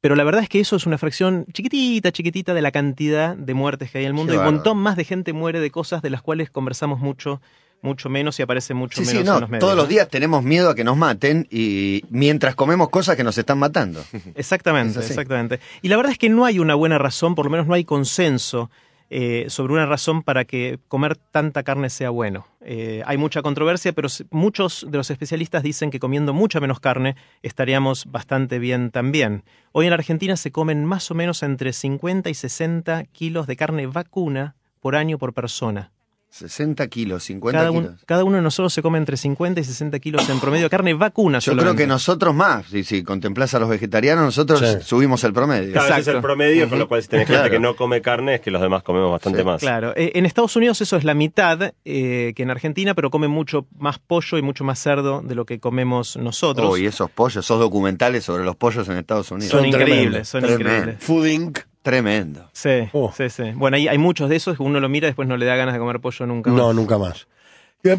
Pero 0.02 0.16
la 0.16 0.24
verdad 0.24 0.42
es 0.42 0.50
que 0.50 0.60
eso 0.60 0.76
es 0.76 0.88
una 0.88 0.98
fracción 0.98 1.46
chiquitita, 1.54 2.12
chiquitita 2.12 2.56
de 2.56 2.62
la 2.64 2.72
cantidad 2.72 3.36
de 3.36 3.54
muertes 3.54 3.92
que 3.92 4.00
hay 4.00 4.06
en 4.06 4.10
el 4.10 4.14
mundo. 4.16 4.34
Qué 4.34 4.38
y 4.38 4.40
un 4.40 4.46
montón 4.56 4.78
más 4.78 4.96
de 4.98 5.04
gente 5.04 5.34
muere 5.34 5.60
de 5.60 5.70
cosas 5.72 6.02
de 6.02 6.10
las 6.10 6.24
cuales 6.24 6.50
conversamos 6.50 7.00
mucho, 7.00 7.42
mucho 7.86 8.10
menos 8.10 8.38
y 8.40 8.44
aparece 8.44 8.74
mucho 8.74 9.02
Sí, 9.02 9.08
menos 9.08 9.22
sí, 9.22 9.26
no. 9.26 9.36
en 9.36 9.42
los 9.42 9.50
medios. 9.50 9.62
Todos 9.62 9.78
los 9.78 9.88
días 9.88 10.10
tenemos 10.10 10.44
miedo 10.44 10.70
a 10.70 10.76
que 10.76 10.84
nos 10.84 10.98
maten 10.98 11.48
y 11.50 12.04
mientras 12.10 12.56
comemos 12.56 12.90
cosas 12.90 13.16
que 13.16 13.24
nos 13.24 13.38
están 13.38 13.58
matando. 13.60 14.04
Exactamente, 14.36 15.00
exactamente. 15.00 15.60
Y 15.82 15.88
la 15.88 15.96
verdad 15.98 16.12
es 16.12 16.18
que 16.18 16.30
no 16.30 16.44
hay 16.46 16.60
una 16.60 16.76
buena 16.76 16.98
razón, 16.98 17.36
por 17.36 17.46
lo 17.46 17.52
menos 17.52 17.68
no 17.68 17.74
hay 17.74 17.86
consenso 17.86 18.70
eh, 19.12 19.46
sobre 19.50 19.74
una 19.74 19.86
razón 19.86 20.24
para 20.24 20.46
que 20.46 20.80
comer 20.88 21.16
tanta 21.16 21.62
carne 21.64 21.90
sea 21.92 22.10
bueno. 22.10 22.48
Eh, 22.62 23.04
hay 23.06 23.18
mucha 23.18 23.44
controversia, 23.44 23.94
pero 23.94 24.08
muchos 24.32 24.86
de 24.90 24.98
los 24.98 25.12
especialistas 25.12 25.62
dicen 25.62 25.92
que 25.92 26.00
comiendo 26.00 26.34
mucha 26.34 26.60
menos 26.60 26.80
carne 26.80 27.16
estaríamos 27.44 28.06
bastante 28.08 28.58
bien 28.58 28.90
también. 28.90 29.44
Hoy 29.74 29.86
en 29.86 29.94
Argentina 29.94 30.36
se 30.38 30.52
comen 30.52 30.86
más 30.86 31.12
o 31.12 31.14
menos 31.14 31.44
entre 31.44 31.72
50 31.72 32.30
y 32.32 32.34
60 32.34 33.06
kilos 33.06 33.46
de 33.46 33.56
carne 33.56 33.86
vacuna 33.86 34.56
por 34.80 34.96
año 34.96 35.18
por 35.20 35.34
persona. 35.34 35.92
60 36.36 36.88
kilos, 36.88 37.24
50 37.24 37.58
Cada, 37.58 37.72
un- 37.72 37.84
kilos. 37.84 38.04
cada 38.06 38.24
uno 38.26 38.36
de 38.36 38.42
nosotros 38.42 38.74
se 38.74 38.82
come 38.82 38.98
entre 38.98 39.16
50 39.16 39.62
y 39.62 39.64
60 39.64 40.00
kilos 40.00 40.30
en 40.30 40.40
promedio 40.42 40.66
de 40.66 40.70
carne 40.70 40.94
vacuna. 40.94 41.40
Yo 41.40 41.56
creo 41.56 41.76
que 41.76 41.88
nosotros 41.88 42.36
más. 42.36 42.66
Si, 42.68 42.84
si 42.84 43.04
contemplás 43.04 43.54
a 43.54 43.60
los 43.60 43.70
vegetarianos, 43.70 44.26
nosotros 44.26 44.60
Sí. 44.60 44.78
subimos 44.82 45.24
el 45.24 45.32
promedio. 45.34 45.72
Claro, 45.72 45.88
ese 45.88 45.94
es 46.02 46.08
el 46.08 46.12
Exacto. 46.16 46.22
promedio, 46.22 46.70
con 46.70 46.80
lo 46.80 46.88
cual 46.90 47.02
si 47.02 47.08
tenés 47.08 47.28
gente 47.28 47.40
Claro. 47.40 47.52
que 47.54 47.60
no 47.60 47.76
come 47.78 48.02
carne, 48.02 48.36
es 48.36 48.42
que 48.42 48.52
los 48.52 48.62
demás 48.62 48.84
comemos 48.84 49.12
bastante 49.12 49.40
Sí, 49.40 49.46
más. 49.46 49.62
Claro, 49.62 49.94
eh, 49.96 50.12
en 50.16 50.26
Estados 50.26 50.56
Unidos 50.58 50.82
eso 50.82 50.98
es 50.98 51.04
la 51.06 51.14
mitad 51.14 51.74
eh, 51.86 52.34
que 52.36 52.44
en 52.44 52.52
Argentina, 52.52 52.94
pero 52.96 53.10
comen 53.10 53.32
mucho 53.32 53.66
más 53.80 53.98
pollo 54.00 54.38
y 54.38 54.42
mucho 54.42 54.64
más 54.66 54.78
cerdo 54.80 55.22
de 55.22 55.36
lo 55.36 55.46
que 55.46 55.60
comemos 55.60 56.18
nosotros. 56.18 56.68
Oh, 56.70 56.78
y 56.78 56.86
esos 56.86 57.10
pollos, 57.12 57.46
esos 57.46 57.60
documentales 57.60 58.26
sobre 58.26 58.44
los 58.44 58.56
pollos 58.58 58.90
en 58.90 58.98
Estados 58.98 59.32
Unidos. 59.32 59.52
son 59.52 59.62
Son 59.62 59.68
increíbles, 59.70 60.28
son 60.28 60.44
increíbles. 60.46 60.98
Food 61.00 61.28
Inc. 61.28 61.60
Tremendo. 61.86 62.50
Sí, 62.52 62.90
Oh. 62.94 63.14
sí, 63.16 63.30
sí. 63.30 63.44
Bueno, 63.54 63.78
hay, 63.78 63.88
hay 63.88 64.00
muchos 64.00 64.28
de 64.28 64.36
esos 64.38 64.58
que 64.58 64.64
uno 64.64 64.80
lo 64.80 64.90
mira 64.90 65.06
y 65.06 65.10
después 65.12 65.28
no 65.28 65.38
le 65.38 65.46
da 65.46 65.56
ganas 65.56 65.76
de 65.76 65.80
comer 65.80 66.00
pollo 66.00 66.26
nunca 66.26 66.50
más. 66.50 66.58
No, 66.58 66.74
nunca 66.74 66.98
más. 66.98 67.28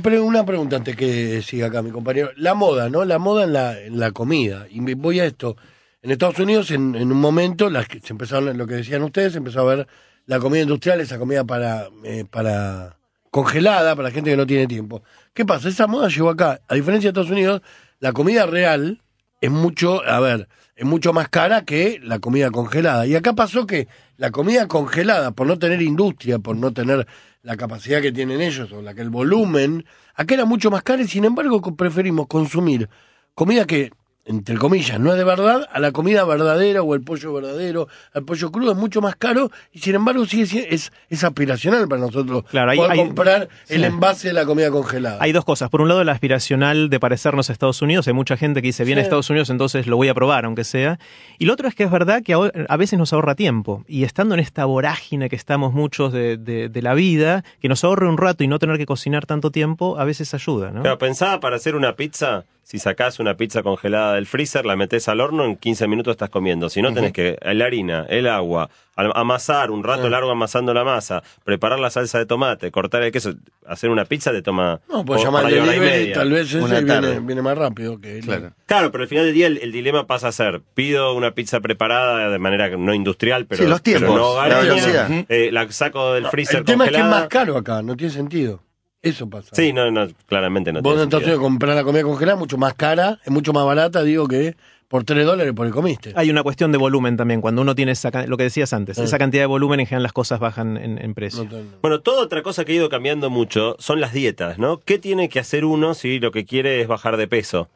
Pre- 0.02 0.18
Una 0.20 0.44
pregunta 0.44 0.74
antes 0.74 0.96
que 0.96 1.40
siga 1.42 1.68
acá 1.68 1.82
mi 1.82 1.92
compañero. 1.92 2.30
La 2.34 2.54
moda, 2.54 2.90
¿no? 2.90 3.04
La 3.04 3.20
moda 3.20 3.44
en 3.44 3.52
la, 3.52 3.80
en 3.80 4.00
la 4.00 4.10
comida. 4.10 4.66
Y 4.68 4.80
me 4.80 4.94
voy 4.96 5.20
a 5.20 5.24
esto. 5.24 5.56
En 6.02 6.10
Estados 6.10 6.40
Unidos, 6.40 6.72
en, 6.72 6.96
en 6.96 7.12
un 7.12 7.20
momento, 7.20 7.70
las 7.70 7.86
que- 7.86 8.00
se 8.00 8.12
empezaron, 8.12 8.58
lo 8.58 8.66
que 8.66 8.74
decían 8.74 9.04
ustedes, 9.04 9.32
se 9.32 9.38
empezó 9.38 9.60
a 9.60 9.76
ver 9.76 9.86
la 10.26 10.40
comida 10.40 10.62
industrial, 10.62 11.00
esa 11.00 11.16
comida 11.20 11.44
para, 11.44 11.86
eh, 12.02 12.24
para 12.28 12.96
congelada, 13.30 13.94
para 13.94 14.08
la 14.08 14.12
gente 14.14 14.30
que 14.30 14.36
no 14.36 14.46
tiene 14.46 14.66
tiempo. 14.66 15.02
¿Qué 15.32 15.44
pasa? 15.44 15.68
Esa 15.68 15.86
moda 15.86 16.08
llegó 16.08 16.30
acá. 16.30 16.60
A 16.66 16.74
diferencia 16.74 17.06
de 17.06 17.10
Estados 17.20 17.30
Unidos, 17.30 17.62
la 18.00 18.12
comida 18.12 18.46
real 18.46 19.00
es 19.40 19.50
mucho, 19.52 20.02
a 20.04 20.18
ver, 20.18 20.48
es 20.76 20.84
mucho 20.84 21.12
más 21.14 21.28
cara 21.28 21.64
que 21.64 21.98
la 22.02 22.18
comida 22.18 22.50
congelada. 22.50 23.06
Y 23.06 23.16
acá 23.16 23.32
pasó 23.32 23.66
que 23.66 23.88
la 24.18 24.30
comida 24.30 24.68
congelada, 24.68 25.32
por 25.32 25.46
no 25.46 25.58
tener 25.58 25.80
industria, 25.80 26.38
por 26.38 26.56
no 26.56 26.72
tener 26.72 27.06
la 27.42 27.56
capacidad 27.56 28.02
que 28.02 28.12
tienen 28.12 28.42
ellos 28.42 28.70
o 28.72 28.82
la 28.82 28.94
que 28.94 29.00
el 29.00 29.10
volumen, 29.10 29.86
acá 30.14 30.34
era 30.34 30.44
mucho 30.44 30.70
más 30.70 30.82
cara 30.82 31.02
y 31.02 31.08
sin 31.08 31.24
embargo 31.24 31.60
preferimos 31.76 32.26
consumir 32.26 32.88
comida 33.34 33.64
que, 33.66 33.92
entre 34.26 34.56
comillas, 34.56 34.98
no 34.98 35.12
es 35.12 35.16
de 35.18 35.24
verdad, 35.24 35.68
a 35.72 35.78
la 35.78 35.92
comida 35.92 36.24
verdadera 36.24 36.82
o 36.82 36.94
el 36.94 37.00
pollo 37.02 37.32
verdadero, 37.32 37.88
al 38.12 38.24
pollo 38.24 38.50
crudo 38.50 38.72
es 38.72 38.76
mucho 38.76 39.00
más 39.00 39.14
caro 39.16 39.50
y 39.72 39.78
sin 39.78 39.94
embargo 39.94 40.26
sigue 40.26 40.46
siendo- 40.46 40.68
es, 40.70 40.92
es 41.08 41.22
aspiracional 41.24 41.86
para 41.88 42.00
nosotros 42.00 42.44
Claro, 42.50 42.72
hay- 42.72 42.76
poder 42.76 42.90
hay- 42.92 42.98
comprar 42.98 43.48
el 43.68 43.80
sí. 43.80 43.86
envase 43.86 44.28
de 44.28 44.34
la 44.34 44.44
comida 44.44 44.70
congelada. 44.70 45.18
Hay 45.20 45.30
dos 45.32 45.44
cosas. 45.44 45.70
Por 45.70 45.80
un 45.80 45.88
lado, 45.88 46.02
la 46.02 46.12
aspiracional 46.12 46.90
de 46.90 46.98
parecernos 47.00 47.50
a 47.50 47.52
Estados 47.52 47.80
Unidos. 47.82 48.08
Hay 48.08 48.14
mucha 48.14 48.36
gente 48.36 48.60
que 48.62 48.66
dice, 48.68 48.84
viene 48.84 49.00
a 49.00 49.04
Sí. 49.04 49.06
Estados 49.06 49.30
Unidos, 49.30 49.48
entonces 49.50 49.86
lo 49.86 49.96
voy 49.96 50.08
a 50.08 50.14
probar, 50.14 50.44
aunque 50.44 50.64
sea. 50.64 50.98
Y 51.38 51.44
lo 51.46 51.52
otro 51.52 51.68
es 51.68 51.74
que 51.74 51.84
es 51.84 51.90
verdad 51.90 52.22
que 52.24 52.34
a 52.34 52.76
veces 52.76 52.98
nos 52.98 53.12
ahorra 53.12 53.34
tiempo. 53.36 53.84
Y 53.86 54.02
estando 54.04 54.34
en 54.34 54.40
esta 54.40 54.64
vorágine 54.64 55.28
que 55.28 55.36
estamos 55.36 55.72
muchos 55.72 56.12
de, 56.12 56.36
de- 56.36 56.68
de 56.68 56.82
la 56.82 56.94
vida, 56.94 57.44
que 57.60 57.68
nos 57.68 57.84
ahorre 57.84 58.08
un 58.08 58.18
rato 58.18 58.42
y 58.42 58.48
no 58.48 58.58
tener 58.58 58.76
que 58.76 58.86
cocinar 58.86 59.24
tanto 59.24 59.50
tiempo, 59.52 59.98
a 59.98 60.04
veces 60.04 60.34
ayuda, 60.34 60.72
¿no? 60.72 60.82
Claro, 60.82 60.98
pensaba 60.98 61.38
para 61.38 61.56
hacer 61.56 61.76
una 61.76 61.94
pizza, 61.94 62.44
si 62.64 62.80
sacás 62.80 63.20
una 63.20 63.36
pizza 63.36 63.62
congelada 63.62 64.15
del 64.16 64.26
freezer, 64.26 64.66
la 64.66 64.74
metés 64.76 65.08
al 65.08 65.20
horno, 65.20 65.44
en 65.44 65.56
15 65.56 65.86
minutos 65.88 66.10
estás 66.10 66.28
comiendo. 66.28 66.68
Si 66.68 66.82
no, 66.82 66.92
tenés 66.92 67.12
que 67.12 67.38
la 67.42 67.64
harina, 67.64 68.04
el 68.08 68.26
agua, 68.26 68.68
amasar 68.96 69.70
un 69.70 69.84
rato 69.84 70.08
largo 70.08 70.30
amasando 70.30 70.72
la 70.74 70.84
masa, 70.84 71.22
preparar 71.44 71.78
la 71.78 71.90
salsa 71.90 72.18
de 72.18 72.26
tomate, 72.26 72.70
cortar 72.70 73.02
el 73.02 73.12
queso. 73.12 73.34
Hacer 73.66 73.90
una 73.90 74.04
pizza 74.04 74.32
te 74.32 74.42
toma 74.42 74.80
No, 74.88 75.04
pues 75.04 75.22
llamar 75.22 75.50
y 75.50 75.54
delivery, 75.54 75.78
media. 75.80 76.14
tal 76.14 76.30
vez 76.30 76.48
ese 76.48 76.58
Una 76.58 76.74
viene, 76.80 76.86
tarde. 76.88 77.20
viene 77.20 77.42
más 77.42 77.58
rápido 77.58 78.00
que 78.00 78.18
el- 78.18 78.24
Claro. 78.24 78.52
Claro, 78.66 78.90
pero 78.92 79.02
al 79.02 79.08
final 79.08 79.24
del 79.26 79.34
día 79.34 79.46
el, 79.48 79.58
el 79.58 79.72
dilema 79.72 80.06
pasa 80.06 80.28
a 80.28 80.32
ser, 80.32 80.62
pido 80.74 81.14
una 81.14 81.32
pizza 81.32 81.60
preparada 81.60 82.30
de 82.30 82.38
manera 82.38 82.68
no 82.76 82.94
industrial, 82.94 83.46
pero, 83.46 83.62
Sí, 83.64 83.68
los 83.68 83.80
pero 83.80 83.98
tiempos, 83.98 84.16
no 84.16 84.22
la 84.22 84.30
hogareña, 84.30 84.60
velocidad. 84.74 85.10
eh, 85.28 85.50
la 85.52 85.70
saco 85.72 86.12
del 86.14 86.26
freezer 86.28 86.58
El 86.60 86.64
tema 86.64 86.84
es 86.84 86.90
que 86.90 86.96
es 86.96 87.02
congelada. 87.02 87.20
más 87.22 87.28
caro 87.28 87.56
acá, 87.56 87.82
no 87.82 87.96
tiene 87.96 88.12
sentido. 88.12 88.62
Eso 89.02 89.28
pasa. 89.28 89.54
Sí, 89.54 89.72
no, 89.72 89.90
no, 89.90 90.08
claramente 90.26 90.72
no 90.72 90.82
Vos 90.82 91.00
entonces 91.00 91.28
sentido. 91.28 91.40
comprar 91.42 91.76
la 91.76 91.84
comida 91.84 92.02
congelada 92.02 92.36
mucho 92.38 92.58
más 92.58 92.74
cara, 92.74 93.18
es 93.24 93.30
mucho 93.30 93.52
más 93.52 93.64
barata, 93.64 94.02
digo, 94.02 94.26
que 94.26 94.56
por 94.88 95.04
3 95.04 95.24
dólares 95.26 95.52
por 95.54 95.66
el 95.66 95.72
comiste. 95.72 96.12
Hay 96.16 96.30
una 96.30 96.42
cuestión 96.42 96.70
de 96.72 96.78
volumen 96.78 97.16
también. 97.16 97.40
Cuando 97.40 97.62
uno 97.62 97.74
tiene 97.74 97.92
esa, 97.92 98.10
lo 98.26 98.36
que 98.36 98.44
decías 98.44 98.72
antes, 98.72 98.96
Sí. 98.96 99.02
esa 99.02 99.18
cantidad 99.18 99.42
de 99.42 99.46
volumen, 99.46 99.80
en 99.80 99.86
general 99.86 100.04
las 100.04 100.12
cosas 100.12 100.38
bajan 100.40 100.76
en, 100.76 101.02
en 101.02 101.14
precio. 101.14 101.44
No 101.44 101.58
Bueno, 101.82 102.00
toda 102.00 102.22
otra 102.22 102.42
cosa 102.42 102.64
que 102.64 102.72
ha 102.72 102.74
ido 102.76 102.88
cambiando 102.88 103.28
mucho 103.30 103.76
son 103.78 104.00
las 104.00 104.12
dietas, 104.12 104.58
¿no? 104.58 104.80
¿Qué 104.84 104.98
tiene 104.98 105.28
que 105.28 105.40
hacer 105.40 105.64
uno 105.64 105.94
si 105.94 106.18
lo 106.20 106.30
que 106.30 106.44
quiere 106.44 106.80
es 106.80 106.88
bajar 106.88 107.16
de 107.16 107.26
peso? 107.28 107.68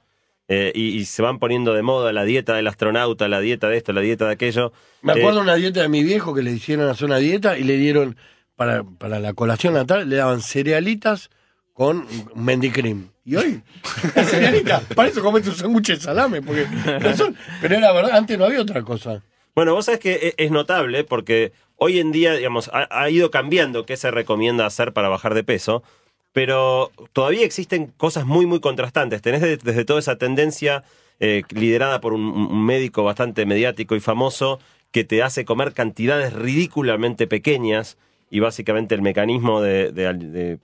Eh, 0.49 0.73
y, 0.75 0.89
y 0.99 1.05
se 1.05 1.23
van 1.23 1.39
poniendo 1.39 1.75
de 1.75 1.83
moda 1.83 2.13
la 2.13 2.25
dieta 2.25 2.55
del 2.55 2.67
astronauta, 2.67 3.29
la 3.29 3.41
dieta 3.41 3.69
de 3.69 3.77
esto, 3.77 3.93
la 3.93 4.01
dieta 4.01 4.27
de 4.27 4.33
aquello. 4.33 4.73
Me 5.03 5.13
Eh, 5.13 5.19
acuerdo 5.21 5.41
una 5.43 5.55
dieta 5.55 5.81
de 5.83 5.89
mi 5.89 6.03
viejo 6.03 6.35
que 6.35 6.43
le 6.43 6.51
hicieron 6.53 6.89
hacer 6.89 7.07
una 7.07 7.19
dieta 7.19 7.57
y 7.59 7.63
le 7.65 7.77
dieron, 7.77 8.17
para, 8.61 8.85
para 8.85 9.19
la 9.21 9.33
colación 9.33 9.73
natal, 9.73 10.07
le 10.11 10.17
daban 10.17 10.43
cerealitas 10.43 11.31
con 11.73 12.07
mendicrim. 12.35 13.09
Y 13.25 13.37
hoy, 13.37 13.63
la 14.15 14.23
cerealita, 14.23 14.83
para 14.95 15.09
eso 15.09 15.23
comete 15.23 15.49
un 15.49 15.55
sándwich 15.55 15.87
de 15.89 15.97
salame, 15.97 16.43
porque 16.43 16.67
no 17.03 17.17
son- 17.17 17.35
pero 17.63 17.77
era 17.77 17.91
verdad, 17.91 18.11
antes 18.19 18.39
no 18.39 18.45
había 18.45 18.61
otra 18.61 18.83
cosa. 18.83 19.23
Bueno, 19.55 19.73
vos 19.73 19.87
sabés 19.87 19.99
que 20.01 20.13
e- 20.13 20.35
es 20.45 20.51
notable 20.51 21.05
porque 21.05 21.53
hoy 21.77 22.01
en 22.01 22.13
día, 22.13 22.35
digamos, 22.35 22.69
ha, 22.75 22.87
ha 22.91 23.09
ido 23.09 23.31
cambiando 23.31 23.87
qué 23.87 23.97
se 23.97 24.11
recomienda 24.11 24.67
hacer 24.67 24.93
para 24.93 25.09
bajar 25.09 25.33
de 25.33 25.43
peso, 25.43 25.83
pero 26.35 26.93
todavía 27.15 27.47
existen 27.47 27.87
cosas 27.97 28.27
muy, 28.27 28.45
muy 28.45 28.61
contrastantes. 28.61 29.23
Tenés 29.23 29.41
de- 29.41 29.57
desde 29.57 29.87
toda 29.87 30.01
esa 30.01 30.17
tendencia 30.19 30.85
eh, 31.19 31.45
liderada 31.49 32.03
por 32.03 32.13
un, 32.13 32.21
un 32.27 32.67
médico 32.67 33.05
bastante 33.05 33.47
mediático 33.47 33.97
y 33.97 34.01
famoso 34.01 34.61
que 34.91 35.05
te 35.05 35.23
hace 35.23 35.47
comer 35.47 35.73
cantidades 35.73 36.35
ridículamente 36.35 37.27
pequeñas 37.27 37.97
y 38.31 38.41
básicamente 38.41 38.95
el 38.95 39.03
mecanismo 39.03 39.61
de, 39.61 39.93
de- 39.93 40.59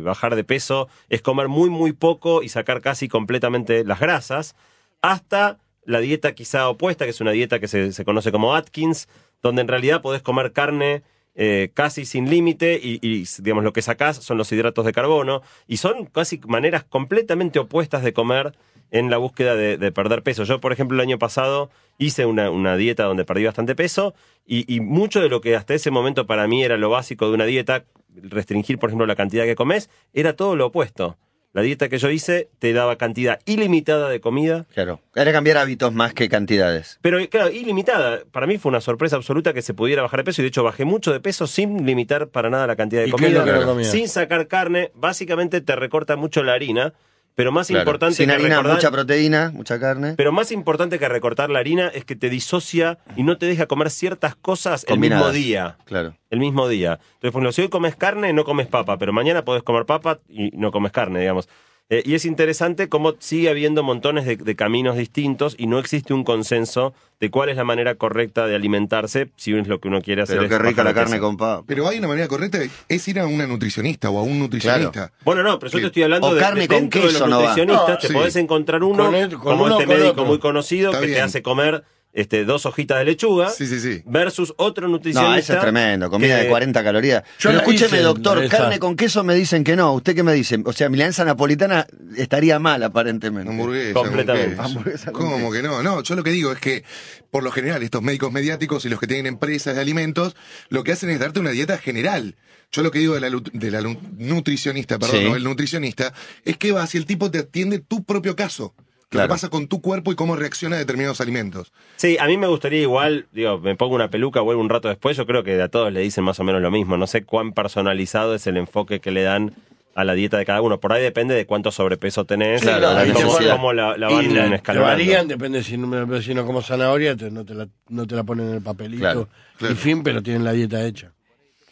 bajar 0.00 0.36
de 0.36 0.44
peso 0.44 0.88
es 1.08 1.22
comer 1.22 1.48
muy, 1.48 1.70
muy 1.70 1.92
poco 1.92 2.42
y 2.42 2.48
sacar 2.50 2.80
casi 2.82 3.08
completamente 3.08 3.82
las 3.84 3.98
grasas, 3.98 4.54
hasta 5.00 5.58
la 5.84 6.00
dieta 6.00 6.34
quizá 6.34 6.68
opuesta, 6.68 7.04
que 7.06 7.10
es 7.10 7.20
una 7.22 7.30
dieta 7.30 7.58
que 7.58 7.66
se, 7.66 7.92
se 7.92 8.04
conoce 8.04 8.30
como 8.30 8.54
Atkins, 8.54 9.08
donde 9.42 9.62
en 9.62 9.68
realidad 9.68 10.02
podés 10.02 10.20
comer 10.20 10.52
carne 10.52 11.02
eh, 11.34 11.70
casi 11.72 12.04
sin 12.04 12.28
límite 12.28 12.78
y, 12.82 12.98
y, 13.00 13.24
digamos, 13.38 13.64
lo 13.64 13.72
que 13.72 13.80
sacás 13.80 14.16
son 14.18 14.36
los 14.36 14.52
hidratos 14.52 14.84
de 14.84 14.92
carbono 14.92 15.40
y 15.66 15.78
son 15.78 16.04
casi 16.06 16.38
maneras 16.46 16.84
completamente 16.84 17.58
opuestas 17.58 18.02
de 18.02 18.12
comer 18.12 18.52
en 18.90 19.10
la 19.10 19.16
búsqueda 19.18 19.54
de, 19.54 19.76
de 19.76 19.92
perder 19.92 20.22
peso. 20.22 20.44
Yo, 20.44 20.60
por 20.60 20.72
ejemplo, 20.72 20.96
el 20.96 21.00
año 21.00 21.18
pasado 21.18 21.70
hice 21.98 22.26
una, 22.26 22.50
una 22.50 22.76
dieta 22.76 23.04
donde 23.04 23.24
perdí 23.24 23.44
bastante 23.44 23.74
peso 23.74 24.14
y, 24.46 24.72
y 24.72 24.80
mucho 24.80 25.20
de 25.20 25.28
lo 25.28 25.40
que 25.40 25.54
hasta 25.56 25.74
ese 25.74 25.90
momento 25.90 26.26
para 26.26 26.46
mí 26.48 26.64
era 26.64 26.76
lo 26.76 26.90
básico 26.90 27.28
de 27.28 27.34
una 27.34 27.44
dieta, 27.44 27.84
restringir, 28.14 28.78
por 28.78 28.90
ejemplo, 28.90 29.06
la 29.06 29.16
cantidad 29.16 29.44
que 29.44 29.54
comes, 29.54 29.90
era 30.12 30.34
todo 30.34 30.56
lo 30.56 30.66
opuesto. 30.66 31.16
La 31.52 31.62
dieta 31.62 31.88
que 31.88 31.98
yo 31.98 32.08
hice 32.10 32.48
te 32.60 32.72
daba 32.72 32.94
cantidad 32.94 33.40
ilimitada 33.44 34.08
de 34.08 34.20
comida, 34.20 34.66
Claro. 34.72 35.00
Era 35.16 35.32
cambiar 35.32 35.58
hábitos 35.58 35.92
más 35.92 36.14
que 36.14 36.28
cantidades. 36.28 37.00
pero 37.02 37.18
claro, 37.28 37.50
ilimitada. 37.50 38.20
Para 38.30 38.46
mí 38.46 38.56
fue 38.56 38.70
una 38.70 38.80
sorpresa 38.80 39.16
absoluta 39.16 39.52
que 39.52 39.60
se 39.60 39.74
pudiera 39.74 40.00
bajar 40.02 40.20
de 40.20 40.24
peso 40.24 40.42
y 40.42 40.44
de 40.44 40.48
hecho 40.50 40.62
bajé 40.62 40.84
mucho 40.84 41.12
de 41.12 41.18
peso 41.18 41.48
sin 41.48 41.84
limitar 41.84 42.28
para 42.28 42.50
nada 42.50 42.68
la 42.68 42.76
cantidad 42.76 43.02
de 43.02 43.08
¿Y 43.08 43.10
qué 43.10 43.26
es 43.26 43.34
comida, 43.34 43.64
lo 43.66 43.76
que 43.76 43.84
sin 43.84 44.06
sacar 44.08 44.46
carne. 44.46 44.92
Básicamente 44.94 45.60
te 45.60 45.74
recorta 45.74 46.14
mucho 46.14 46.44
la 46.44 46.52
harina, 46.52 46.94
pero 47.34 47.52
más 47.52 47.68
Claro. 47.68 47.82
importante 47.82 48.16
Sin 48.16 48.26
que 48.28 48.34
harina, 48.34 48.56
recordar- 48.58 48.74
mucha 48.76 48.90
proteína, 48.90 49.50
mucha 49.54 49.78
carne. 49.80 50.14
pero 50.16 50.32
más 50.32 50.52
importante 50.52 50.98
que 50.98 51.08
recortar 51.08 51.50
la 51.50 51.58
harina 51.60 51.88
es 51.88 52.04
que 52.04 52.16
te 52.16 52.28
disocia 52.30 52.98
y 53.16 53.22
no 53.22 53.38
te 53.38 53.46
deja 53.46 53.66
comer 53.66 53.90
ciertas 53.90 54.34
cosas 54.36 54.84
el 54.88 54.98
mismo 54.98 55.30
día. 55.30 55.76
Claro. 55.84 56.14
El 56.30 56.38
mismo 56.40 56.68
día. 56.68 56.92
Entonces, 56.94 57.18
por 57.20 57.28
ejemplo, 57.42 57.52
si 57.52 57.62
hoy 57.62 57.68
comes 57.68 57.96
carne, 57.96 58.32
no 58.32 58.44
comes 58.44 58.66
papa, 58.66 58.98
pero 58.98 59.12
mañana 59.12 59.44
podés 59.44 59.62
comer 59.62 59.86
papa 59.86 60.18
y 60.28 60.50
no 60.56 60.70
comes 60.72 60.92
carne, 60.92 61.20
digamos. 61.20 61.48
Eh, 61.92 62.02
y 62.06 62.14
es 62.14 62.24
interesante 62.24 62.88
cómo 62.88 63.14
sigue 63.18 63.50
habiendo 63.50 63.82
montones 63.82 64.24
de, 64.24 64.36
de 64.36 64.54
caminos 64.56 64.96
distintos 64.96 65.56
y 65.58 65.66
no 65.66 65.80
existe 65.80 66.14
un 66.14 66.22
consenso 66.22 66.94
de 67.18 67.30
cuál 67.30 67.48
es 67.48 67.56
la 67.56 67.64
manera 67.64 67.96
correcta 67.96 68.46
de 68.46 68.54
alimentarse 68.54 69.28
si 69.36 69.52
es 69.54 69.66
lo 69.66 69.80
que 69.80 69.88
uno 69.88 70.00
quiere 70.00 70.22
hacer. 70.22 70.36
Pero 70.36 70.46
es 70.46 70.50
qué 70.56 70.58
rica 70.68 70.84
la 70.84 70.94
carne 70.94 71.18
con 71.18 71.36
papa. 71.36 71.64
Pero 71.66 71.88
hay 71.88 71.98
una 71.98 72.06
manera 72.06 72.28
correcta, 72.28 72.60
es 72.88 73.08
ir 73.08 73.18
a 73.18 73.26
una 73.26 73.46
nutricionista 73.48 74.08
o 74.08 74.18
a 74.18 74.22
un 74.22 74.38
nutricionista. 74.38 75.12
Bueno, 75.24 75.42
no, 75.42 75.58
pero 75.58 75.72
yo 75.72 75.80
te 75.80 75.86
estoy 75.86 76.04
hablando 76.04 76.28
o 76.28 76.34
de, 76.34 76.40
carne 76.40 76.60
de 76.62 76.68
con 76.68 76.76
dentro 76.78 77.00
de 77.00 77.06
queso 77.08 77.18
los 77.20 77.28
no 77.28 77.36
va. 77.38 77.42
nutricionistas. 77.48 77.88
No, 77.88 77.98
te 77.98 78.06
sí. 78.06 78.12
podés 78.14 78.36
encontrar 78.36 78.84
uno, 78.84 79.04
Con 79.06 79.14
el- 79.16 79.28
con 79.30 79.40
como 79.40 79.64
uno 79.64 79.74
este 79.74 79.86
con 79.86 79.94
médico 79.96 80.10
otro. 80.12 80.24
muy 80.26 80.38
conocido, 80.38 80.92
Está 80.92 81.00
que 81.04 81.12
te 81.12 81.20
hace 81.20 81.42
comer 81.42 81.82
este, 82.12 82.44
dos 82.44 82.66
hojitas 82.66 82.98
de 82.98 83.04
lechuga, 83.04 83.50
Sí, 83.50 83.66
sí, 83.66 83.78
sí. 83.78 84.02
versus 84.04 84.52
otro 84.56 84.88
nutricionista. 84.88 85.30
No, 85.32 85.36
eso 85.38 85.52
es 85.54 85.60
tremendo, 85.60 86.10
comida 86.10 86.36
que- 86.38 86.44
de 86.44 86.48
40 86.48 86.82
calorías. 86.82 87.22
Yo 87.38 87.50
Pero 87.50 87.58
escúcheme, 87.60 87.86
hice, 87.98 88.02
doctor, 88.02 88.42
esa. 88.44 88.56
carne 88.56 88.78
con 88.80 88.96
queso 88.96 89.22
me 89.22 89.34
dicen 89.34 89.62
que 89.62 89.76
no. 89.76 89.92
¿Usted 89.94 90.14
qué 90.16 90.22
me 90.22 90.32
dice? 90.32 90.58
O 90.64 90.72
sea, 90.72 90.88
mi 90.88 90.96
alianza 90.96 91.24
napolitana 91.24 91.86
estaría 92.16 92.58
mal, 92.58 92.82
aparentemente. 92.82 93.48
Hamburguesa. 93.50 93.94
Completamente. 93.94 94.60
Hamburguesa 94.60 95.12
con 95.12 95.30
¿Cómo 95.30 95.52
que 95.52 95.62
no? 95.62 95.82
No, 95.82 96.02
yo 96.02 96.14
lo 96.16 96.24
que 96.24 96.30
digo 96.30 96.50
es 96.52 96.58
que, 96.58 96.82
por 97.30 97.42
lo 97.44 97.52
general, 97.52 97.82
estos 97.82 98.02
médicos 98.02 98.32
mediáticos 98.32 98.84
y 98.84 98.88
los 98.88 98.98
que 98.98 99.06
tienen 99.06 99.26
empresas 99.26 99.76
de 99.76 99.80
alimentos, 99.80 100.34
lo 100.68 100.82
que 100.82 100.92
hacen 100.92 101.10
es 101.10 101.20
darte 101.20 101.38
una 101.40 101.50
dieta 101.50 101.78
general. 101.78 102.34
Yo 102.72 102.82
lo 102.82 102.90
que 102.90 102.98
digo 103.00 103.14
de 103.14 103.20
la, 103.20 103.30
de 103.52 103.70
la 103.70 103.80
nutricionista, 104.18 104.98
perdón, 104.98 105.16
Sí. 105.18 105.24
no, 105.28 105.36
el 105.36 105.44
nutricionista, 105.44 106.12
es 106.44 106.56
que 106.56 106.72
va 106.72 106.86
si 106.86 106.98
el 106.98 107.06
tipo 107.06 107.30
te 107.30 107.38
atiende 107.38 107.78
tu 107.80 108.04
propio 108.04 108.36
caso. 108.36 108.74
Lo 109.12 109.16
Claro. 109.18 109.26
que 109.28 109.32
pasa 109.34 109.48
con 109.48 109.66
tu 109.66 109.80
cuerpo 109.80 110.12
y 110.12 110.14
cómo 110.14 110.36
reacciona 110.36 110.76
a 110.76 110.78
determinados 110.78 111.20
alimentos. 111.20 111.72
Sí, 111.96 112.16
a 112.20 112.26
mí 112.26 112.36
me 112.36 112.46
gustaría 112.46 112.80
igual, 112.80 113.26
digo, 113.32 113.58
me 113.58 113.74
pongo 113.74 113.96
una 113.96 114.08
peluca, 114.08 114.40
vuelvo 114.40 114.62
un 114.62 114.68
rato 114.68 114.86
después, 114.86 115.16
yo 115.16 115.26
creo 115.26 115.42
que 115.42 115.60
a 115.60 115.68
todos 115.68 115.92
le 115.92 115.98
dicen 116.00 116.22
más 116.22 116.38
o 116.38 116.44
menos 116.44 116.62
lo 116.62 116.70
mismo, 116.70 116.96
no 116.96 117.08
sé 117.08 117.24
cuán 117.24 117.52
personalizado 117.52 118.36
es 118.36 118.46
el 118.46 118.56
enfoque 118.56 119.00
que 119.00 119.10
le 119.10 119.22
dan 119.24 119.52
a 119.96 120.04
la 120.04 120.14
dieta 120.14 120.38
de 120.38 120.46
cada 120.46 120.62
uno, 120.62 120.78
por 120.78 120.92
ahí 120.92 121.02
depende 121.02 121.34
de 121.34 121.44
cuánto 121.44 121.72
sobrepeso 121.72 122.24
tenés 122.24 122.62
Claro, 122.62 122.92
y 123.04 123.08
la 123.08 123.12
cómo, 123.14 123.36
cómo 123.50 123.72
la, 123.72 123.96
la 123.96 124.08
van 124.10 124.32
la- 124.32 124.80
varían, 124.80 125.26
depende 125.26 125.64
si 125.64 125.76
no, 125.76 126.22
si 126.22 126.32
no 126.32 126.46
como 126.46 126.62
zanahoria, 126.62 127.16
te- 127.16 127.32
no, 127.32 127.44
te 127.44 127.54
la, 127.54 127.66
no 127.88 128.06
te 128.06 128.14
la 128.14 128.22
ponen 128.22 128.50
en 128.50 128.54
el 128.54 128.62
papelito. 128.62 129.00
Claro, 129.02 129.28
claro. 129.58 129.74
Y 129.74 129.76
fin, 129.76 130.04
pero 130.04 130.22
tienen 130.22 130.44
la 130.44 130.52
dieta 130.52 130.84
hecha. 130.86 131.10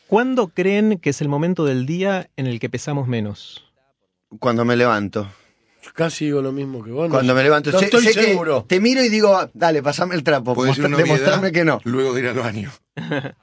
¿Cuándo 0.09 0.49
creen 0.49 0.99
que 0.99 1.11
es 1.11 1.21
el 1.21 1.29
momento 1.29 1.65
del 1.65 1.87
día 1.87 2.31
en 2.37 2.49
el 2.49 2.59
que 2.59 2.69
pesamos 2.69 3.07
menos? 3.07 3.65
Cuando 4.41 4.65
me 4.65 4.75
levanto. 4.75 5.29
Casi 5.95 6.27
digo 6.27 6.43
lo 6.43 6.53
mismo 6.53 6.83
que 6.83 6.91
vos. 6.91 7.09
no 7.09 7.15
Cuando 7.15 7.35
me 7.35 7.43
levanto. 7.43 7.71
No 7.73 7.79
Sé- 7.79 7.87
estoy 7.87 8.05
sé 8.05 8.15
que 8.15 8.27
seguro. 8.27 8.65
te 8.69 8.81
miro 8.81 9.03
y 9.03 9.09
digo, 9.09 9.35
"Ah, 9.37 9.49
dale, 9.55 9.83
pasame 9.83 10.15
el 10.15 10.23
trapo. 10.23 10.55
Mostra- 10.55 10.89
demostrarme 10.89 11.53
que 11.53 11.65
no. 11.65 11.81
Luego 11.85 12.13
de 12.15 12.21
ir 12.21 12.27
al 12.29 12.39
baño. 12.39 12.71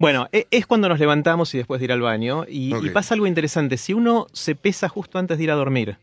Bueno, 0.00 0.28
e- 0.30 0.46
es 0.52 0.64
cuando 0.66 0.88
nos 0.88 1.00
levantamos 1.00 1.52
y 1.54 1.58
después 1.58 1.80
de 1.80 1.86
ir 1.86 1.92
al 1.92 2.00
baño. 2.00 2.44
Y 2.48 2.72
pasa 2.90 3.14
algo 3.14 3.26
interesante. 3.26 3.76
Si 3.76 3.92
uno 3.92 4.28
se 4.32 4.54
pesa 4.54 4.88
justo 4.88 5.18
antes 5.18 5.38
de 5.38 5.44
ir 5.44 5.50
a 5.50 5.56
dormir 5.56 5.98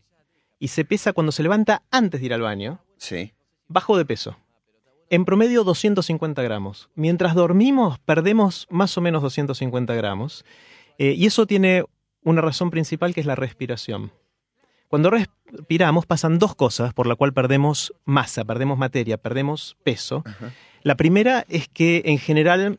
y 0.58 0.68
se 0.68 0.84
pesa 0.84 1.12
cuando 1.14 1.32
se 1.32 1.42
levanta 1.42 1.82
antes 1.90 2.20
de 2.20 2.26
ir 2.26 2.34
al 2.34 2.42
baño, 2.42 2.80
Sí. 2.98 3.32
bajo 3.68 3.96
de 3.96 4.04
peso. 4.04 4.36
En 5.08 5.24
promedio 5.24 5.64
250 5.64 6.42
gramos. 6.42 6.90
Mientras 6.94 7.34
dormimos 7.34 7.98
perdemos 8.00 8.66
más 8.70 8.98
o 8.98 9.00
menos 9.00 9.22
250 9.22 9.94
gramos. 9.94 10.44
Eh, 10.98 11.12
y 11.16 11.24
eso 11.26 11.46
tiene 11.46 11.84
una 12.22 12.42
razón 12.42 12.70
principal 12.70 13.14
que 13.14 13.20
es 13.20 13.26
la 13.26 13.34
respiración. 13.36 14.12
Cuando 14.88 15.10
respiramos 15.10 16.06
pasan 16.06 16.38
dos 16.38 16.54
cosas 16.54 16.94
por 16.94 17.06
la 17.06 17.16
cual 17.16 17.32
perdemos 17.32 17.92
masa, 18.04 18.44
perdemos 18.44 18.78
materia, 18.78 19.16
perdemos 19.16 19.76
peso. 19.82 20.24
La 20.82 20.96
primera 20.96 21.44
es 21.48 21.68
que 21.68 22.02
en 22.06 22.18
general 22.18 22.78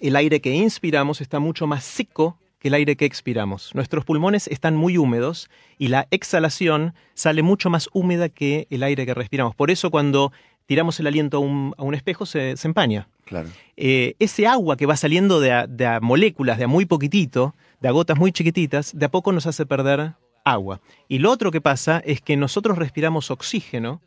el 0.00 0.16
aire 0.16 0.40
que 0.40 0.54
inspiramos 0.54 1.20
está 1.20 1.38
mucho 1.38 1.66
más 1.66 1.84
seco 1.84 2.38
que 2.58 2.68
el 2.68 2.74
aire 2.74 2.96
que 2.96 3.04
expiramos. 3.04 3.74
Nuestros 3.74 4.06
pulmones 4.06 4.48
están 4.48 4.74
muy 4.74 4.96
húmedos 4.96 5.50
y 5.76 5.88
la 5.88 6.08
exhalación 6.10 6.94
sale 7.12 7.42
mucho 7.42 7.68
más 7.68 7.90
húmeda 7.92 8.30
que 8.30 8.66
el 8.70 8.82
aire 8.82 9.04
que 9.04 9.12
respiramos. 9.12 9.54
Por 9.54 9.70
eso 9.70 9.90
cuando 9.90 10.32
tiramos 10.64 10.98
el 10.98 11.06
aliento 11.06 11.36
a 11.36 11.40
un, 11.40 11.74
a 11.76 11.82
un 11.82 11.94
espejo 11.94 12.24
se, 12.24 12.56
se 12.56 12.66
empaña. 12.66 13.08
Claro. 13.26 13.50
Eh, 13.76 14.16
ese 14.18 14.46
agua 14.46 14.78
que 14.78 14.86
va 14.86 14.96
saliendo 14.96 15.40
de 15.40 15.52
a, 15.52 15.66
de 15.66 15.86
a 15.86 16.00
moléculas, 16.00 16.56
de 16.56 16.64
a 16.64 16.68
muy 16.68 16.86
poquitito, 16.86 17.54
de 17.80 17.88
a 17.88 17.90
gotas 17.90 18.18
muy 18.18 18.32
chiquititas, 18.32 18.96
de 18.96 19.04
a 19.04 19.10
poco 19.10 19.32
nos 19.32 19.46
hace 19.46 19.66
perder 19.66 20.14
agua. 20.44 20.80
Y 21.08 21.18
lo 21.18 21.30
otro 21.30 21.50
que 21.50 21.60
pasa 21.60 22.00
es 22.04 22.20
que 22.20 22.36
nosotros 22.36 22.78
respiramos 22.78 23.30
oxígeno 23.30 24.00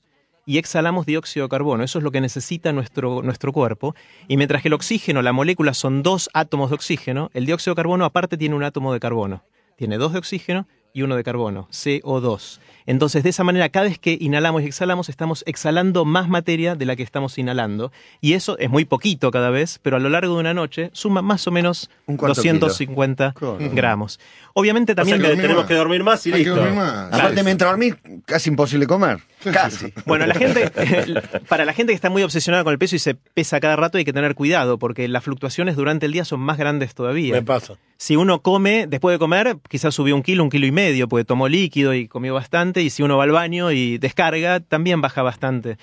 y 0.45 0.58
exhalamos 0.58 1.06
dióxido 1.06 1.45
de 1.45 1.50
carbono. 1.50 1.84
Eso 1.84 2.00
es 2.00 2.04
lo 2.04 2.12
que 2.12 2.21
necesita 2.21 2.71
nuestro, 2.71 3.21
nuestro 3.21 3.52
cuerpo. 3.52 3.95
Y 4.30 4.38
mientras 4.38 4.62
que 4.62 4.69
el 4.69 4.73
oxígeno, 4.73 5.21
la 5.21 5.34
molécula 5.34 5.73
son 5.73 6.04
dos 6.04 6.30
átomos 6.34 6.69
de 6.69 6.76
oxígeno, 6.76 7.30
el 7.34 7.45
dióxido 7.45 7.73
de 7.73 7.80
carbono 7.80 8.06
aparte 8.06 8.38
tiene 8.38 8.56
un 8.56 8.63
átomo 8.63 8.93
de 8.93 9.00
carbono. 9.00 9.43
Tiene 9.76 9.97
dos 9.97 10.13
de 10.13 10.19
oxígeno 10.19 10.65
y 10.93 11.02
uno 11.02 11.15
de 11.15 11.23
carbono, 11.23 11.67
CO2. 11.69 12.60
Entonces, 12.88 13.21
de 13.21 13.30
esa 13.30 13.43
manera, 13.43 13.69
cada 13.69 13.86
vez 13.86 14.00
que 14.00 14.17
inhalamos 14.19 14.63
y 14.63 14.65
exhalamos, 14.65 15.10
estamos 15.10 15.43
exhalando 15.45 16.04
más 16.06 16.28
materia 16.30 16.76
de 16.76 16.86
la 16.86 16.95
que 16.95 17.04
estamos 17.04 17.38
inhalando. 17.38 17.91
Y 18.21 18.34
eso 18.34 18.58
es 18.58 18.69
muy 18.71 18.86
poquito 18.86 19.30
cada 19.30 19.52
vez, 19.52 19.80
pero 19.84 19.97
a 19.97 20.00
lo 20.00 20.10
largo 20.10 20.34
de 20.34 20.39
una 20.39 20.54
noche 20.56 20.89
suma 20.93 21.21
más 21.21 21.45
o 21.47 21.52
menos 21.52 21.89
Un 22.08 22.17
cuarto 22.17 22.41
250 22.41 23.34
Claro. 23.34 23.58
gramos. 23.73 24.19
Obviamente 24.54 24.93
O 24.93 24.95
sea 24.95 25.04
también... 25.04 25.21
que 25.21 25.28
dormir 25.28 25.41
tenemos 25.43 25.63
más. 25.63 25.67
que 25.67 25.76
dormir 25.76 26.04
más 26.04 26.26
y 26.26 26.30
Hay 26.34 26.43
que 26.43 26.50
listo. 26.50 26.56
dormir 26.56 26.73
más. 26.80 27.13
Aparte, 27.13 27.38
Sí. 27.38 27.43
mientras 27.43 27.69
dormís, 27.71 27.95
casi 28.26 28.50
imposible 28.50 28.88
comer. 28.88 29.19
Casi. 29.43 29.93
Bueno, 30.06 30.26
la 30.26 30.34
gente, 30.34 30.71
para 31.50 31.65
la 31.65 31.73
gente 31.73 31.91
que 31.91 31.95
está 31.95 32.10
muy 32.10 32.23
obsesionada 32.23 32.63
con 32.63 32.71
el 32.73 32.80
peso 32.80 32.95
y 32.95 33.00
se 33.00 33.13
pesa 33.15 33.60
cada 33.60 33.76
rato 33.76 33.97
hay 33.97 34.06
que 34.06 34.13
tener 34.13 34.34
cuidado 34.34 34.80
porque 34.80 35.08
las 35.08 35.23
fluctuaciones 35.23 35.76
durante 35.76 36.06
el 36.08 36.12
día 36.13 36.26
son 36.26 36.39
más 36.39 36.58
grandes 36.58 36.95
todavía. 36.95 37.34
Me 37.34 37.41
pasa. 37.43 37.73
Si 38.00 38.15
uno 38.15 38.41
come, 38.41 38.86
después 38.88 39.13
de 39.15 39.19
comer, 39.19 39.58
quizás 39.69 39.93
subió 39.93 40.15
un 40.15 40.21
kilo, 40.21 40.43
un 40.43 40.50
kilo 40.52 40.67
y 40.67 40.71
medio, 40.71 41.08
porque 41.08 41.26
tomó 41.26 41.47
líquido 41.47 41.93
y 41.95 42.08
comió 42.08 42.34
bastante, 42.34 42.76
y 42.81 42.89
si 42.89 43.03
uno 43.03 43.17
va 43.17 43.23
al 43.23 43.31
baño 43.31 43.71
y 43.71 43.97
descarga, 43.97 44.59
también 44.59 45.01
baja 45.01 45.21
bastante. 45.21 45.77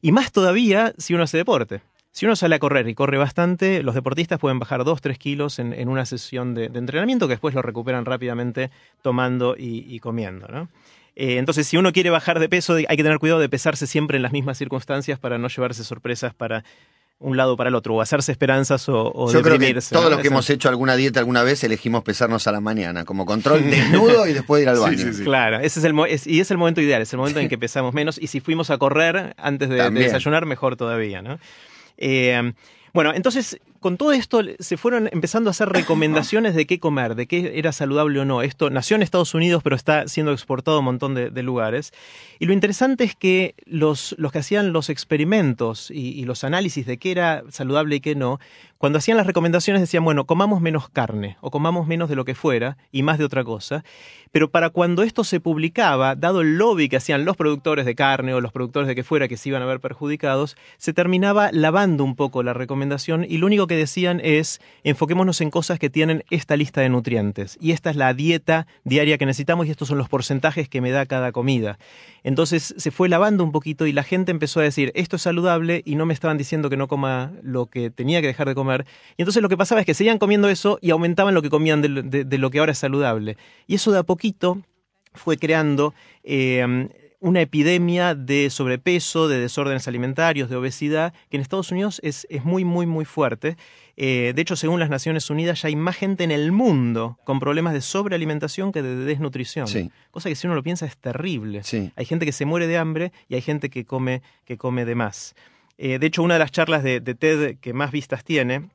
Y 0.00 0.12
más 0.12 0.32
todavía 0.32 0.94
si 0.98 1.14
uno 1.14 1.24
hace 1.24 1.36
deporte. 1.36 1.80
Si 2.10 2.26
uno 2.26 2.36
sale 2.36 2.56
a 2.56 2.58
correr 2.58 2.88
y 2.88 2.94
corre 2.94 3.16
bastante, 3.16 3.82
los 3.82 3.94
deportistas 3.94 4.38
pueden 4.38 4.58
bajar 4.58 4.84
2, 4.84 5.00
3 5.00 5.18
kilos 5.18 5.58
en, 5.58 5.88
una 5.88 6.04
sesión 6.04 6.54
de, 6.54 6.66
entrenamiento 6.66 7.26
que 7.26 7.34
después 7.34 7.54
lo 7.54 7.62
recuperan 7.62 8.04
rápidamente 8.04 8.70
tomando 9.00 9.56
y, 9.56 9.86
y 9.88 9.98
comiendo. 9.98 10.46
¿no? 10.48 10.68
Eh, 11.14 11.36
entonces, 11.38 11.66
si 11.66 11.76
uno 11.76 11.92
quiere 11.92 12.10
bajar 12.10 12.38
de 12.38 12.48
peso, 12.48 12.74
hay 12.74 12.84
que 12.84 13.02
tener 13.02 13.18
cuidado 13.18 13.40
de 13.40 13.48
pesarse 13.48 13.86
siempre 13.86 14.16
en 14.16 14.22
las 14.22 14.32
mismas 14.32 14.58
circunstancias 14.58 15.18
para 15.18 15.38
no 15.38 15.48
llevarse 15.48 15.84
sorpresas 15.84 16.34
para 16.34 16.64
un 17.22 17.36
lado 17.36 17.56
para 17.56 17.68
el 17.68 17.74
otro, 17.74 17.94
o 17.94 18.00
hacerse 18.00 18.32
esperanzas 18.32 18.88
o, 18.88 19.10
o 19.14 19.26
Yo 19.32 19.40
creo 19.42 19.54
que 19.54 19.64
deprimirse. 19.66 19.94
todos 19.94 20.06
¿no? 20.06 20.10
los 20.10 20.20
que 20.20 20.28
hemos 20.28 20.48
hecho 20.50 20.68
alguna 20.68 20.96
dieta 20.96 21.20
alguna 21.20 21.42
vez 21.42 21.62
elegimos 21.64 22.02
pesarnos 22.02 22.46
a 22.46 22.52
la 22.52 22.60
mañana, 22.60 23.04
como 23.04 23.24
control 23.26 23.62
desnudo 23.70 24.26
y 24.26 24.32
después 24.32 24.58
de 24.58 24.62
ir 24.64 24.68
al 24.68 24.78
baño. 24.80 24.98
sí, 24.98 25.14
sí. 25.14 25.24
Claro, 25.24 25.58
ese 25.60 25.78
es 25.80 25.84
el 25.84 25.98
es- 26.08 26.26
y 26.26 26.40
es 26.40 26.50
el 26.50 26.58
momento 26.58 26.80
ideal, 26.80 27.00
es 27.02 27.12
el 27.12 27.18
momento 27.18 27.40
en 27.40 27.48
que 27.48 27.56
pesamos 27.58 27.94
menos 27.94 28.18
y 28.20 28.26
si 28.26 28.40
fuimos 28.40 28.70
a 28.70 28.78
correr 28.78 29.34
antes 29.38 29.68
de, 29.68 29.90
desayunar, 29.90 30.46
mejor 30.46 30.76
todavía, 30.76 31.22
¿no? 31.22 31.38
Eh, 31.96 32.52
bueno, 32.92 33.12
entonces, 33.14 33.58
con 33.82 33.98
todo 33.98 34.12
esto 34.12 34.40
se 34.58 34.78
fueron 34.78 35.10
empezando 35.12 35.50
a 35.50 35.52
hacer 35.52 35.68
recomendaciones 35.68 36.54
de 36.54 36.66
qué 36.66 36.80
comer, 36.80 37.14
de 37.14 37.26
qué 37.26 37.58
era 37.58 37.72
saludable 37.72 38.20
o 38.20 38.24
no. 38.24 38.40
Esto 38.40 38.70
nació 38.70 38.96
en 38.96 39.02
Estados 39.02 39.34
Unidos, 39.34 39.62
pero 39.62 39.76
está 39.76 40.08
siendo 40.08 40.32
exportado 40.32 40.78
a 40.78 40.80
un 40.80 40.86
montón 40.86 41.14
de, 41.14 41.42
lugares. 41.42 41.92
Y 42.38 42.46
lo 42.46 42.52
interesante 42.52 43.04
es 43.04 43.16
que 43.16 43.54
los, 43.66 44.14
los 44.16 44.32
que 44.32 44.38
hacían 44.38 44.72
los 44.72 44.88
experimentos 44.88 45.90
y, 45.90 46.12
y 46.18 46.24
los 46.24 46.44
análisis 46.44 46.86
de 46.86 46.96
qué 46.96 47.10
era 47.10 47.42
saludable 47.50 47.96
y 47.96 48.00
qué 48.00 48.14
no, 48.14 48.38
cuando 48.82 48.98
hacían 48.98 49.16
las 49.16 49.28
recomendaciones 49.28 49.80
decían, 49.80 50.04
bueno, 50.04 50.24
comamos 50.24 50.60
menos 50.60 50.88
carne 50.88 51.36
o 51.40 51.52
comamos 51.52 51.86
menos 51.86 52.08
de 52.08 52.16
lo 52.16 52.24
que 52.24 52.34
fuera 52.34 52.78
y 52.90 53.04
más 53.04 53.16
de 53.16 53.24
otra 53.24 53.44
cosa. 53.44 53.84
Pero 54.32 54.50
para 54.50 54.70
cuando 54.70 55.04
esto 55.04 55.22
se 55.22 55.38
publicaba, 55.38 56.16
dado 56.16 56.40
el 56.40 56.58
lobby 56.58 56.88
que 56.88 56.96
hacían 56.96 57.24
los 57.24 57.36
productores 57.36 57.86
de 57.86 57.94
carne 57.94 58.34
o 58.34 58.40
los 58.40 58.50
productores 58.50 58.88
de 58.88 58.96
que 58.96 59.04
fuera 59.04 59.28
que 59.28 59.36
se 59.36 59.50
iban 59.50 59.62
a 59.62 59.66
ver 59.66 59.78
perjudicados, 59.78 60.56
se 60.78 60.92
terminaba 60.92 61.50
lavando 61.52 62.02
un 62.02 62.16
poco 62.16 62.42
la 62.42 62.54
recomendación 62.54 63.24
y 63.28 63.38
lo 63.38 63.46
único 63.46 63.68
que 63.68 63.71
decían 63.76 64.20
es 64.22 64.60
enfoquémonos 64.84 65.40
en 65.40 65.50
cosas 65.50 65.78
que 65.78 65.90
tienen 65.90 66.24
esta 66.30 66.56
lista 66.56 66.80
de 66.80 66.88
nutrientes. 66.88 67.58
Y 67.60 67.72
esta 67.72 67.90
es 67.90 67.96
la 67.96 68.14
dieta 68.14 68.66
diaria 68.84 69.18
que 69.18 69.26
necesitamos 69.26 69.66
y 69.66 69.70
estos 69.70 69.88
son 69.88 69.98
los 69.98 70.08
porcentajes 70.08 70.68
que 70.68 70.80
me 70.80 70.90
da 70.90 71.06
cada 71.06 71.32
comida. 71.32 71.78
Entonces 72.24 72.74
se 72.76 72.90
fue 72.90 73.08
lavando 73.08 73.44
un 73.44 73.52
poquito 73.52 73.86
y 73.86 73.92
la 73.92 74.02
gente 74.02 74.30
empezó 74.30 74.60
a 74.60 74.64
decir 74.64 74.92
esto 74.94 75.16
es 75.16 75.22
saludable 75.22 75.82
y 75.84 75.94
no 75.94 76.06
me 76.06 76.14
estaban 76.14 76.38
diciendo 76.38 76.70
que 76.70 76.76
no 76.76 76.88
coma 76.88 77.32
lo 77.42 77.66
que 77.66 77.90
tenía 77.90 78.20
que 78.20 78.26
dejar 78.28 78.48
de 78.48 78.54
comer. 78.54 78.86
Y 79.16 79.22
entonces 79.22 79.42
lo 79.42 79.48
que 79.48 79.56
pasaba 79.56 79.80
es 79.80 79.86
que 79.86 79.94
seguían 79.94 80.18
comiendo 80.18 80.48
eso 80.48 80.78
y 80.80 80.90
aumentaban 80.90 81.34
lo 81.34 81.42
que 81.42 81.50
comían 81.50 81.82
de 81.82 82.38
lo 82.38 82.50
que 82.50 82.58
ahora 82.58 82.72
es 82.72 82.78
saludable. 82.78 83.36
Y 83.66 83.76
eso 83.76 83.92
de 83.92 83.98
a 83.98 84.02
poquito 84.02 84.62
fue 85.14 85.36
creando 85.36 85.94
eh, 86.24 86.88
una 87.22 87.40
epidemia 87.40 88.16
de 88.16 88.50
sobrepeso, 88.50 89.28
de 89.28 89.38
desórdenes 89.38 89.86
alimentarios, 89.86 90.50
de 90.50 90.56
obesidad, 90.56 91.14
que 91.30 91.36
en 91.36 91.40
Estados 91.40 91.70
Unidos 91.70 92.00
es, 92.02 92.26
es 92.28 92.44
muy, 92.44 92.64
muy, 92.64 92.84
muy 92.84 93.04
fuerte. 93.04 93.56
Eh, 93.96 94.32
de 94.34 94.42
hecho, 94.42 94.56
según 94.56 94.80
las 94.80 94.90
Naciones 94.90 95.30
Unidas, 95.30 95.62
ya 95.62 95.68
hay 95.68 95.76
más 95.76 95.96
gente 95.96 96.24
en 96.24 96.32
el 96.32 96.50
mundo 96.50 97.18
con 97.22 97.38
problemas 97.38 97.74
de 97.74 97.80
sobrealimentación 97.80 98.72
que 98.72 98.82
de 98.82 98.96
desnutrición. 98.96 99.68
Sí. 99.68 99.92
Cosa 100.10 100.30
que 100.30 100.34
si 100.34 100.48
uno 100.48 100.56
lo 100.56 100.64
piensa 100.64 100.84
es 100.84 100.96
terrible. 100.96 101.62
Sí. 101.62 101.92
Hay 101.94 102.06
gente 102.06 102.26
que 102.26 102.32
se 102.32 102.44
muere 102.44 102.66
de 102.66 102.76
hambre 102.76 103.12
y 103.28 103.36
hay 103.36 103.40
gente 103.40 103.70
que 103.70 103.84
come, 103.84 104.20
que 104.44 104.58
come 104.58 104.84
de 104.84 104.96
más. 104.96 105.36
Eh, 105.78 106.00
de 106.00 106.06
hecho, 106.08 106.24
una 106.24 106.34
de 106.34 106.40
las 106.40 106.50
charlas 106.50 106.82
de, 106.82 106.98
de 106.98 107.14
TED 107.14 107.58
que 107.60 107.72
más 107.72 107.92
vistas 107.92 108.24
tiene 108.24 108.68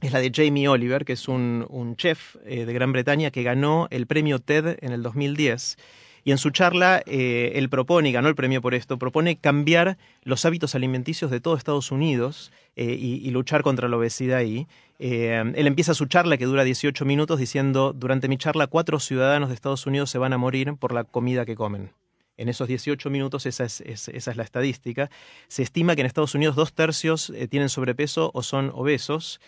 es 0.00 0.10
la 0.10 0.18
de 0.18 0.32
Jamie 0.34 0.66
Oliver, 0.66 1.04
que 1.04 1.12
es 1.12 1.28
un, 1.28 1.64
un 1.68 1.94
chef 1.94 2.34
eh, 2.44 2.64
de 2.64 2.72
Gran 2.72 2.90
Bretaña 2.90 3.30
que 3.30 3.44
ganó 3.44 3.86
el 3.90 4.08
premio 4.08 4.40
TED 4.40 4.78
en 4.80 4.92
el 4.92 5.02
2010. 5.02 5.76
Y 6.24 6.30
en 6.30 6.38
su 6.38 6.50
charla, 6.50 7.02
eh, 7.06 7.52
él 7.56 7.68
propone, 7.68 8.08
y 8.08 8.12
ganó 8.12 8.28
el 8.28 8.34
premio 8.34 8.62
por 8.62 8.74
esto, 8.74 8.98
propone 8.98 9.36
cambiar 9.36 9.98
los 10.22 10.44
hábitos 10.44 10.74
alimenticios 10.74 11.30
de 11.30 11.40
todo 11.40 11.56
Estados 11.56 11.90
Unidos 11.90 12.52
eh, 12.76 12.96
y, 12.98 13.28
luchar 13.30 13.62
contra 13.62 13.88
la 13.88 13.96
obesidad 13.96 14.38
ahí. 14.38 14.68
Eh, 14.98 15.42
él 15.56 15.66
empieza 15.66 15.94
su 15.94 16.06
charla, 16.06 16.36
que 16.36 16.44
dura 16.44 16.62
18 16.62 17.04
minutos, 17.04 17.40
diciendo, 17.40 17.92
durante 17.92 18.28
mi 18.28 18.36
charla, 18.36 18.68
cuatro 18.68 19.00
ciudadanos 19.00 19.48
de 19.48 19.56
Estados 19.56 19.84
Unidos 19.86 20.10
se 20.10 20.18
van 20.18 20.32
a 20.32 20.38
morir 20.38 20.74
por 20.78 20.92
la 20.92 21.02
comida 21.04 21.44
que 21.44 21.56
comen. 21.56 21.90
En 22.36 22.48
esos 22.48 22.68
18 22.68 23.10
minutos 23.10 23.44
esa 23.46 23.64
es, 23.64 24.36
la 24.36 24.42
estadística. 24.42 25.10
Se 25.48 25.62
estima 25.62 25.94
que 25.94 26.00
en 26.00 26.06
Estados 26.06 26.34
Unidos 26.34 26.56
dos 26.56 26.72
tercios 26.72 27.32
tienen 27.50 27.68
sobrepeso 27.68 28.30
o 28.32 28.42
son 28.42 28.70
obesos. 28.74 29.40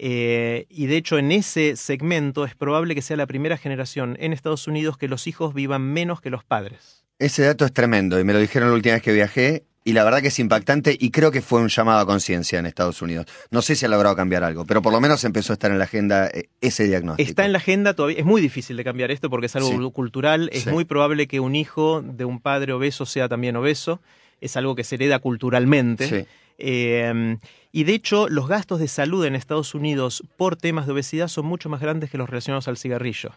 Eh, 0.00 0.66
y 0.70 0.86
de 0.86 0.96
hecho 0.96 1.18
en 1.18 1.32
ese 1.32 1.74
segmento 1.74 2.44
es 2.44 2.54
probable 2.54 2.94
que 2.94 3.02
sea 3.02 3.16
la 3.16 3.26
primera 3.26 3.56
generación 3.56 4.16
en 4.20 4.32
Estados 4.32 4.68
Unidos 4.68 4.96
que 4.96 5.08
los 5.08 5.26
hijos 5.26 5.54
vivan 5.54 5.82
menos 5.82 6.20
que 6.20 6.30
los 6.30 6.44
padres. 6.44 7.04
Ese 7.18 7.42
dato 7.42 7.64
es 7.64 7.72
tremendo 7.72 8.20
y 8.20 8.24
me 8.24 8.32
lo 8.32 8.38
dijeron 8.38 8.68
la 8.68 8.74
última 8.76 8.94
vez 8.94 9.02
que 9.02 9.12
viajé 9.12 9.64
y 9.82 9.94
la 9.94 10.04
verdad 10.04 10.20
que 10.22 10.28
es 10.28 10.38
impactante 10.38 10.96
y 11.00 11.10
creo 11.10 11.32
que 11.32 11.42
fue 11.42 11.60
un 11.60 11.68
llamado 11.68 11.98
a 11.98 12.06
conciencia 12.06 12.60
en 12.60 12.66
Estados 12.66 13.02
Unidos. 13.02 13.26
No 13.50 13.60
sé 13.60 13.74
si 13.74 13.86
ha 13.86 13.88
logrado 13.88 14.14
cambiar 14.14 14.44
algo, 14.44 14.64
pero 14.66 14.82
por 14.82 14.92
lo 14.92 15.00
menos 15.00 15.24
empezó 15.24 15.52
a 15.52 15.54
estar 15.54 15.72
en 15.72 15.78
la 15.78 15.84
agenda 15.84 16.28
eh, 16.28 16.48
ese 16.60 16.84
diagnóstico. 16.84 17.28
Está 17.28 17.44
en 17.44 17.50
la 17.52 17.58
agenda 17.58 17.94
todavía. 17.94 18.18
Es 18.20 18.24
muy 18.24 18.40
difícil 18.40 18.76
de 18.76 18.84
cambiar 18.84 19.10
esto 19.10 19.28
porque 19.30 19.46
es 19.46 19.56
algo 19.56 19.70
Sí. 19.70 19.90
cultural. 19.92 20.48
Es 20.52 20.62
Sí. 20.64 20.70
muy 20.70 20.84
probable 20.84 21.26
que 21.26 21.40
un 21.40 21.56
hijo 21.56 22.02
de 22.02 22.24
un 22.24 22.38
padre 22.40 22.72
obeso 22.72 23.04
sea 23.04 23.28
también 23.28 23.56
obeso. 23.56 24.00
Es 24.40 24.56
algo 24.56 24.76
que 24.76 24.84
se 24.84 24.94
hereda 24.94 25.18
culturalmente. 25.18 26.06
Sí. 26.06 26.26
Eh, 26.58 27.36
y 27.72 27.84
de 27.84 27.94
hecho, 27.94 28.28
los 28.28 28.48
gastos 28.48 28.80
de 28.80 28.88
salud 28.88 29.24
en 29.24 29.34
Estados 29.34 29.74
Unidos 29.74 30.22
por 30.36 30.56
temas 30.56 30.86
de 30.86 30.92
obesidad 30.92 31.28
son 31.28 31.46
mucho 31.46 31.68
más 31.68 31.80
grandes 31.80 32.10
que 32.10 32.18
los 32.18 32.28
relacionados 32.28 32.68
al 32.68 32.76
cigarrillo. 32.76 33.30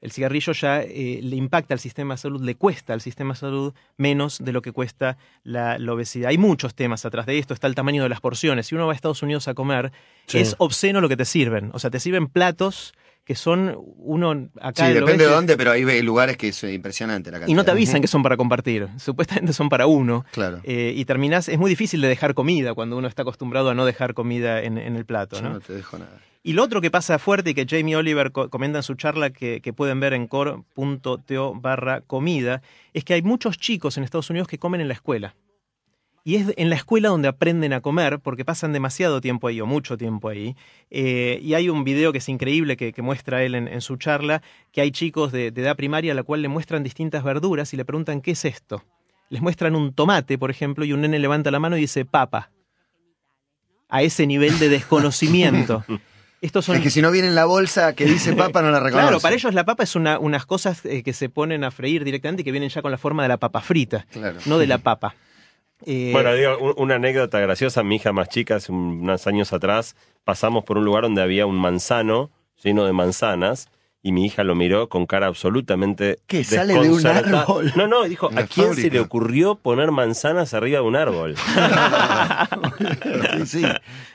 El 0.00 0.12
cigarrillo 0.12 0.52
ya 0.52 0.82
eh, 0.82 1.20
le 1.22 1.36
impacta 1.36 1.72
al 1.72 1.80
sistema 1.80 2.14
de 2.14 2.18
salud, 2.18 2.42
le 2.42 2.56
cuesta 2.56 2.92
al 2.92 3.00
sistema 3.00 3.32
de 3.32 3.40
salud 3.40 3.74
menos 3.96 4.38
de 4.44 4.52
lo 4.52 4.60
que 4.60 4.70
cuesta 4.72 5.16
la, 5.44 5.78
la 5.78 5.92
obesidad. 5.94 6.28
Hay 6.28 6.36
muchos 6.36 6.74
temas 6.74 7.06
atrás 7.06 7.24
de 7.24 7.38
esto, 7.38 7.54
está 7.54 7.68
el 7.68 7.74
tamaño 7.74 8.02
de 8.02 8.10
las 8.10 8.20
porciones. 8.20 8.66
Si 8.66 8.74
uno 8.74 8.86
va 8.86 8.92
a 8.92 8.96
Estados 8.96 9.22
Unidos 9.22 9.48
a 9.48 9.54
comer, 9.54 9.92
Sí. 10.26 10.38
es 10.38 10.56
obsceno 10.58 11.00
lo 11.00 11.08
que 11.08 11.16
te 11.16 11.24
sirven. 11.24 11.70
O 11.72 11.78
sea, 11.78 11.88
te 11.90 12.00
sirven 12.00 12.26
platos 12.26 12.92
que 13.24 13.34
son 13.34 13.74
uno 13.96 14.48
acá 14.60 14.86
Sí, 14.86 14.92
depende 14.92 15.24
de 15.26 15.30
dónde, 15.30 15.56
pero 15.56 15.70
hay 15.72 16.02
lugares 16.02 16.36
que 16.36 16.48
es 16.48 16.62
eh, 16.64 16.72
impresionante 16.74 17.30
la 17.30 17.38
cantidad. 17.38 17.52
y 17.52 17.54
no 17.56 17.64
te 17.64 17.70
avisan 17.70 18.00
que 18.02 18.06
son 18.06 18.22
para 18.22 18.36
compartir. 18.36 18.88
Supuestamente 18.98 19.52
son 19.52 19.68
para 19.70 19.86
uno. 19.86 20.24
Claro. 20.32 20.60
Eh, 20.64 20.92
y 20.94 21.04
terminás, 21.06 21.48
es 21.48 21.58
muy 21.58 21.70
difícil 21.70 22.00
de 22.02 22.08
dejar 22.08 22.34
comida 22.34 22.74
cuando 22.74 22.96
uno 22.98 23.08
está 23.08 23.22
acostumbrado 23.22 23.70
a 23.70 23.74
no 23.74 23.86
dejar 23.86 24.12
comida 24.14 24.62
en, 24.62 24.76
en 24.78 24.96
el 24.96 25.06
plato. 25.06 25.36
Yo 25.36 25.42
¿no? 25.42 25.50
no 25.54 25.60
te 25.60 25.72
dejo 25.72 25.98
nada. 25.98 26.20
Y 26.46 26.52
lo 26.52 26.62
otro 26.62 26.82
que 26.82 26.90
pasa 26.90 27.18
fuerte 27.18 27.50
y 27.50 27.54
que 27.54 27.64
Jamie 27.66 27.96
Oliver 27.96 28.30
co- 28.30 28.50
comenta 28.50 28.80
en 28.80 28.82
su 28.82 28.94
charla 28.96 29.30
que, 29.30 29.62
que 29.62 29.72
pueden 29.72 29.98
ver 30.00 30.12
en 30.12 30.26
core.to 30.26 31.54
barra 31.54 32.02
comida, 32.02 32.60
es 32.92 33.04
que 33.04 33.14
hay 33.14 33.22
muchos 33.22 33.56
chicos 33.58 33.96
en 33.96 34.04
Estados 34.04 34.28
Unidos 34.30 34.48
que 34.48 34.58
comen 34.58 34.80
en 34.82 34.88
la 34.88 34.94
escuela. 34.94 35.34
Y 36.26 36.36
es 36.36 36.54
en 36.56 36.70
la 36.70 36.76
escuela 36.76 37.10
donde 37.10 37.28
aprenden 37.28 37.74
a 37.74 37.82
comer 37.82 38.18
porque 38.18 38.46
pasan 38.46 38.72
demasiado 38.72 39.20
tiempo 39.20 39.46
ahí 39.46 39.60
o 39.60 39.66
mucho 39.66 39.98
tiempo 39.98 40.30
ahí. 40.30 40.56
Eh, 40.90 41.38
y 41.42 41.52
hay 41.52 41.68
un 41.68 41.84
video 41.84 42.12
que 42.12 42.18
es 42.18 42.28
increíble 42.30 42.78
que, 42.78 42.94
que 42.94 43.02
muestra 43.02 43.42
él 43.42 43.54
en, 43.54 43.68
en 43.68 43.82
su 43.82 43.96
charla, 43.98 44.40
que 44.72 44.80
hay 44.80 44.90
chicos 44.90 45.32
de, 45.32 45.50
de 45.50 45.60
edad 45.62 45.76
primaria 45.76 46.12
a 46.12 46.14
la 46.14 46.22
cual 46.22 46.40
le 46.40 46.48
muestran 46.48 46.82
distintas 46.82 47.22
verduras 47.24 47.74
y 47.74 47.76
le 47.76 47.84
preguntan 47.84 48.22
qué 48.22 48.30
es 48.30 48.46
esto. 48.46 48.82
Les 49.28 49.42
muestran 49.42 49.76
un 49.76 49.92
tomate, 49.92 50.38
por 50.38 50.50
ejemplo, 50.50 50.86
y 50.86 50.94
un 50.94 51.02
nene 51.02 51.18
levanta 51.18 51.50
la 51.50 51.58
mano 51.60 51.76
y 51.76 51.80
dice 51.82 52.06
papa. 52.06 52.50
A 53.90 54.02
ese 54.02 54.26
nivel 54.26 54.58
de 54.58 54.70
desconocimiento. 54.70 55.84
Estos 56.40 56.64
son 56.64 56.76
Es 56.76 56.82
que 56.82 56.90
si 56.90 57.00
no 57.02 57.10
viene 57.10 57.28
en 57.28 57.34
la 57.34 57.44
bolsa 57.44 57.94
que 57.94 58.06
dice 58.06 58.32
papa 58.36 58.62
no 58.62 58.70
la 58.70 58.80
reconoce. 58.80 59.08
Claro, 59.08 59.20
para 59.20 59.34
ellos 59.34 59.52
la 59.52 59.64
papa 59.66 59.82
es 59.82 59.94
una- 59.94 60.18
unas 60.18 60.46
cosas 60.46 60.84
eh, 60.86 61.02
que 61.02 61.12
se 61.12 61.28
ponen 61.28 61.64
a 61.64 61.70
freír 61.70 62.02
directamente 62.02 62.40
y 62.40 62.44
que 62.46 62.50
vienen 62.52 62.70
ya 62.70 62.80
con 62.80 62.90
la 62.90 62.98
forma 62.98 63.22
de 63.22 63.28
la 63.28 63.36
papa 63.36 63.60
frita, 63.60 64.06
Claro. 64.10 64.38
no 64.46 64.56
de 64.58 64.66
la 64.66 64.78
papa. 64.78 65.14
Eh, 65.86 66.10
Bueno, 66.12 66.34
digo, 66.34 66.58
un- 66.58 66.74
una 66.76 66.94
anécdota 66.96 67.40
graciosa. 67.40 67.82
Mi 67.82 67.96
hija 67.96 68.12
más 68.12 68.28
chica, 68.28 68.56
hace 68.56 68.72
un- 68.72 69.00
unos 69.02 69.26
años 69.26 69.52
atrás, 69.52 69.96
pasamos 70.24 70.64
por 70.64 70.78
un 70.78 70.84
lugar 70.84 71.02
donde 71.02 71.22
había 71.22 71.46
un 71.46 71.56
manzano 71.56 72.30
lleno 72.62 72.84
de 72.86 72.92
manzanas. 72.92 73.68
Y 74.06 74.12
mi 74.12 74.26
hija 74.26 74.44
lo 74.44 74.54
miró 74.54 74.90
con 74.90 75.06
cara 75.06 75.28
absolutamente. 75.28 76.18
¿Qué, 76.26 76.44
sale 76.44 76.74
de 76.74 76.90
un 76.90 77.06
árbol? 77.06 77.72
No, 77.74 77.88
no, 77.88 78.04
dijo: 78.04 78.28
Una 78.28 78.42
¿a 78.42 78.46
quién 78.46 78.74
se 78.74 78.90
le 78.90 79.00
ocurrió 79.00 79.54
poner 79.54 79.92
manzanas 79.92 80.52
arriba 80.52 80.80
de 80.80 80.84
un 80.86 80.94
árbol? 80.96 81.36
Y 83.40 83.46
sí, 83.46 83.64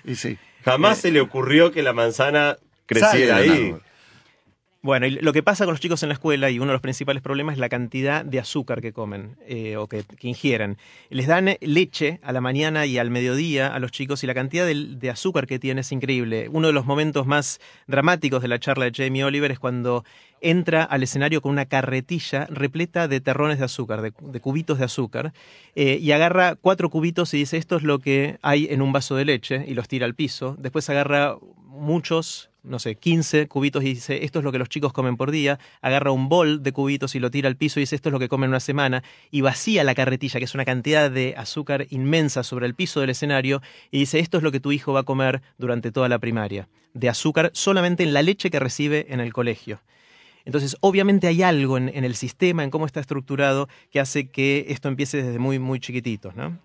y 0.05 0.15
sí. 0.15 0.37
Jamás 0.63 0.99
se 0.99 1.09
le 1.11 1.21
ocurrió 1.21 1.71
que 1.71 1.81
la 1.81 1.93
manzana 1.93 2.57
creciera 2.85 3.37
ahí. 3.37 3.75
Bueno, 4.81 5.07
y 5.07 5.11
lo 5.11 5.33
que 5.33 5.43
pasa 5.43 5.65
con 5.65 5.73
los 5.73 5.81
chicos 5.81 6.03
en 6.03 6.09
la 6.09 6.13
escuela, 6.13 6.49
y 6.49 6.57
uno 6.57 6.67
de 6.67 6.73
los 6.73 6.81
principales 6.81 7.21
problemas 7.21 7.53
es 7.53 7.59
la 7.59 7.67
cantidad 7.67 8.23
de 8.23 8.39
azúcar 8.39 8.79
que 8.79 8.93
comen 8.93 9.35
eh, 9.45 9.75
o 9.75 9.87
que, 9.87 10.05
ingieren. 10.21 10.77
Les 11.09 11.27
dan 11.27 11.57
leche 11.59 12.21
a 12.23 12.31
la 12.31 12.39
mañana 12.39 12.85
y 12.85 12.97
al 12.97 13.09
mediodía 13.09 13.67
a 13.75 13.79
los 13.79 13.91
chicos 13.91 14.23
y 14.23 14.27
la 14.27 14.33
cantidad 14.33 14.65
de, 14.65 15.09
azúcar 15.09 15.47
que 15.47 15.59
tiene 15.59 15.81
es 15.81 15.91
increíble. 15.91 16.47
Uno 16.49 16.67
de 16.67 16.73
los 16.73 16.85
momentos 16.85 17.27
más 17.27 17.59
dramáticos 17.87 18.41
de 18.41 18.47
la 18.47 18.57
charla 18.57 18.85
de 18.85 18.93
Jamie 18.95 19.25
Oliver 19.25 19.51
es 19.51 19.59
cuando 19.59 20.05
entra 20.39 20.85
al 20.85 21.03
escenario 21.03 21.41
con 21.41 21.51
una 21.51 21.65
carretilla 21.65 22.45
repleta 22.45 23.09
de 23.09 23.19
terrones 23.19 23.59
de 23.59 23.65
azúcar, 23.65 24.01
de, 24.01 24.13
de 24.17 24.39
cubitos 24.39 24.79
de 24.79 24.85
azúcar, 24.85 25.33
eh, 25.75 25.97
y 26.01 26.13
agarra 26.13 26.55
cuatro 26.55 26.89
cubitos 26.89 27.33
y 27.33 27.39
dice, 27.39 27.57
esto 27.57 27.75
es 27.75 27.83
lo 27.83 27.99
que 27.99 28.37
hay 28.41 28.67
en 28.71 28.81
un 28.81 28.93
vaso 28.93 29.17
de 29.17 29.25
leche, 29.25 29.65
y 29.67 29.73
los 29.73 29.89
tira 29.89 30.05
al 30.05 30.15
piso. 30.15 30.55
Después 30.57 30.89
agarra 30.89 31.35
muchos, 31.79 32.51
no 32.63 32.77
sé, 32.79 32.95
15 32.95 33.47
cubitos 33.47 33.83
y 33.83 33.93
dice, 33.93 34.23
esto 34.23 34.39
es 34.39 34.45
lo 34.45 34.51
que 34.51 34.59
los 34.59 34.69
chicos 34.69 34.93
comen 34.93 35.17
por 35.17 35.31
día. 35.31 35.59
Agarra 35.81 36.11
un 36.11 36.29
bol 36.29 36.61
de 36.61 36.71
cubitos 36.71 37.15
y 37.15 37.19
lo 37.19 37.31
tira 37.31 37.47
al 37.47 37.55
piso 37.55 37.79
y 37.79 37.83
dice, 37.83 37.95
esto 37.95 38.09
es 38.09 38.13
lo 38.13 38.19
que 38.19 38.29
comen 38.29 38.49
una 38.49 38.59
semana. 38.59 39.03
Y 39.31 39.41
vacía 39.41 39.83
la 39.83 39.95
carretilla, 39.95 40.39
que 40.39 40.45
es 40.45 40.53
una 40.53 40.65
cantidad 40.65 41.09
de 41.09 41.35
azúcar 41.37 41.87
inmensa 41.89 42.43
sobre 42.43 42.65
el 42.65 42.75
piso 42.75 43.01
del 43.01 43.09
escenario, 43.09 43.61
y 43.91 43.99
dice, 43.99 44.19
esto 44.19 44.37
es 44.37 44.43
lo 44.43 44.51
que 44.51 44.59
tu 44.59 44.71
hijo 44.71 44.93
va 44.93 45.01
a 45.01 45.03
comer 45.03 45.41
durante 45.57 45.91
toda 45.91 46.09
la 46.09 46.19
primaria. 46.19 46.69
De 46.93 47.09
azúcar 47.09 47.51
solamente 47.53 48.03
en 48.03 48.13
la 48.13 48.21
leche 48.21 48.49
que 48.49 48.59
recibe 48.59 49.07
en 49.09 49.19
el 49.19 49.33
colegio. 49.33 49.81
Entonces, 50.45 50.77
obviamente 50.81 51.27
hay 51.27 51.43
algo 51.43 51.77
en, 51.77 51.89
el 51.89 52.15
sistema, 52.15 52.63
en 52.63 52.71
cómo 52.71 52.85
está 52.85 52.99
estructurado, 52.99 53.67
que 53.91 53.99
hace 53.99 54.29
que 54.29 54.65
esto 54.69 54.87
empiece 54.87 55.21
desde 55.21 55.39
muy, 55.39 55.59
muy 55.59 55.79
chiquititos, 55.79 56.35
¿no? 56.35 56.59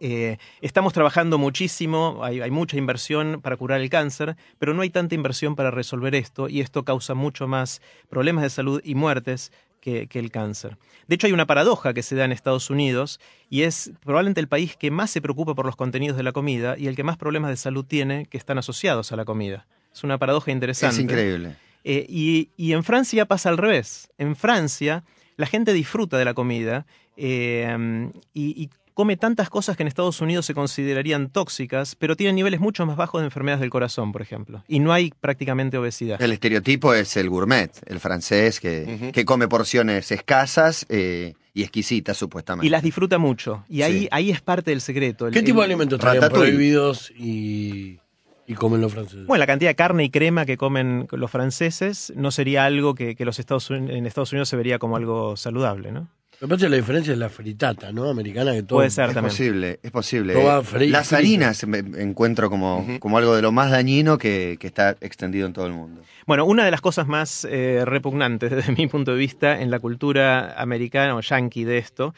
Eh, 0.00 0.38
estamos 0.60 0.92
trabajando 0.92 1.38
muchísimo, 1.38 2.20
hay, 2.22 2.40
hay 2.40 2.50
mucha 2.50 2.76
inversión 2.76 3.40
para 3.40 3.56
curar 3.56 3.80
el 3.80 3.90
cáncer, 3.90 4.36
pero 4.58 4.74
no 4.74 4.82
hay 4.82 4.90
tanta 4.90 5.14
inversión 5.14 5.54
para 5.54 5.70
resolver 5.70 6.14
esto 6.14 6.48
y 6.48 6.60
esto 6.60 6.84
causa 6.84 7.14
mucho 7.14 7.46
más 7.46 7.80
problemas 8.08 8.42
de 8.42 8.50
salud 8.50 8.80
y 8.84 8.94
muertes 8.94 9.52
que, 9.80 10.06
que 10.08 10.18
el 10.18 10.30
cáncer. 10.30 10.78
De 11.06 11.14
hecho, 11.14 11.26
hay 11.26 11.32
una 11.32 11.46
paradoja 11.46 11.92
que 11.92 12.02
se 12.02 12.16
da 12.16 12.24
en 12.24 12.32
Estados 12.32 12.70
Unidos 12.70 13.20
y 13.50 13.62
es 13.62 13.92
probablemente 14.02 14.40
el 14.40 14.48
país 14.48 14.76
que 14.76 14.90
más 14.90 15.10
se 15.10 15.20
preocupa 15.20 15.54
por 15.54 15.66
los 15.66 15.76
contenidos 15.76 16.16
de 16.16 16.22
la 16.22 16.32
comida 16.32 16.76
y 16.78 16.86
el 16.86 16.96
que 16.96 17.04
más 17.04 17.16
problemas 17.16 17.50
de 17.50 17.56
salud 17.56 17.84
tiene 17.84 18.26
que 18.26 18.38
están 18.38 18.58
asociados 18.58 19.12
a 19.12 19.16
la 19.16 19.24
comida. 19.24 19.66
Es 19.92 20.02
una 20.02 20.18
paradoja 20.18 20.50
interesante. 20.50 20.96
Es 20.96 21.02
increíble. 21.02 21.56
Eh, 21.84 22.06
y, 22.08 22.48
y 22.56 22.72
en 22.72 22.82
Francia 22.82 23.26
pasa 23.26 23.50
al 23.50 23.58
revés. 23.58 24.10
En 24.16 24.34
Francia 24.34 25.04
la 25.36 25.46
gente 25.46 25.72
disfruta 25.72 26.16
de 26.16 26.24
la 26.24 26.34
comida 26.34 26.86
eh, 27.16 28.10
y, 28.32 28.62
y 28.62 28.70
come 28.94 29.16
tantas 29.16 29.50
cosas 29.50 29.76
que 29.76 29.82
en 29.82 29.88
Estados 29.88 30.20
Unidos 30.20 30.46
se 30.46 30.54
considerarían 30.54 31.28
tóxicas, 31.28 31.96
pero 31.96 32.16
tienen 32.16 32.36
niveles 32.36 32.60
mucho 32.60 32.86
más 32.86 32.96
bajos 32.96 33.20
de 33.20 33.26
enfermedades 33.26 33.60
del 33.60 33.70
corazón, 33.70 34.12
por 34.12 34.22
ejemplo. 34.22 34.62
Y 34.68 34.78
no 34.78 34.92
hay 34.92 35.12
prácticamente 35.20 35.76
obesidad. 35.78 36.22
El 36.22 36.32
estereotipo 36.32 36.94
es 36.94 37.16
el 37.16 37.28
gourmet, 37.28 37.70
el 37.86 37.98
francés 38.00 38.60
que, 38.60 39.10
que 39.12 39.24
come 39.24 39.48
porciones 39.48 40.10
escasas 40.12 40.86
eh, 40.88 41.34
y 41.52 41.62
exquisitas, 41.62 42.16
supuestamente. 42.16 42.66
Y 42.66 42.70
las 42.70 42.82
disfruta 42.84 43.18
mucho. 43.18 43.64
Y 43.68 43.82
ahí, 43.82 44.02
Sí. 44.02 44.08
ahí 44.12 44.30
es 44.30 44.40
parte 44.40 44.70
del 44.70 44.80
secreto. 44.80 45.26
El- 45.26 45.32
¿Qué 45.34 45.42
tipo 45.42 45.58
de 45.60 45.66
alimentos 45.66 46.00
Ratatouille. 46.00 46.50
prohibidos 46.52 47.10
y, 47.16 47.98
y 48.46 48.54
comen 48.54 48.80
los 48.80 48.92
franceses? 48.92 49.26
Bueno, 49.26 49.40
la 49.40 49.46
cantidad 49.46 49.70
de 49.70 49.74
carne 49.74 50.04
y 50.04 50.10
crema 50.10 50.46
que 50.46 50.56
comen 50.56 51.08
los 51.10 51.30
franceses 51.30 52.12
no 52.16 52.30
sería 52.30 52.64
algo 52.64 52.94
que, 52.94 53.16
que 53.16 53.24
los 53.24 53.38
Estados, 53.40 53.70
en 53.72 54.06
Estados 54.06 54.32
Unidos 54.32 54.48
se 54.48 54.56
vería 54.56 54.78
como 54.78 54.96
algo 54.96 55.36
saludable, 55.36 55.90
¿no? 55.90 56.08
Me 56.40 56.48
parece 56.48 56.66
que 56.66 56.70
la 56.70 56.76
diferencia 56.76 57.12
es 57.12 57.18
la 57.18 57.28
fritata, 57.28 57.90
¿no? 57.92 58.08
Americana 58.08 58.52
que 58.52 58.62
todo. 58.62 58.78
Puede 58.78 58.90
ser. 58.90 59.08
Es 59.08 59.14
también. 59.14 59.30
posible, 59.30 59.80
es 59.82 59.90
posible. 59.90 60.32
Todo 60.34 60.44
va 60.44 60.58
Eh, 60.58 60.62
fri- 60.62 60.90
Las 60.90 61.08
frito. 61.08 61.18
harinas 61.18 61.66
me- 61.66 61.78
encuentro 62.02 62.50
como, 62.50 62.86
como 63.00 63.18
algo 63.18 63.34
de 63.34 63.42
lo 63.42 63.52
más 63.52 63.70
dañino 63.70 64.18
que, 64.18 64.56
que 64.60 64.66
está 64.66 64.96
extendido 65.00 65.46
en 65.46 65.52
todo 65.52 65.66
el 65.66 65.72
mundo. 65.72 66.02
Bueno, 66.26 66.44
una 66.44 66.64
de 66.64 66.70
las 66.70 66.80
cosas 66.80 67.06
más 67.06 67.46
eh, 67.50 67.82
repugnantes 67.84 68.50
desde 68.50 68.72
mi 68.72 68.86
punto 68.88 69.12
de 69.12 69.18
vista 69.18 69.60
en 69.60 69.70
la 69.70 69.78
cultura 69.78 70.54
americana 70.60 71.16
o 71.16 71.20
yankee 71.20 71.64
de 71.64 71.78
esto 71.78 72.14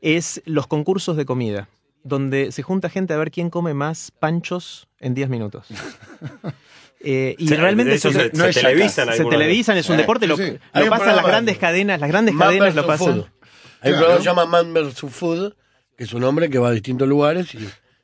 es 0.00 0.42
los 0.44 0.66
concursos 0.66 1.16
de 1.16 1.24
comida, 1.24 1.68
donde 2.04 2.52
se 2.52 2.62
junta 2.62 2.88
gente 2.88 3.14
a 3.14 3.16
ver 3.16 3.30
quién 3.30 3.50
come 3.50 3.74
más 3.74 4.10
panchos 4.18 4.88
en 5.00 5.14
10 5.14 5.28
minutos. 5.28 5.66
Eh, 7.00 7.36
y 7.38 7.46
Se- 7.46 7.54
realmente 7.56 7.94
eso 7.94 8.10
se, 8.10 8.30
se, 8.30 8.36
no 8.36 8.52
se 8.52 8.60
televisan 8.60 9.12
se 9.14 9.24
televisan, 9.24 9.76
es 9.76 9.88
un 9.88 9.94
Eh, 9.94 9.98
deporte, 9.98 10.24
sí, 10.26 10.30
lo, 10.30 10.36
sí. 10.36 10.58
lo 10.74 10.88
pasan 10.90 11.14
las 11.14 11.24
grandes 11.24 11.56
cadenas, 11.56 12.00
las 12.00 12.08
grandes 12.10 12.34
cadenas 12.36 12.74
lo 12.74 12.88
pasan. 12.88 13.14
Food. 13.22 13.26
Hay 13.80 13.92
un 13.92 13.98
programa 13.98 14.16
que 14.16 14.22
se 14.22 14.28
llama 14.28 14.46
Man 14.46 14.74
vs. 14.74 15.00
Food, 15.10 15.54
que 15.96 16.04
es 16.04 16.12
un 16.12 16.24
hombre 16.24 16.50
que 16.50 16.58
va 16.58 16.68
a 16.68 16.72
distintos 16.72 17.08
lugares 17.08 17.54
y 17.54 17.58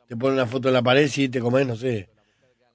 te 0.08 0.16
pone 0.16 0.34
una 0.34 0.46
foto 0.46 0.68
en 0.68 0.74
la 0.74 0.82
pared 0.82 1.10
y 1.16 1.28
te 1.28 1.40
comes, 1.40 1.66
no 1.66 1.76
sé, 1.76 2.08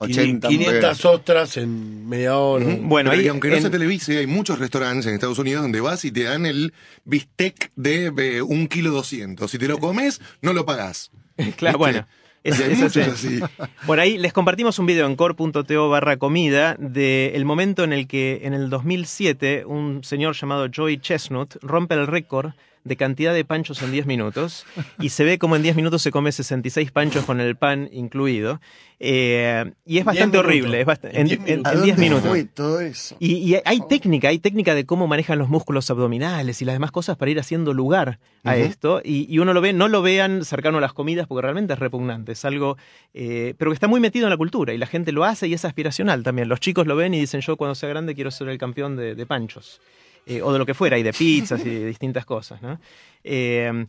80 0.02 0.48
500 0.48 0.50
hamburguesas. 0.74 1.06
ostras 1.06 1.58
en 1.58 2.08
media 2.08 2.38
hora. 2.38 2.66
Bueno, 2.82 3.12
ahí 3.12 3.22
y 3.26 3.28
aunque 3.28 3.50
no 3.50 3.56
en- 3.56 3.62
se 3.64 3.70
televise, 3.70 4.18
hay 4.18 4.28
muchos 4.28 4.58
restaurantes 4.60 5.06
en 5.08 5.14
Estados 5.16 5.40
Unidos 5.40 5.62
donde 5.64 5.82
vas 5.82 6.06
y 6.06 6.12
te 6.12 6.24
dan 6.24 6.46
el 6.46 6.74
bistec 7.04 7.72
de 7.76 8.06
eh, 8.18 8.42
un 8.42 8.68
kilo 8.68 8.92
doscientos. 8.92 9.52
Si 9.52 9.58
te 9.58 9.68
lo 9.68 9.78
comes, 9.78 10.22
no 10.42 10.54
lo 10.54 10.66
pagás. 10.66 11.12
Claro, 11.58 11.78
bueno. 11.78 12.08
Y 12.44 12.50
Es, 12.52 12.60
es 12.62 12.82
así. 12.82 13.02
así. 13.02 13.40
Por 13.86 14.00
ahí 14.00 14.18
les 14.18 14.32
compartimos 14.32 14.80
un 14.80 14.86
video 14.86 15.06
en 15.06 15.18
core.to 15.18 15.90
barra 15.90 16.16
comida 16.16 16.76
del 16.80 17.44
momento 17.44 17.84
en 17.84 17.92
el 17.92 18.08
que 18.08 18.40
en 18.44 18.54
el 18.54 18.70
2007 18.70 19.66
un 19.66 20.06
señor 20.06 20.36
llamado 20.36 20.68
Joey 20.74 20.98
Chestnut 21.00 21.58
rompe 21.62 21.96
el 21.96 22.08
récord 22.08 22.52
de 22.84 22.96
cantidad 22.96 23.34
de 23.34 23.44
panchos 23.46 23.82
en 23.82 23.92
10 23.92 24.06
minutos 24.06 24.66
y 25.00 25.10
se 25.10 25.24
ve 25.24 25.38
como 25.38 25.56
en 25.56 25.62
10 25.64 25.76
minutos 25.76 26.02
se 26.02 26.12
come 26.12 26.32
66 26.32 26.92
panchos 26.92 27.26
con 27.26 27.40
el 27.42 27.56
pan 27.56 27.90
incluido. 27.92 28.60
Eh, 29.02 29.72
y 29.86 29.98
es 30.00 30.06
bastante 30.06 30.38
horrible, 30.38 30.82
es 30.82 30.86
bast- 30.88 31.06
En 31.12 31.16
en 31.22 31.28
10 31.28 31.40
en- 31.40 31.46
minutos. 31.46 31.74
en 31.74 31.84
10 31.84 31.98
minutos. 31.98 32.28
fue 32.30 32.44
todo 32.44 32.82
eso? 32.82 33.16
Y, 33.20 33.36
y 33.38 33.58
hay 33.64 33.80
técnica, 33.88 34.28
hay 34.28 34.40
técnica 34.40 34.76
de 34.76 34.86
cómo 34.86 35.08
manejan 35.08 35.40
los 35.40 35.48
músculos 35.50 35.90
abdominales 35.90 36.62
y 36.62 36.66
las 36.66 36.76
demás 36.76 36.92
cosas 36.92 37.16
para 37.16 37.32
ir 37.32 37.40
haciendo 37.40 37.74
lugar 37.74 38.20
a 38.44 38.58
esto. 38.58 39.02
Y, 39.04 39.26
y 39.34 39.40
uno 39.40 39.54
lo 39.54 39.62
ve, 39.62 39.72
no 39.72 39.88
lo 39.88 40.02
vean 40.02 40.44
cercano 40.44 40.80
a 40.80 40.82
las 40.82 40.94
comidas 40.94 41.28
porque 41.28 41.44
realmente 41.44 41.74
es 41.74 41.80
repugnante, 41.80 42.34
es 42.34 42.44
algo, 42.44 42.78
eh, 43.14 43.54
pero 43.58 43.72
que 43.72 43.76
está 43.76 43.88
muy 43.88 44.00
metido 44.02 44.26
en 44.26 44.32
la 44.32 44.38
cultura 44.38 44.74
y 44.74 44.78
la 44.78 44.86
gente 44.88 45.12
lo 45.14 45.24
hace 45.24 45.48
y 45.48 45.54
es 45.54 45.64
aspiracional 45.64 46.24
también. 46.24 46.50
Los 46.50 46.60
chicos 46.60 46.86
lo 46.86 46.96
ven 46.98 47.14
y 47.14 47.20
dicen 47.20 47.40
yo 47.42 47.56
cuando 47.56 47.76
sea 47.76 47.88
grande 47.90 48.16
quiero 48.16 48.32
ser 48.32 48.50
el 48.50 48.58
campeón 48.58 48.98
de, 48.98 49.16
de 49.16 49.26
panchos. 49.26 49.80
Eh, 50.26 50.42
o 50.42 50.52
de 50.54 50.60
lo 50.60 50.66
que 50.66 50.74
fuera, 50.74 50.98
y 50.98 51.04
de 51.04 51.14
pizzas 51.14 51.66
y 51.66 51.70
de 51.70 51.86
distintas 51.86 52.26
cosas. 52.26 52.62
¿no? 52.62 52.80
Eh, 53.24 53.88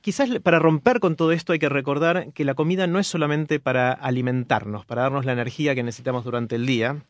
quizás 0.00 0.30
para 0.40 0.58
romper 0.58 1.00
con 1.00 1.16
todo 1.16 1.32
esto 1.32 1.52
hay 1.52 1.58
que 1.58 1.68
recordar 1.68 2.32
que 2.32 2.44
la 2.44 2.54
comida 2.54 2.86
no 2.86 2.98
es 2.98 3.06
solamente 3.06 3.58
para 3.58 3.92
alimentarnos, 3.92 4.86
para 4.86 5.02
darnos 5.02 5.24
la 5.24 5.32
energía 5.32 5.74
que 5.74 5.82
necesitamos 5.82 6.24
durante 6.24 6.54
el 6.54 6.66
día, 6.66 7.02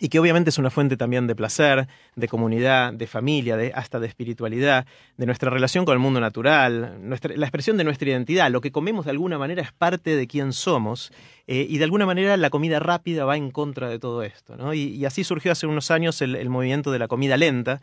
y 0.00 0.08
que 0.08 0.18
obviamente 0.20 0.50
es 0.50 0.58
una 0.58 0.70
fuente 0.70 0.96
también 0.96 1.26
de 1.26 1.34
placer, 1.34 1.88
de 2.14 2.28
comunidad, 2.28 2.92
de 2.92 3.06
familia, 3.06 3.56
de, 3.56 3.72
hasta 3.74 3.98
de 3.98 4.06
espiritualidad, 4.06 4.86
de 5.16 5.26
nuestra 5.26 5.50
relación 5.50 5.84
con 5.84 5.94
el 5.94 5.98
mundo 5.98 6.20
natural, 6.20 6.98
nuestra- 7.00 7.36
la 7.36 7.46
expresión 7.46 7.76
de 7.76 7.84
nuestra 7.84 8.08
identidad. 8.10 8.50
Lo 8.50 8.60
que 8.60 8.70
comemos 8.70 9.04
de 9.06 9.10
alguna 9.10 9.38
manera 9.38 9.62
es 9.62 9.72
parte 9.72 10.14
de 10.16 10.26
quién 10.26 10.52
somos 10.52 11.10
eh, 11.46 11.66
y 11.68 11.78
de 11.78 11.84
alguna 11.84 12.06
manera 12.06 12.36
la 12.36 12.50
comida 12.50 12.78
rápida 12.78 13.24
va 13.24 13.36
en 13.36 13.50
contra 13.50 13.88
de 13.88 13.98
todo 13.98 14.22
esto. 14.22 14.74
Y, 14.74 15.04
así 15.04 15.24
surgió 15.24 15.50
hace 15.52 15.66
unos 15.66 15.90
años 15.90 16.20
el, 16.22 16.48
movimiento 16.48 16.92
de 16.92 16.98
la 16.98 17.08
comida 17.08 17.36
lenta. 17.36 17.80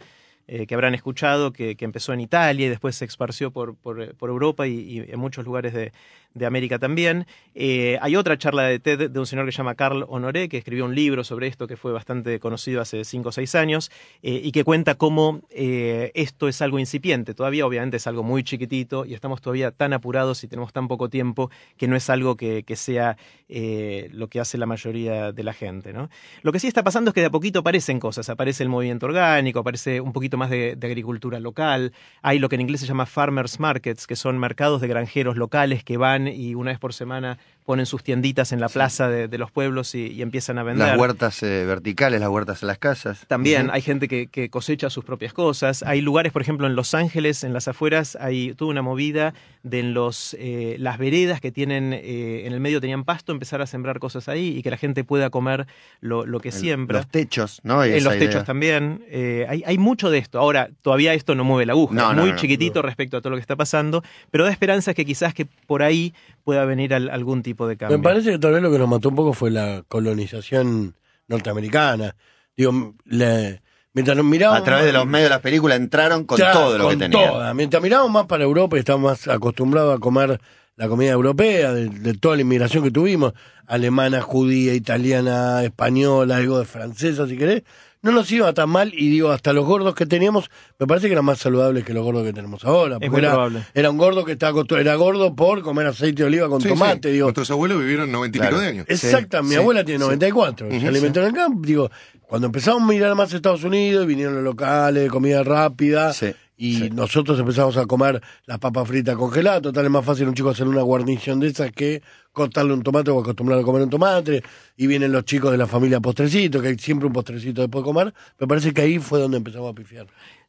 eh, 0.47 0.67
que 0.67 0.75
habrán 0.75 0.93
escuchado, 0.93 1.51
que, 1.51 1.75
que 1.75 1.85
empezó 1.85 2.13
en 2.13 2.19
Italia 2.21 2.67
y 2.67 2.69
después 2.69 2.95
se 2.95 3.05
esparció 3.05 3.49
por, 3.49 3.75
por- 3.75 4.13
por 4.15 4.29
Europa 4.29 4.67
y, 4.67 4.73
y 4.79 4.99
en 5.11 5.19
muchos 5.19 5.43
lugares 5.43 5.73
de, 5.73 5.91
de 6.35 6.45
América 6.45 6.77
también. 6.77 7.25
Eh, 7.55 7.97
hay 8.01 8.15
otra 8.15 8.37
charla 8.37 8.63
de 8.63 8.79
TED 8.79 9.09
de 9.09 9.19
un 9.19 9.25
señor 9.25 9.45
que 9.45 9.51
se 9.51 9.57
llama 9.57 9.75
Carl 9.75 10.05
Honoré, 10.07 10.49
que 10.49 10.57
escribió 10.57 10.85
un 10.85 10.93
libro 10.93 11.23
sobre 11.23 11.47
esto 11.47 11.65
que 11.65 11.77
fue 11.77 11.93
bastante 11.93 12.39
conocido 12.39 12.81
hace 12.81 13.03
cinco 13.05 13.29
o 13.29 13.31
seis 13.31 13.55
años 13.55 13.89
eh, 14.21 14.41
y 14.43 14.51
que 14.51 14.63
cuenta 14.63 14.95
cómo 14.95 15.41
eh, 15.49 16.11
esto 16.13 16.47
es 16.47 16.61
algo 16.61 16.77
incipiente. 16.77 17.33
Todavía, 17.33 17.65
obviamente, 17.65 17.97
es 17.97 18.05
algo 18.05 18.21
muy 18.21 18.43
chiquitito 18.43 19.05
y 19.05 19.13
estamos 19.13 19.41
todavía 19.41 19.71
tan 19.71 19.93
apurados 19.93 20.43
y 20.43 20.47
tenemos 20.47 20.73
tan 20.73 20.87
poco 20.87 21.09
tiempo 21.09 21.49
que 21.77 21.87
no 21.87 21.95
es 21.95 22.09
algo 22.09 22.35
que, 22.35 22.63
que 22.63 22.75
sea 22.75 23.17
lo 23.47 24.27
que 24.27 24.39
hace 24.39 24.57
la 24.57 24.65
mayoría 24.65 25.31
de 25.31 25.43
la 25.43 25.53
gente. 25.53 25.93
¿no? 25.93 26.09
Lo 26.41 26.51
que 26.51 26.59
sí 26.59 26.67
está 26.67 26.83
pasando 26.83 27.09
es 27.09 27.13
que 27.13 27.21
de 27.21 27.27
a 27.27 27.31
poquito 27.31 27.59
aparecen 27.59 27.99
cosas. 27.99 28.27
Aparece 28.29 28.63
el 28.63 28.69
movimiento 28.69 29.05
orgánico, 29.05 29.59
aparece 29.59 30.01
un 30.01 30.11
poquito 30.11 30.35
más 30.35 30.49
de, 30.49 30.75
de 30.75 30.87
agricultura 30.87 31.39
local. 31.39 31.93
Hay 32.21 32.39
lo 32.39 32.49
que 32.49 32.55
en 32.55 32.61
inglés 32.61 32.81
se 32.81 32.87
llama 32.87 33.05
farmers 33.05 33.59
markets, 33.59 34.07
que 34.07 34.15
son 34.15 34.37
mercados 34.39 34.81
de 34.81 34.87
granjeros 34.87 35.37
locales 35.37 35.83
que 35.83 35.97
van 35.97 36.24
y 36.33 36.55
una 36.55 36.71
vez 36.71 36.79
por 36.79 36.93
semana 36.93 37.37
ponen 37.65 37.85
sus 37.85 38.03
tienditas 38.03 38.51
en 38.51 38.59
la 38.59 38.69
plaza 38.69 39.09
de, 39.09 39.27
de 39.27 39.37
los 39.37 39.51
pueblos 39.51 39.95
y, 39.95 40.07
y 40.07 40.21
empiezan 40.21 40.59
a 40.59 40.63
vender. 40.63 40.87
Las 40.87 40.97
huertas 40.99 41.41
eh, 41.43 41.65
verticales, 41.65 42.19
las 42.19 42.29
huertas 42.29 42.61
en 42.61 42.67
las 42.67 42.77
casas. 42.77 43.25
También 43.27 43.69
hay 43.71 43.81
gente 43.81 44.07
que, 44.07 44.27
que 44.27 44.49
cosecha 44.49 44.89
sus 44.89 45.03
propias 45.03 45.33
cosas. 45.33 45.83
Hay 45.83 46.01
lugares, 46.01 46.31
por 46.31 46.41
ejemplo, 46.41 46.67
en 46.67 46.75
Los 46.75 46.93
Ángeles, 46.93 47.43
en 47.43 47.53
las 47.53 47.67
afueras, 47.67 48.17
hay 48.21 48.53
toda 48.53 48.71
una 48.71 48.81
movida 48.81 49.33
de 49.63 49.79
en 49.79 49.93
los, 49.93 50.35
eh, 50.39 50.75
las 50.79 50.97
veredas 50.99 51.41
que 51.41 51.51
tienen, 51.51 51.91
eh, 51.91 52.43
en 52.45 52.53
el 52.53 52.59
medio 52.59 52.79
tenían 52.79 53.03
pasto, 53.03 53.31
empezar 53.31 53.61
a 53.61 53.65
sembrar 53.65 53.99
cosas 53.99 54.29
ahí 54.29 54.55
y 54.57 54.61
que 54.61 54.69
la 54.69 54.77
gente 54.77 55.03
pueda 55.03 55.29
comer 55.29 55.65
lo, 56.01 56.25
lo 56.25 56.39
que 56.39 56.51
siembra. 56.51 56.99
Los 56.99 57.07
techos, 57.07 57.61
¿no? 57.63 57.83
En 57.83 58.03
los 58.03 58.17
techos 58.17 58.45
también. 58.45 59.03
Hay, 59.49 59.63
hay 59.65 59.77
mucho 59.77 60.09
de 60.09 60.19
esto. 60.19 60.39
Ahora, 60.39 60.69
todavía 60.81 61.13
esto 61.13 61.35
no 61.35 61.43
mueve 61.43 61.65
la 61.65 61.73
aguja. 61.73 61.95
No, 61.95 62.11
es 62.11 62.15
no, 62.15 62.21
muy 62.21 62.31
no. 62.31 62.37
chiquitito 62.37 62.81
respecto 62.81 63.17
a 63.17 63.21
todo 63.21 63.31
lo 63.31 63.37
que 63.37 63.41
está 63.41 63.55
pasando, 63.55 64.03
pero 64.31 64.45
da 64.45 64.51
esperanzas 64.51 64.93
que 64.93 65.03
quizás 65.03 65.33
que 65.33 65.45
por 65.45 65.81
ahí 65.81 66.13
pueda 66.45 66.63
venir 66.63 66.93
al- 66.93 67.09
algún 67.09 67.43
tipo 67.43 67.67
de 67.67 67.75
cambio. 67.75 67.97
Me 67.97 68.03
parece 68.03 68.31
que 68.31 68.39
tal 68.39 68.53
vez 68.53 68.61
lo 68.61 68.71
que 68.71 68.77
nos 68.79 68.87
mató 68.87 69.09
un 69.09 69.15
poco 69.15 69.33
fue 69.33 69.51
la 69.51 69.83
colonización 69.89 70.95
norteamericana. 71.27 72.15
Digo, 72.55 72.93
la- 73.05 73.59
mientras 73.93 74.15
nos 74.15 74.25
mirábamos... 74.25 74.61
A 74.61 74.63
través 74.63 74.85
de 74.85 74.93
los 74.93 75.05
medios 75.05 75.25
de 75.25 75.29
las 75.35 75.41
películas 75.41 75.77
entraron 75.79 76.23
con 76.23 76.37
todo 76.39 76.77
lo 76.77 76.85
que 76.89 76.93
con 76.95 76.99
tenían. 76.99 77.29
toda. 77.31 77.53
Mientras 77.53 77.83
mirábamos 77.83 78.11
más 78.11 78.25
para 78.27 78.43
Europa 78.45 78.77
y 78.77 78.79
estábamos 78.79 79.11
más 79.11 79.27
acostumbrados 79.27 79.95
a 79.95 79.99
comer 79.99 80.39
la 80.77 80.87
comida 80.87 81.11
europea, 81.11 81.73
de, 81.73 81.89
de 81.89 82.13
toda 82.13 82.35
la 82.35 82.41
inmigración 82.43 82.83
que 82.83 82.91
tuvimos, 82.91 83.33
alemana, 83.65 84.21
judía, 84.21 84.73
italiana, 84.73 85.63
española, 85.63 86.35
algo 86.37 86.59
de 86.59 86.65
francesa, 86.65 87.27
si 87.27 87.37
querés, 87.37 87.63
no 88.05 88.11
nos 88.11 88.31
iba 88.31 88.53
tan 88.53 88.69
mal 88.69 88.93
y 88.93 89.09
digo, 89.09 89.31
hasta 89.31 89.51
los 89.51 89.65
gordos 89.65 89.95
que 89.95 90.05
teníamos, 90.05 90.49
me 90.79 90.85
parece 90.85 91.07
que 91.07 91.13
eran 91.13 91.25
más 91.25 91.39
saludables 91.39 91.83
que 91.83 91.93
los 91.93 92.03
gordos 92.03 92.23
que 92.23 92.31
tenemos 92.33 92.63
ahora. 92.63 92.95
porque 92.95 93.09
muy 93.09 93.19
era, 93.19 93.31
probable. 93.31 93.63
era 93.73 93.89
un 93.89 93.97
gordo 93.97 94.23
que 94.23 94.33
estaba 94.33 94.61
era 94.79 94.93
gordo 94.95 95.35
por 95.35 95.61
comer 95.63 95.87
aceite 95.87 96.21
de 96.21 96.27
oliva 96.27 96.47
con 96.47 96.61
Sí, 96.61 96.69
tomate, 96.69 97.09
sí. 97.09 97.13
digo. 97.15 97.25
Nuestros 97.25 97.49
abuelos 97.51 97.79
vivieron 97.79 98.11
noventa 98.11 98.37
y 98.37 98.39
Claro. 98.41 98.55
pico 98.57 98.61
de 98.61 98.67
años. 98.69 98.85
Exacta, 98.87 99.41
mi 99.41 99.49
sí, 99.49 99.55
abuela 99.55 99.83
tiene 99.83 99.97
sí. 99.99 100.05
94, 100.05 100.67
Ujú, 100.67 100.79
se 100.79 100.87
alimentó 100.87 101.19
en 101.21 101.25
el 101.25 101.33
campo. 101.33 101.61
Digo, 101.65 101.89
cuando 102.21 102.45
empezamos 102.45 102.83
a 102.83 102.85
mirar 102.85 103.15
más 103.15 103.33
Estados 103.33 103.63
Unidos, 103.63 104.05
vinieron 104.05 104.35
los 104.35 104.43
locales, 104.43 105.09
comida 105.09 105.43
rápida, 105.43 106.13
Sí, 106.13 106.27
y 106.57 106.75
sí. 106.75 106.89
nosotros 106.89 107.39
empezamos 107.39 107.75
a 107.77 107.85
comer 107.85 108.21
las 108.45 108.59
papas 108.59 108.87
fritas 108.87 109.15
congeladas. 109.15 109.61
Total, 109.61 109.85
es 109.85 109.91
más 109.91 110.05
fácil 110.05 110.27
un 110.27 110.33
chico 110.33 110.49
hacer 110.49 110.67
una 110.67 110.81
guarnición 110.81 111.39
de 111.39 111.47
esas 111.47 111.71
que 111.71 112.01
cortarle 112.31 112.73
un 112.73 112.83
tomate 112.83 113.11
o 113.11 113.19
acostumbrarlo 113.19 113.63
a 113.63 113.65
comer 113.65 113.83
un 113.83 113.89
tomate. 113.89 114.43
Y 114.77 114.87
vienen 114.87 115.11
los 115.11 115.25
chicos 115.25 115.51
de 115.51 115.57
la 115.57 115.67
familia 115.67 115.99
postrecito, 115.99 116.61
que 116.61 116.69
hay 116.69 116.77
siempre 116.77 117.07
un 117.07 117.13
postrecito 117.13 117.61
después 117.61 117.83
de 117.83 117.85
comer. 117.85 118.13
Me 118.39 118.47
parece 118.47 118.73
que 118.73 118.81
ahí 118.81 118.99
fue 118.99 119.19
donde 119.19 119.37
empezamos 119.37 119.71
a 119.71 119.75
pifiar. 119.75 120.07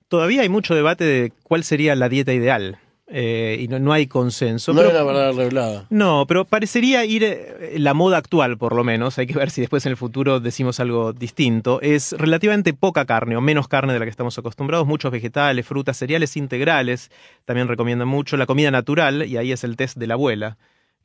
Todavía 0.08 0.42
hay 0.42 0.48
mucho 0.48 0.74
debate 0.74 1.04
de 1.04 1.32
cuál 1.42 1.64
sería 1.64 1.96
la 1.96 2.08
dieta 2.08 2.32
ideal. 2.32 2.78
Eh, 3.08 3.58
y 3.60 3.68
no, 3.68 3.78
no 3.78 3.92
hay 3.92 4.06
consenso. 4.08 4.72
No 4.72 4.80
pero- 4.80 4.90
era 4.90 5.04
verdad 5.04 5.32
revelada. 5.34 5.86
no, 5.90 6.24
pero 6.26 6.44
parecería 6.44 7.04
ir 7.04 7.22
eh, 7.24 7.74
la 7.78 7.94
moda 7.94 8.16
actual, 8.16 8.58
por 8.58 8.74
lo 8.74 8.82
menos. 8.84 9.18
Hay 9.18 9.26
que 9.26 9.34
ver 9.34 9.50
si 9.50 9.60
después 9.60 9.86
en 9.86 9.90
el 9.90 9.96
futuro 9.96 10.40
decimos 10.40 10.80
algo 10.80 11.12
distinto. 11.12 11.80
Es 11.82 12.12
relativamente 12.18 12.74
poca 12.74 13.04
carne 13.04 13.36
o 13.36 13.40
menos 13.40 13.68
carne 13.68 13.92
de 13.92 13.98
la 14.00 14.04
que 14.06 14.10
estamos 14.10 14.36
acostumbrados. 14.38 14.86
Muchos 14.86 15.12
vegetales, 15.12 15.66
frutas, 15.66 15.96
cereales 15.96 16.36
integrales. 16.36 17.10
También 17.44 17.68
recomiendan 17.68 18.08
mucho 18.08 18.36
la 18.36 18.46
comida 18.46 18.70
natural 18.70 19.24
y 19.26 19.36
ahí 19.36 19.52
es 19.52 19.62
el 19.64 19.76
test 19.76 19.96
de 19.96 20.06
la 20.08 20.14
abuela. 20.14 20.56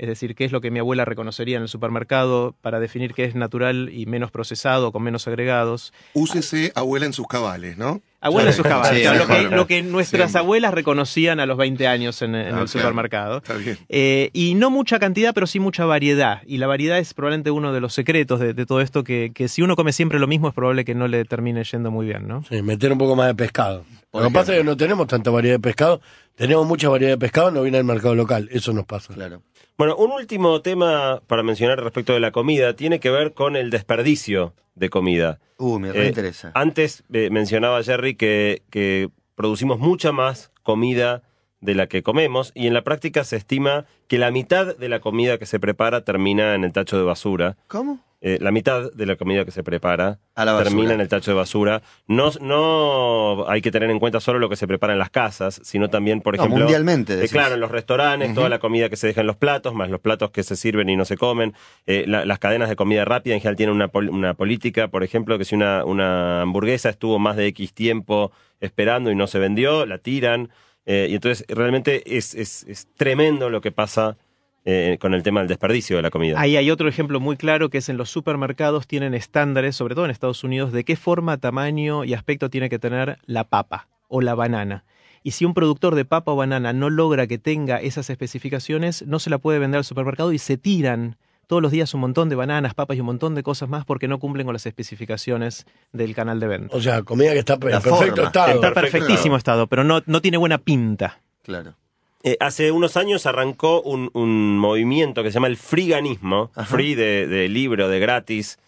Es 0.02 0.08
decir, 0.08 0.34
qué 0.34 0.46
es 0.46 0.52
lo 0.52 0.62
que 0.62 0.72
mi 0.72 0.80
abuela 0.80 1.06
reconocería 1.06 1.58
en 1.58 1.62
el 1.62 1.70
supermercado 1.70 2.56
para 2.62 2.80
definir 2.80 3.14
qué 3.14 3.24
es 3.26 3.36
natural 3.36 3.92
y 3.94 4.08
menos 4.08 4.32
procesado, 4.32 4.92
con 4.92 5.04
menos 5.04 5.28
agregados. 5.28 5.94
Úsese 6.14 6.72
abuela 6.74 7.06
en 7.06 7.14
sus 7.14 7.28
cabales, 7.28 7.78
¿no? 7.78 8.02
Abuela 8.20 8.50
en 8.50 8.56
sus 8.56 8.66
cabales. 8.66 8.96
Sí, 8.98 9.02
Claro, 9.04 9.20
lo, 9.20 9.28
que, 9.28 9.34
mejor. 9.44 9.54
lo 9.58 9.68
que 9.68 9.84
nuestras 9.84 10.32
Sí. 10.32 10.38
abuelas 10.40 10.74
reconocían 10.74 11.40
a 11.40 11.46
los 11.46 11.56
20 11.56 11.86
años 11.86 12.20
en, 12.24 12.34
en 12.34 12.42
Ah, 12.42 12.48
el 12.48 12.54
claro. 12.54 12.68
supermercado. 12.68 13.38
Está 13.38 13.54
bien. 13.58 13.78
Eh, 13.90 14.32
y 14.34 14.56
no 14.56 14.72
mucha 14.72 14.98
cantidad, 14.98 15.36
pero 15.36 15.46
sí 15.46 15.60
mucha 15.60 15.86
variedad. 15.86 16.42
Y 16.48 16.58
la 16.58 16.66
variedad 16.66 16.98
es 16.98 17.14
probablemente 17.14 17.52
uno 17.52 17.72
de 17.72 17.80
los 17.82 17.94
secretos 17.94 18.40
de, 18.40 18.56
de 18.56 18.66
todo 18.66 18.82
esto, 18.82 19.04
que, 19.04 19.32
que 19.36 19.48
si 19.48 19.62
uno 19.62 19.76
come 19.76 19.94
siempre 19.94 20.18
lo 20.18 20.26
mismo 20.26 20.48
es 20.48 20.56
probable 20.56 20.84
que 20.84 20.96
no 20.96 21.08
le 21.08 21.26
termine 21.26 21.64
yendo 21.64 21.92
muy 21.92 22.08
bien, 22.08 22.28
¿no? 22.28 22.44
Sí, 22.50 22.62
meter 22.64 22.92
un 22.92 22.98
poco 22.98 23.16
más 23.16 23.28
de 23.28 23.36
pescado. 23.36 23.86
Por 24.10 24.24
Lo 24.24 24.30
que 24.30 24.34
pasa 24.34 24.52
es 24.54 24.58
que 24.60 24.64
no 24.64 24.76
tenemos 24.76 25.08
tanta 25.08 25.30
variedad 25.30 25.56
de 25.56 25.60
pescado. 25.62 26.02
Tenemos 26.36 26.66
mucha 26.68 26.90
variedad 26.90 27.12
de 27.14 27.18
pescado, 27.20 27.52
no 27.52 27.62
viene 27.62 27.78
al 27.78 27.84
mercado 27.84 28.16
local. 28.16 28.50
Eso 28.52 28.74
nos 28.74 28.86
pasa. 28.86 29.14
Claro. 29.14 29.42
Bueno, 29.82 29.96
un 29.96 30.12
último 30.12 30.62
tema 30.62 31.24
para 31.26 31.42
mencionar 31.42 31.84
respecto 31.84 32.14
de 32.14 32.20
la 32.20 32.32
comida 32.32 32.76
tiene 32.76 33.00
que 33.00 33.10
ver 33.10 33.34
con 33.34 33.56
el 33.56 33.72
desperdicio 33.72 34.54
de 34.76 34.92
comida. 34.92 35.40
Uh, 35.58 35.80
me 35.80 35.90
Eh, 35.90 35.94
reinteresa. 35.94 36.52
Antes 36.54 37.04
eh, 37.12 37.32
mencionaba 37.32 37.82
Jerry 37.82 38.14
que, 38.14 38.62
que 38.70 39.10
producimos 39.34 39.80
mucha 39.80 40.12
más 40.12 40.52
comida 40.62 41.24
de 41.62 41.74
la 41.74 41.88
que 41.88 42.04
comemos 42.04 42.52
y 42.54 42.68
en 42.68 42.76
la 42.76 42.84
práctica 42.84 43.24
se 43.24 43.38
estima 43.38 43.86
que 44.08 44.20
la 44.20 44.30
mitad 44.30 44.78
de 44.78 44.88
la 44.88 45.00
comida 45.00 45.40
que 45.40 45.48
se 45.48 45.60
prepara 45.60 46.06
termina 46.06 46.54
en 46.54 46.64
el 46.64 46.74
tacho 46.74 47.00
de 47.00 47.04
basura. 47.04 47.58
¿Cómo? 47.68 48.02
Eh, 48.24 48.38
la 48.40 48.52
mitad 48.52 48.92
de 48.94 49.06
la 49.08 49.16
comida 49.16 49.46
que 49.46 49.52
se 49.52 49.64
prepara 49.64 50.20
termina 50.64 50.94
en 50.94 51.02
el 51.02 51.08
tacho 51.08 51.32
de 51.32 51.36
basura. 51.38 51.82
No, 52.08 52.30
no 52.40 53.46
hay 53.50 53.62
que 53.62 53.72
tener 53.72 53.90
en 53.90 54.00
cuenta 54.00 54.20
solo 54.20 54.38
lo 54.38 54.48
que 54.48 54.56
se 54.56 54.68
prepara 54.68 54.94
en 54.94 55.00
las 55.00 55.10
casas, 55.10 55.60
sino 55.64 55.90
también, 55.90 56.22
por 56.22 56.36
No, 56.38 56.44
ejemplo, 56.44 56.60
mundialmente, 56.66 57.14
eh, 57.24 57.28
claro, 57.30 57.56
en 57.56 57.62
los 57.62 57.72
restaurantes, 57.72 58.34
toda 58.36 58.48
la 58.50 58.60
comida 58.60 58.90
que 58.90 58.96
se 58.96 59.08
deja 59.08 59.22
en 59.22 59.28
los 59.28 59.38
platos, 59.38 59.74
más 59.74 59.90
los 59.90 60.00
platos 60.02 60.30
que 60.32 60.44
se 60.44 60.56
sirven 60.56 60.88
y 60.90 60.96
no 60.96 61.06
se 61.06 61.18
comen. 61.18 61.54
Eh, 61.88 62.06
la- 62.08 62.26
las 62.26 62.38
cadenas 62.40 62.70
de 62.70 62.76
comida 62.76 63.06
rápida 63.06 63.34
en 63.34 63.42
general 63.42 63.56
tienen 63.58 63.76
una, 63.76 63.88
pol- 63.88 64.10
una 64.10 64.36
política, 64.36 64.88
por 64.90 65.04
ejemplo, 65.04 65.38
que 65.40 65.46
si 65.46 65.56
una, 65.56 65.84
una 65.84 66.42
hamburguesa 66.44 66.90
estuvo 66.90 67.18
más 67.18 67.36
de 67.38 67.48
X 67.48 67.74
tiempo 67.74 68.32
esperando 68.60 69.10
y 69.12 69.16
no 69.16 69.26
se 69.28 69.40
vendió, 69.40 69.86
la 69.88 69.98
tiran. 69.98 70.50
Y 70.86 71.14
entonces 71.16 71.46
realmente 71.48 72.18
es, 72.18 72.36
es, 72.36 72.64
es 72.68 72.88
tremendo 72.96 73.50
lo 73.50 73.62
que 73.62 73.72
pasa 73.72 74.18
eh, 74.66 74.98
con 75.00 75.14
el 75.14 75.24
tema 75.24 75.40
del 75.40 75.48
desperdicio 75.48 75.96
de 75.96 76.02
la 76.04 76.10
comida. 76.10 76.40
Ahí 76.40 76.56
hay 76.56 76.70
otro 76.70 76.88
ejemplo 76.88 77.20
muy 77.20 77.38
claro 77.38 77.70
que 77.70 77.80
es 77.80 77.90
en 77.90 77.98
los 77.98 78.10
supermercados 78.10 78.88
tienen 78.88 79.14
estándares, 79.14 79.76
sobre 79.76 79.96
todo 79.96 80.06
en 80.06 80.12
Estados 80.12 80.44
Unidos, 80.44 80.72
de 80.72 80.84
qué 80.84 80.96
forma, 80.96 81.38
tamaño 81.38 82.04
y 82.04 82.14
aspecto 82.14 82.50
tiene 82.50 82.70
que 82.70 82.80
tener 82.80 83.18
la 83.26 83.46
papa 83.46 83.88
o 84.08 84.22
la 84.22 84.36
banana. 84.36 84.84
Y 85.24 85.32
si 85.32 85.46
un 85.46 85.54
productor 85.54 85.96
de 85.96 86.06
papa 86.06 86.32
o 86.32 86.36
banana 86.36 86.74
no 86.74 86.90
logra 86.90 87.28
que 87.28 87.38
tenga 87.38 87.78
esas 87.78 88.10
especificaciones, 88.10 89.06
no 89.06 89.20
se 89.20 89.30
la 89.30 89.38
puede 89.38 89.60
vender 89.60 89.80
al 89.80 89.84
supermercado 89.84 90.32
y 90.34 90.38
se 90.38 90.58
tiran 90.58 91.18
todos 91.48 91.62
los 91.62 91.72
días 91.72 91.94
un 91.94 92.00
montón 92.00 92.30
de 92.30 92.36
bananas, 92.36 92.74
papas 92.74 92.96
y 92.96 93.02
un 93.02 93.08
montón 93.08 93.36
de 93.36 93.44
cosas 93.44 93.68
más 93.68 93.84
porque 93.84 94.08
no 94.08 94.20
cumplen 94.20 94.46
con 94.46 94.54
las 94.54 94.66
especificaciones 94.66 95.66
del 95.92 96.16
canal 96.16 96.40
de 96.40 96.48
venta. 96.48 96.76
O 96.76 96.82
sea, 96.82 97.04
comida 97.04 97.34
que 97.34 97.40
está 97.40 97.56
en 97.56 97.60
perfecto 97.60 97.96
forma. 97.98 98.24
estado. 98.24 98.54
Está 98.54 98.74
perfectísimo 98.74 99.36
estado, 99.36 99.68
pero 99.68 99.84
no, 99.84 100.02
no 100.06 100.22
tiene 100.22 100.38
buena 100.38 100.60
pinta. 100.60 101.22
Claro. 101.44 101.76
Eh, 102.24 102.38
hace 102.40 102.72
unos 102.72 102.98
años 102.98 103.26
arrancó 103.26 103.82
un, 103.82 104.10
un 104.14 104.58
movimiento 104.60 105.24
que 105.24 105.30
se 105.30 105.36
llama 105.36 105.48
el 105.48 105.58
friganismo, 105.58 106.52
Ajá. 106.56 106.76
free 106.76 106.94
de, 106.96 107.26
de 107.28 107.50
libro, 107.50 107.88
de 107.90 108.00
gratis, 108.00 108.60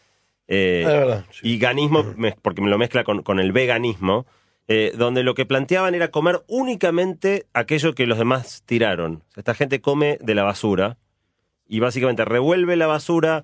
eh, 0.47 0.83
Ah, 0.85 0.89
verdad, 0.91 1.25
sí. 1.31 1.53
y 1.53 1.57
ganismo, 1.59 2.03
porque 2.41 2.61
me 2.61 2.69
lo 2.69 2.77
mezcla 2.77 3.03
con, 3.03 3.21
con 3.21 3.39
el 3.39 3.51
veganismo, 3.51 4.25
eh, 4.67 4.93
donde 4.97 5.23
lo 5.23 5.35
que 5.35 5.45
planteaban 5.45 5.93
era 5.93 6.09
comer 6.09 6.41
únicamente 6.47 7.45
aquello 7.53 7.93
que 7.93 8.07
los 8.07 8.17
demás 8.17 8.63
tiraron. 8.65 9.23
Esta 9.35 9.53
gente 9.53 9.81
come 9.81 10.17
de 10.21 10.35
la 10.35 10.43
basura 10.43 10.97
y 11.67 11.79
básicamente 11.79 12.25
revuelve 12.25 12.75
la 12.75 12.87
basura 12.87 13.43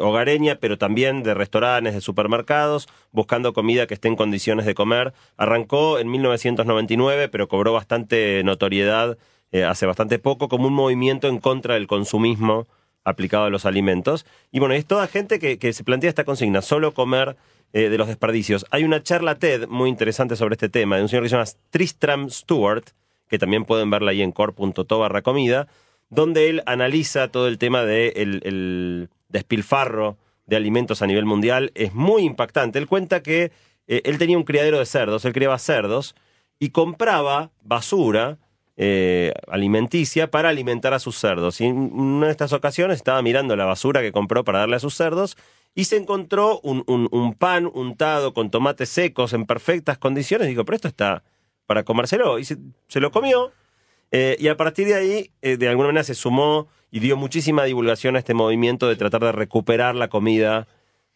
hogareña, 0.00 0.54
pero 0.60 0.78
también 0.78 1.22
de 1.22 1.34
restaurantes, 1.34 1.92
de 1.92 2.00
supermercados, 2.00 2.88
buscando 3.12 3.52
comida 3.52 3.86
que 3.86 3.92
esté 3.92 4.08
en 4.08 4.16
condiciones 4.16 4.64
de 4.64 4.74
comer. 4.74 5.12
Arrancó 5.36 5.98
en 5.98 6.10
1999, 6.10 7.28
pero 7.28 7.48
cobró 7.48 7.74
bastante 7.74 8.42
notoriedad 8.44 9.18
eh, 9.54 9.62
hace 9.64 9.86
bastante 9.86 10.18
poco 10.18 10.48
como 10.48 10.66
un 10.66 10.74
movimiento 10.74 11.28
en 11.28 11.38
contra 11.38 11.74
del 11.74 11.86
consumismo 11.86 12.66
aplicado 13.04 13.44
a 13.44 13.50
los 13.50 13.66
alimentos. 13.66 14.26
Y 14.50 14.58
bueno, 14.58 14.74
es 14.74 14.84
toda 14.84 15.06
gente 15.06 15.38
que, 15.38 15.58
que 15.58 15.72
se 15.72 15.84
plantea 15.84 16.08
esta 16.08 16.24
consigna, 16.24 16.60
solo 16.60 16.92
comer 16.92 17.36
eh, 17.72 17.88
de 17.88 17.96
los 17.98 18.08
desperdicios. 18.08 18.66
Hay 18.70 18.82
una 18.82 19.00
charla 19.02 19.36
TED 19.36 19.68
muy 19.68 19.88
interesante 19.90 20.34
sobre 20.34 20.54
este 20.54 20.68
tema 20.68 20.96
de 20.96 21.02
un 21.02 21.08
señor 21.08 21.22
que 21.22 21.28
se 21.28 21.36
llama 21.36 21.48
Tristram 21.70 22.30
Stewart, 22.30 22.84
que 23.28 23.38
también 23.38 23.64
pueden 23.64 23.90
verla 23.90 24.10
ahí 24.10 24.22
en 24.22 24.32
core.to 24.32 24.98
barra 24.98 25.22
comida, 25.22 25.68
donde 26.10 26.50
él 26.50 26.62
analiza 26.66 27.28
todo 27.28 27.46
el 27.46 27.58
tema 27.58 27.84
del 27.84 28.40
de 28.40 28.48
el- 28.48 29.08
despilfarro 29.28 30.16
de 30.46 30.56
alimentos 30.56 31.00
a 31.00 31.06
nivel 31.06 31.26
mundial. 31.26 31.70
Es 31.76 31.94
muy 31.94 32.22
impactante. 32.22 32.78
Él 32.80 32.88
cuenta 32.88 33.22
que 33.22 33.52
eh, 33.86 34.02
él 34.04 34.18
tenía 34.18 34.36
un 34.36 34.44
criadero 34.44 34.78
de 34.80 34.86
cerdos, 34.86 35.24
él 35.24 35.32
criaba 35.32 35.58
cerdos 35.58 36.14
y 36.58 36.70
compraba 36.70 37.50
basura 37.62 38.38
eh, 38.76 39.32
alimenticia 39.46 40.30
para 40.30 40.48
alimentar 40.48 40.94
a 40.94 40.98
sus 40.98 41.16
cerdos. 41.16 41.60
Y 41.60 41.66
en 41.66 41.76
una 41.76 42.26
de 42.26 42.32
estas 42.32 42.52
ocasiones 42.52 42.96
estaba 42.96 43.22
mirando 43.22 43.54
la 43.56 43.64
basura 43.64 44.00
que 44.00 44.12
compró 44.12 44.44
para 44.44 44.60
darle 44.60 44.76
a 44.76 44.80
sus 44.80 44.94
cerdos 44.94 45.36
y 45.74 45.84
se 45.84 45.96
encontró 45.96 46.60
un, 46.60 47.34
pan 47.38 47.70
untado 47.72 48.34
con 48.34 48.50
tomates 48.50 48.88
secos 48.88 49.32
en 49.32 49.46
perfectas 49.46 49.98
condiciones. 49.98 50.48
Digo, 50.48 50.64
pero 50.64 50.76
esto 50.76 50.88
está 50.88 51.24
para 51.66 51.84
comérselo. 51.84 52.38
Y 52.38 52.44
se, 52.44 52.58
se 52.88 53.00
lo 53.00 53.10
comió. 53.10 53.52
Eh, 54.10 54.36
y 54.38 54.48
a 54.48 54.56
partir 54.56 54.86
de 54.86 54.94
ahí, 54.94 55.30
eh, 55.42 55.56
de 55.56 55.68
alguna 55.68 55.88
manera 55.88 56.04
se 56.04 56.14
sumó 56.14 56.68
y 56.90 57.00
dio 57.00 57.16
muchísima 57.16 57.64
divulgación 57.64 58.14
a 58.14 58.20
este 58.20 58.34
movimiento 58.34 58.88
de 58.88 58.94
tratar 58.94 59.22
de 59.22 59.32
recuperar 59.32 59.96
la 59.96 60.08
comida 60.08 60.68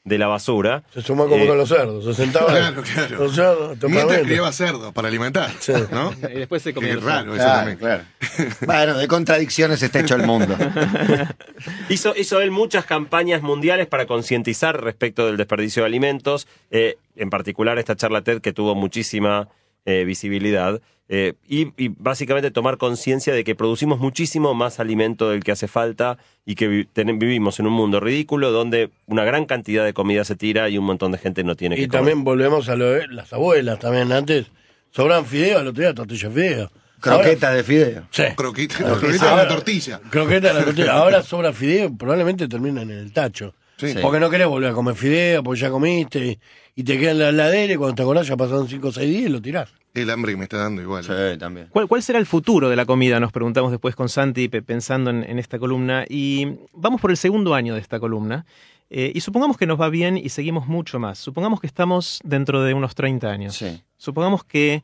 de 0.09 0.19
la 0.19 0.27
basura. 0.27 0.83
Se 0.93 1.03
sumó 1.03 1.29
como 1.29 1.45
Eh, 1.45 1.47
con 1.47 1.57
los 1.59 1.69
cerdos. 1.69 2.05
Se 2.05 2.15
sentaba. 2.15 2.47
Claro, 2.49 2.83
claro. 2.83 3.17
Los 3.19 3.35
cerdos, 3.35 3.77
Mientras 3.89 4.23
criaba 4.23 4.51
cerdos 4.53 4.93
para 4.93 5.09
alimentar, 5.09 5.51
Sí. 5.61 5.73
¿no? 5.93 6.13
Y 6.23 6.39
después 6.39 6.63
se 6.63 6.75
comió 6.75 6.95
los 6.95 7.05
raro 7.05 7.35
eso 7.35 7.43
Claro, 7.45 7.57
también. 7.59 7.79
claro. 7.79 8.03
Bueno, 8.67 8.99
de 8.99 9.07
contradicciones 9.09 9.83
está 9.83 10.01
hecho 10.01 10.17
el 10.17 10.23
mundo. 10.27 10.57
Hizo, 11.89 12.15
hizo 12.17 12.41
él 12.41 12.51
muchas 12.51 12.85
campañas 12.85 13.43
mundiales 13.43 13.87
para 13.87 14.07
concientizar 14.07 14.83
respecto 14.83 15.27
del 15.27 15.37
desperdicio 15.37 15.83
de 15.83 15.87
alimentos, 15.87 16.47
eh, 16.71 16.97
en 17.17 17.31
particular 17.31 17.79
esta 17.79 17.97
charla 17.97 18.23
TED 18.23 18.41
que 18.41 18.53
tuvo 18.53 18.75
muchísima 18.75 19.49
eh, 19.87 20.05
visibilidad, 20.05 20.81
eh, 21.09 21.35
y, 21.49 21.69
y 21.83 21.89
básicamente 21.89 22.51
tomar 22.51 22.77
conciencia 22.77 23.33
de 23.33 23.43
que 23.45 23.55
producimos 23.55 23.99
muchísimo 23.99 24.53
más 24.55 24.79
alimento 24.81 25.31
del 25.31 25.43
que 25.43 25.53
hace 25.53 25.67
falta 25.69 26.19
y 26.45 26.55
que 26.55 26.69
vi- 26.69 26.85
ten- 26.85 27.19
vivimos 27.19 27.59
en 27.61 27.67
un 27.67 27.73
mundo 27.73 27.99
ridículo 28.01 28.51
donde 28.51 28.91
una 29.07 29.25
gran 29.25 29.47
cantidad 29.47 29.85
de 29.85 29.95
comida 29.95 30.25
se 30.25 30.37
tira 30.37 30.69
y 30.69 30.77
un 30.77 30.85
montón 30.85 31.13
de 31.13 31.19
gente 31.19 31.45
no 31.45 31.55
tiene 31.57 31.77
Y 31.77 31.79
que 31.83 31.89
comer. 31.89 31.99
también 32.01 32.25
volvemos 32.25 32.69
a 32.69 32.77
lo 32.77 32.91
de 32.91 33.09
las 33.09 33.33
abuelas 33.33 33.79
también. 33.79 34.13
Antes 34.13 34.47
sobran 34.91 35.25
fideos, 35.25 35.63
el 35.63 35.69
otro 35.69 35.81
día 35.83 35.95
tortilla 35.95 36.29
de 36.29 36.35
fideo. 36.35 36.73
Croquetas 37.01 37.55
de 37.55 37.63
fideo. 37.63 38.03
Sí. 38.11 38.25
Croquita, 38.35 38.75
Croqueta. 38.77 38.99
croqueta 39.01 39.31
de 39.31 39.37
la 39.37 39.49
tortilla. 39.49 40.01
Croqueta 40.11 40.49
de 40.49 40.55
la 40.55 40.65
tortilla. 40.65 40.93
Ahora 40.95 41.23
sobra 41.23 41.53
fideo, 41.53 41.97
probablemente 41.97 42.49
terminan 42.49 42.91
en 42.91 42.99
el 42.99 43.13
tacho. 43.13 43.55
Sí. 43.79 43.95
Porque 44.03 44.21
no 44.21 44.29
querés 44.29 44.47
volver 44.49 44.71
a 44.71 44.75
comer 44.75 44.95
fideo, 44.95 45.43
porque 45.43 45.61
ya 45.61 45.71
comiste 45.71 46.27
y, 46.27 46.39
y 46.75 46.83
te 46.85 46.99
queda 46.99 47.13
en 47.13 47.19
la 47.21 47.29
heladera 47.31 47.73
y 47.73 47.77
cuando 47.77 47.95
te 47.95 48.03
acordás 48.03 48.27
ya 48.27 48.37
pasaron 48.37 48.69
5 48.69 48.89
o 48.89 48.93
6 48.93 49.09
días 49.09 49.23
y 49.31 49.33
lo 49.33 49.41
tirás. 49.41 49.71
El 49.95 50.11
hambre 50.11 50.33
que 50.33 50.37
me 50.37 50.45
está 50.45 50.59
dando 50.59 50.83
igual. 50.83 51.03
Sí, 51.05 51.39
también. 51.39 51.69
¿Cuál, 51.71 51.89
cuál 51.89 52.03
será 52.03 52.19
el 52.19 52.27
futuro 52.27 52.69
de 52.69 52.77
la 52.77 52.85
comida? 52.87 53.19
Nos 53.21 53.33
preguntamos 53.33 53.71
después 53.71 53.95
con 53.97 54.09
Santi 54.09 54.49
pe- 54.49 54.63
pensando 54.63 55.11
en, 55.11 55.25
en 55.25 55.39
esta 55.39 55.59
columna. 55.59 56.05
Y 56.09 56.47
vamos 56.73 57.01
por 57.01 57.11
el 57.11 57.17
segundo 57.17 57.55
año 57.55 57.75
de 57.75 57.81
esta 57.81 57.99
columna. 57.99 58.45
Eh, 58.91 59.13
y 59.15 59.21
supongamos 59.21 59.57
que 59.57 59.67
nos 59.67 59.81
va 59.81 59.89
bien 59.91 60.17
y 60.17 60.29
seguimos 60.29 60.67
mucho 60.67 60.99
más. 60.99 61.19
Supongamos 61.19 61.61
que 61.61 61.67
estamos 61.67 62.21
dentro 62.25 62.63
de 62.63 62.75
unos 62.75 62.95
30 62.95 63.29
años. 63.29 63.55
Sí. 63.57 63.83
Supongamos 63.97 64.45
que 64.45 64.83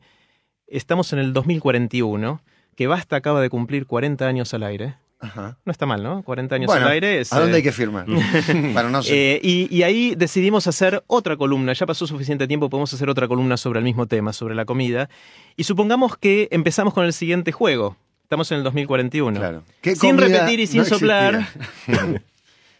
estamos 0.67 1.11
en 1.13 1.19
el 1.19 1.33
2041, 1.33 2.41
que 2.75 2.87
Basta 2.87 3.15
acaba 3.15 3.41
de 3.41 3.49
cumplir 3.49 3.85
40 3.85 4.27
años 4.27 4.53
al 4.53 4.63
aire. 4.63 4.95
Ajá. 5.25 5.57
No 5.65 5.71
está 5.71 5.85
mal, 5.85 6.03
¿no? 6.03 6.23
40 6.23 6.55
años 6.55 6.67
Bueno, 6.67 6.85
al 6.85 6.93
aire 6.93 7.19
es... 7.19 7.33
¿a 7.33 7.39
dónde 7.39 7.53
eh, 7.53 7.57
hay 7.57 7.63
que 7.63 7.71
firmar? 7.71 8.05
Para 8.73 8.89
no 8.89 9.01
eh, 9.07 9.39
y, 9.41 9.67
y 9.75 9.83
ahí 9.83 10.15
decidimos 10.15 10.67
hacer 10.67 11.03
otra 11.07 11.37
columna. 11.37 11.73
Ya 11.73 11.85
pasó 11.85 12.07
suficiente 12.07 12.47
tiempo, 12.47 12.69
podemos 12.69 12.93
hacer 12.93 13.09
otra 13.09 13.27
columna 13.27 13.57
sobre 13.57 13.79
el 13.79 13.85
mismo 13.85 14.05
tema, 14.05 14.33
sobre 14.33 14.55
la 14.55 14.65
comida. 14.65 15.09
Y 15.55 15.63
supongamos 15.63 16.17
que 16.17 16.47
empezamos 16.51 16.93
con 16.93 17.05
el 17.05 17.13
siguiente 17.13 17.51
juego. 17.51 17.97
Estamos 18.23 18.51
en 18.51 18.57
el 18.59 18.63
2041. 18.63 19.39
Claro. 19.39 19.63
¿Qué 19.81 19.95
Sin 19.95 20.17
repetir 20.17 20.59
y 20.59 20.67
sin 20.67 20.79
no 20.79 20.85
soplar. 20.85 21.47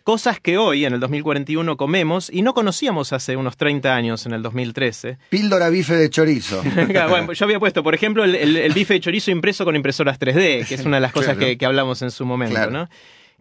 Cosas 0.05 0.39
que 0.39 0.59
hoy, 0.59 0.85
en 0.85 0.93
el 0.93 0.99
2041, 0.99 1.77
comemos 1.77 2.29
y 2.31 2.43
no 2.43 2.53
conocíamos 2.53 3.11
hace 3.11 3.35
unos 3.37 3.57
30 3.57 3.95
años, 3.95 4.27
en 4.27 4.33
el 4.33 4.43
2013. 4.43 5.17
Píldora 5.29 5.69
bife 5.69 5.95
de 5.95 6.11
chorizo. 6.11 6.61
bueno, 7.09 7.33
yo 7.33 7.43
había 7.45 7.59
puesto, 7.59 7.81
por 7.81 7.95
ejemplo, 7.95 8.23
el, 8.23 8.35
el- 8.35 8.55
el 8.55 8.71
bife 8.71 8.93
de 8.93 8.99
chorizo 8.99 9.31
impreso 9.31 9.65
con 9.65 9.75
impresoras 9.75 10.19
3D, 10.19 10.67
que 10.67 10.75
es 10.75 10.85
una 10.85 10.97
de 10.97 11.01
las 11.01 11.11
cosas 11.11 11.33
Claro. 11.35 11.39
que, 11.47 11.57
que 11.57 11.65
hablamos 11.65 12.03
en 12.03 12.11
su 12.11 12.23
momento, 12.23 12.53
Claro. 12.53 12.71
¿no? 12.71 12.89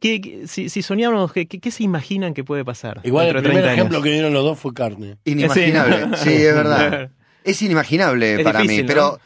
¿Qué- 0.01 0.23
qué- 0.23 0.47
si, 0.49 0.71
si 0.71 0.81
soñáramos, 0.81 1.35
¿qué, 1.35 1.45
qué- 1.47 1.61
qué 1.61 1.71
se 1.71 1.83
imaginan 1.85 2.33
que 2.33 2.45
puede 2.45 2.65
pasar? 2.65 3.01
Igual 3.05 3.27
el 3.27 3.35
dentro 3.35 3.43
de 3.43 3.49
primer 3.51 3.62
30 3.65 3.71
años? 3.73 3.79
ejemplo 3.85 4.03
que 4.03 4.11
dieron 4.15 4.33
los 4.33 4.43
dos 4.45 4.59
fue 4.59 4.73
carne. 4.73 5.19
Inimaginable. 5.27 6.17
Sí, 6.17 6.31
es 6.33 6.55
verdad. 6.55 7.11
Es 7.45 7.61
inimaginable 7.61 8.37
Es 8.37 8.43
para 8.43 8.61
difícil, 8.62 8.85
mí, 8.85 8.89
¿no? 8.89 9.19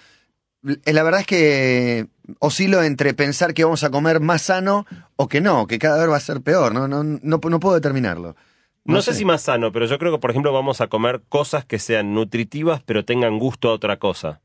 pero 0.64 0.78
eh, 0.84 0.92
la 0.92 1.04
verdad 1.04 1.20
es 1.20 1.26
que 1.28 2.06
oscilo 2.38 2.82
entre 2.82 3.14
pensar 3.14 3.54
que 3.54 3.64
vamos 3.64 3.84
a 3.84 3.90
comer 3.90 4.20
más 4.20 4.42
sano 4.42 4.86
o 5.16 5.28
que 5.28 5.40
no, 5.40 5.66
que 5.66 5.78
cada 5.78 5.98
vez 5.98 6.10
va 6.10 6.16
a 6.16 6.20
ser 6.20 6.40
peor. 6.40 6.74
No, 6.74 6.88
no, 6.88 7.02
no, 7.02 7.20
no 7.22 7.60
puedo 7.60 7.74
determinarlo. 7.74 8.36
No, 8.84 9.02
sé 9.02 9.12
si 9.12 9.26
más 9.26 9.42
sano, 9.42 9.70
pero 9.70 9.84
yo 9.84 9.98
creo 9.98 10.12
que, 10.12 10.18
por 10.18 10.30
ejemplo, 10.30 10.50
vamos 10.52 10.80
a 10.80 10.86
comer 10.86 11.20
cosas 11.28 11.66
que 11.66 11.78
sean 11.78 12.14
nutritivas, 12.14 12.82
pero 12.82 13.04
tengan 13.04 13.38
gusto 13.38 13.68
a 13.68 13.74
otra 13.74 13.98
cosa. 13.98 14.40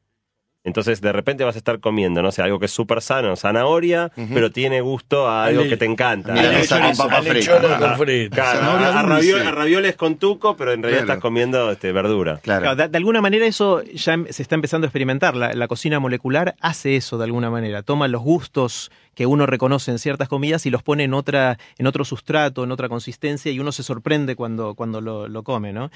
Entonces, 0.65 1.01
de 1.01 1.11
repente 1.11 1.43
vas 1.43 1.55
a 1.55 1.57
estar 1.57 1.79
comiendo, 1.81 2.21
no 2.21 2.31
sé, 2.31 2.41
algo 2.41 2.57
que 2.57 2.67
es 2.67 2.71
súper 2.71 3.01
sano, 3.01 3.35
zanahoria, 3.35 4.11
pero 4.33 4.49
tiene 4.51 4.79
gusto 4.79 5.27
a 5.27 5.43
algo 5.45 5.61
Ale- 5.61 5.69
que 5.69 5.75
te 5.77 5.83
encanta. 5.85 6.33
A, 6.33 6.41
ravioles 9.51 9.95
con 9.95 10.15
tuco, 10.15 10.55
pero 10.55 10.71
en 10.71 10.81
realidad 10.81 11.03
Claro. 11.03 11.13
estás 11.13 11.21
comiendo 11.21 11.71
este, 11.71 11.91
verdura. 11.91 12.39
Claro. 12.41 12.61
Claro, 12.61 12.75
de, 12.77 12.87
de 12.87 12.97
alguna 12.97 13.21
manera 13.21 13.45
eso 13.45 13.83
ya 13.83 14.13
em- 14.13 14.27
se 14.29 14.41
está 14.41 14.55
empezando 14.55 14.85
a 14.85 14.87
experimentar. 14.87 15.35
La, 15.35 15.53
la 15.53 15.67
cocina 15.67 15.99
molecular 15.99 16.55
hace 16.61 16.95
eso 16.95 17.17
de 17.17 17.25
alguna 17.25 17.49
manera. 17.49 17.83
Toma 17.83 18.07
los 18.07 18.21
gustos 18.21 18.91
que 19.15 19.25
uno 19.25 19.45
reconoce 19.45 19.91
en 19.91 19.99
ciertas 19.99 20.27
comidas 20.29 20.65
y 20.65 20.69
los 20.69 20.81
pone 20.81 21.03
en 21.03 21.13
otra, 21.13 21.57
en 21.77 21.87
otro 21.87 22.03
sustrato, 22.05 22.63
en 22.63 22.71
otra 22.71 22.89
consistencia, 22.89 23.51
y 23.51 23.59
uno 23.59 23.71
se 23.71 23.83
sorprende 23.83 24.35
cuando, 24.35 24.73
cuando 24.75 25.01
lo, 25.01 25.27
lo 25.27 25.43
come, 25.43 25.71
¿no? 25.73 25.91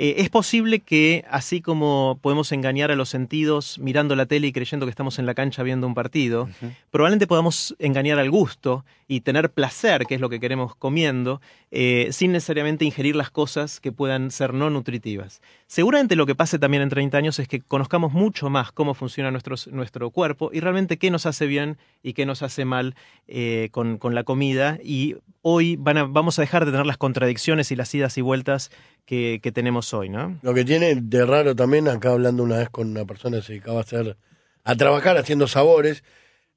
Eh, 0.00 0.16
es 0.22 0.30
posible 0.30 0.78
que, 0.78 1.24
así 1.28 1.60
como 1.60 2.18
podemos 2.22 2.52
engañar 2.52 2.90
a 2.92 2.96
los 2.96 3.08
sentidos 3.08 3.78
mirando 3.80 4.14
la 4.14 4.26
tele 4.26 4.46
y 4.46 4.52
creyendo 4.52 4.86
que 4.86 4.90
estamos 4.90 5.18
en 5.18 5.26
la 5.26 5.34
cancha 5.34 5.64
viendo 5.64 5.86
un 5.88 5.94
partido, 5.94 6.48
probablemente 6.90 7.26
podamos 7.26 7.74
engañar 7.80 8.18
al 8.20 8.30
gusto 8.30 8.84
y 9.08 9.22
tener 9.22 9.50
placer, 9.50 10.04
que 10.06 10.14
es 10.14 10.20
lo 10.20 10.28
que 10.28 10.38
queremos 10.38 10.76
comiendo, 10.76 11.40
eh, 11.70 12.08
sin 12.12 12.30
necesariamente 12.32 12.84
ingerir 12.84 13.16
las 13.16 13.30
cosas 13.30 13.80
que 13.80 13.90
puedan 13.90 14.30
ser 14.30 14.54
no 14.54 14.70
nutritivas. 14.70 15.40
Seguramente 15.66 16.14
lo 16.14 16.26
que 16.26 16.34
pase 16.34 16.58
también 16.58 16.82
en 16.82 16.90
30 16.90 17.18
años 17.18 17.38
es 17.38 17.48
que 17.48 17.60
conozcamos 17.60 18.12
mucho 18.12 18.50
más 18.50 18.70
cómo 18.70 18.94
funciona 18.94 19.30
nuestros- 19.30 19.66
nuestro 19.68 20.10
cuerpo 20.10 20.50
y 20.52 20.60
realmente 20.60 20.98
qué 20.98 21.10
nos 21.10 21.26
hace 21.26 21.46
bien 21.46 21.76
y 22.02 22.12
qué 22.12 22.24
nos 22.26 22.42
hace 22.42 22.64
mal 22.64 22.94
eh, 23.26 23.68
con, 23.72 23.98
con 23.98 24.14
la 24.14 24.24
comida. 24.24 24.78
Y 24.84 25.16
hoy 25.42 25.76
van 25.76 25.96
a- 25.98 26.04
vamos 26.04 26.38
a 26.38 26.42
dejar 26.42 26.64
de 26.66 26.70
tener 26.70 26.86
las 26.86 26.98
contradicciones 26.98 27.72
y 27.72 27.76
las 27.76 27.94
idas 27.94 28.16
y 28.18 28.20
vueltas 28.20 28.70
que, 29.06 29.40
que 29.42 29.52
tenemos 29.52 29.87
¿no? 29.94 30.38
Lo 30.42 30.54
que 30.54 30.64
tiene 30.64 30.94
de 30.94 31.26
raro 31.26 31.54
también, 31.56 31.88
acá 31.88 32.10
hablando 32.10 32.42
una 32.42 32.58
vez 32.58 32.70
con 32.70 32.88
una 32.90 33.04
persona 33.04 33.38
que 33.38 33.42
se 33.42 33.52
dedicaba 33.52 33.78
a 33.78 33.82
hacer, 33.82 34.16
a 34.64 34.76
trabajar 34.76 35.16
haciendo 35.16 35.48
sabores, 35.48 36.04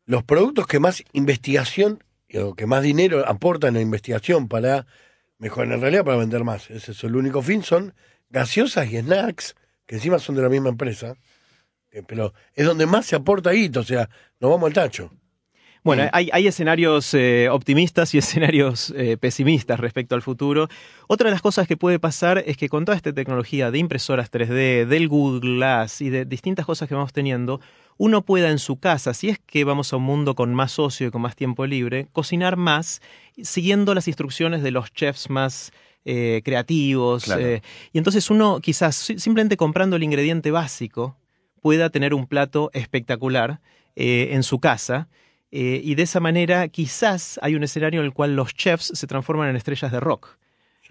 los 0.05 0.23
productos 0.23 0.67
que 0.67 0.79
más 0.79 1.03
investigación 1.13 2.03
o 2.35 2.55
que 2.55 2.65
más 2.65 2.83
dinero 2.83 3.27
aportan 3.27 3.75
a 3.75 3.81
investigación 3.81 4.47
para 4.47 4.85
mejor 5.37 5.71
en 5.71 5.81
realidad 5.81 6.05
para 6.05 6.17
vender 6.17 6.43
más. 6.43 6.69
Ese 6.69 6.91
es 6.91 7.03
el 7.03 7.15
único 7.15 7.41
fin, 7.41 7.63
son 7.63 7.93
gaseosas 8.29 8.91
y 8.91 8.99
snacks, 8.99 9.55
que 9.85 9.95
encima 9.95 10.19
son 10.19 10.35
de 10.35 10.43
la 10.43 10.49
misma 10.49 10.69
empresa. 10.69 11.15
Pero 12.07 12.33
es 12.53 12.65
donde 12.65 12.85
más 12.85 13.05
se 13.05 13.15
aporta 13.15 13.51
guito, 13.51 13.81
o 13.81 13.83
sea, 13.83 14.09
nos 14.39 14.51
vamos 14.51 14.67
al 14.67 14.73
tacho. 14.73 15.11
Bueno, 15.83 16.07
hay, 16.13 16.29
hay 16.31 16.45
escenarios 16.47 17.13
eh, 17.13 17.49
optimistas 17.49 18.13
y 18.13 18.17
escenarios 18.19 18.93
eh, 18.95 19.17
pesimistas 19.17 19.79
respecto 19.79 20.13
al 20.15 20.21
futuro. 20.21 20.67
Otra 21.07 21.25
de 21.29 21.31
las 21.31 21.41
cosas 21.41 21.67
que 21.67 21.77
puede 21.77 21.97
pasar 21.99 22.43
es 22.45 22.55
que 22.57 22.69
con 22.69 22.85
toda 22.85 22.95
esta 22.95 23.13
tecnología 23.13 23.71
de 23.71 23.79
impresoras 23.79 24.29
3D, 24.31 24.85
del 24.85 25.07
Google 25.07 25.39
Glass 25.39 26.01
y 26.01 26.09
de 26.09 26.25
distintas 26.25 26.65
cosas 26.65 26.87
que 26.87 26.93
vamos 26.95 27.13
teniendo, 27.13 27.59
uno 27.97 28.21
pueda 28.23 28.49
en 28.51 28.59
su 28.59 28.79
casa, 28.79 29.13
si 29.13 29.29
es 29.29 29.39
que 29.39 29.63
vamos 29.63 29.91
a 29.93 29.97
un 29.97 30.03
mundo 30.03 30.35
con 30.35 30.53
más 30.53 30.77
ocio 30.79 31.07
y 31.07 31.11
con 31.11 31.21
más 31.21 31.35
tiempo 31.35 31.65
libre, 31.65 32.07
cocinar 32.11 32.57
más 32.57 33.01
siguiendo 33.41 33.93
las 33.95 34.07
instrucciones 34.07 34.61
de 34.63 34.71
los 34.71 34.93
chefs 34.93 35.29
más 35.29 35.71
eh, 36.05 36.41
creativos. 36.43 37.25
Claro. 37.25 37.41
eh, 37.45 37.61
y 37.91 37.97
entonces 37.97 38.29
uno 38.29 38.59
quizás 38.59 38.95
si- 38.95 39.19
simplemente 39.19 39.57
comprando 39.57 39.95
el 39.95 40.03
ingrediente 40.03 40.51
básico 40.51 41.17
pueda 41.61 41.89
tener 41.91 42.13
un 42.15 42.25
plato 42.27 42.71
espectacular 42.73 43.61
eh, 43.95 44.29
en 44.31 44.43
su 44.43 44.59
casa. 44.59 45.07
Eh, 45.51 45.81
y 45.83 45.95
de 45.95 46.03
esa 46.03 46.19
manera 46.19 46.67
quizás 46.69 47.39
hay 47.41 47.55
un 47.55 47.63
escenario 47.63 47.99
en 47.99 48.05
el 48.05 48.13
cual 48.13 48.35
los 48.35 48.53
chefs 48.55 48.91
se 48.93 49.07
transforman 49.07 49.49
en 49.49 49.55
estrellas 49.55 49.91
de 49.91 49.99
rock. 49.99 50.29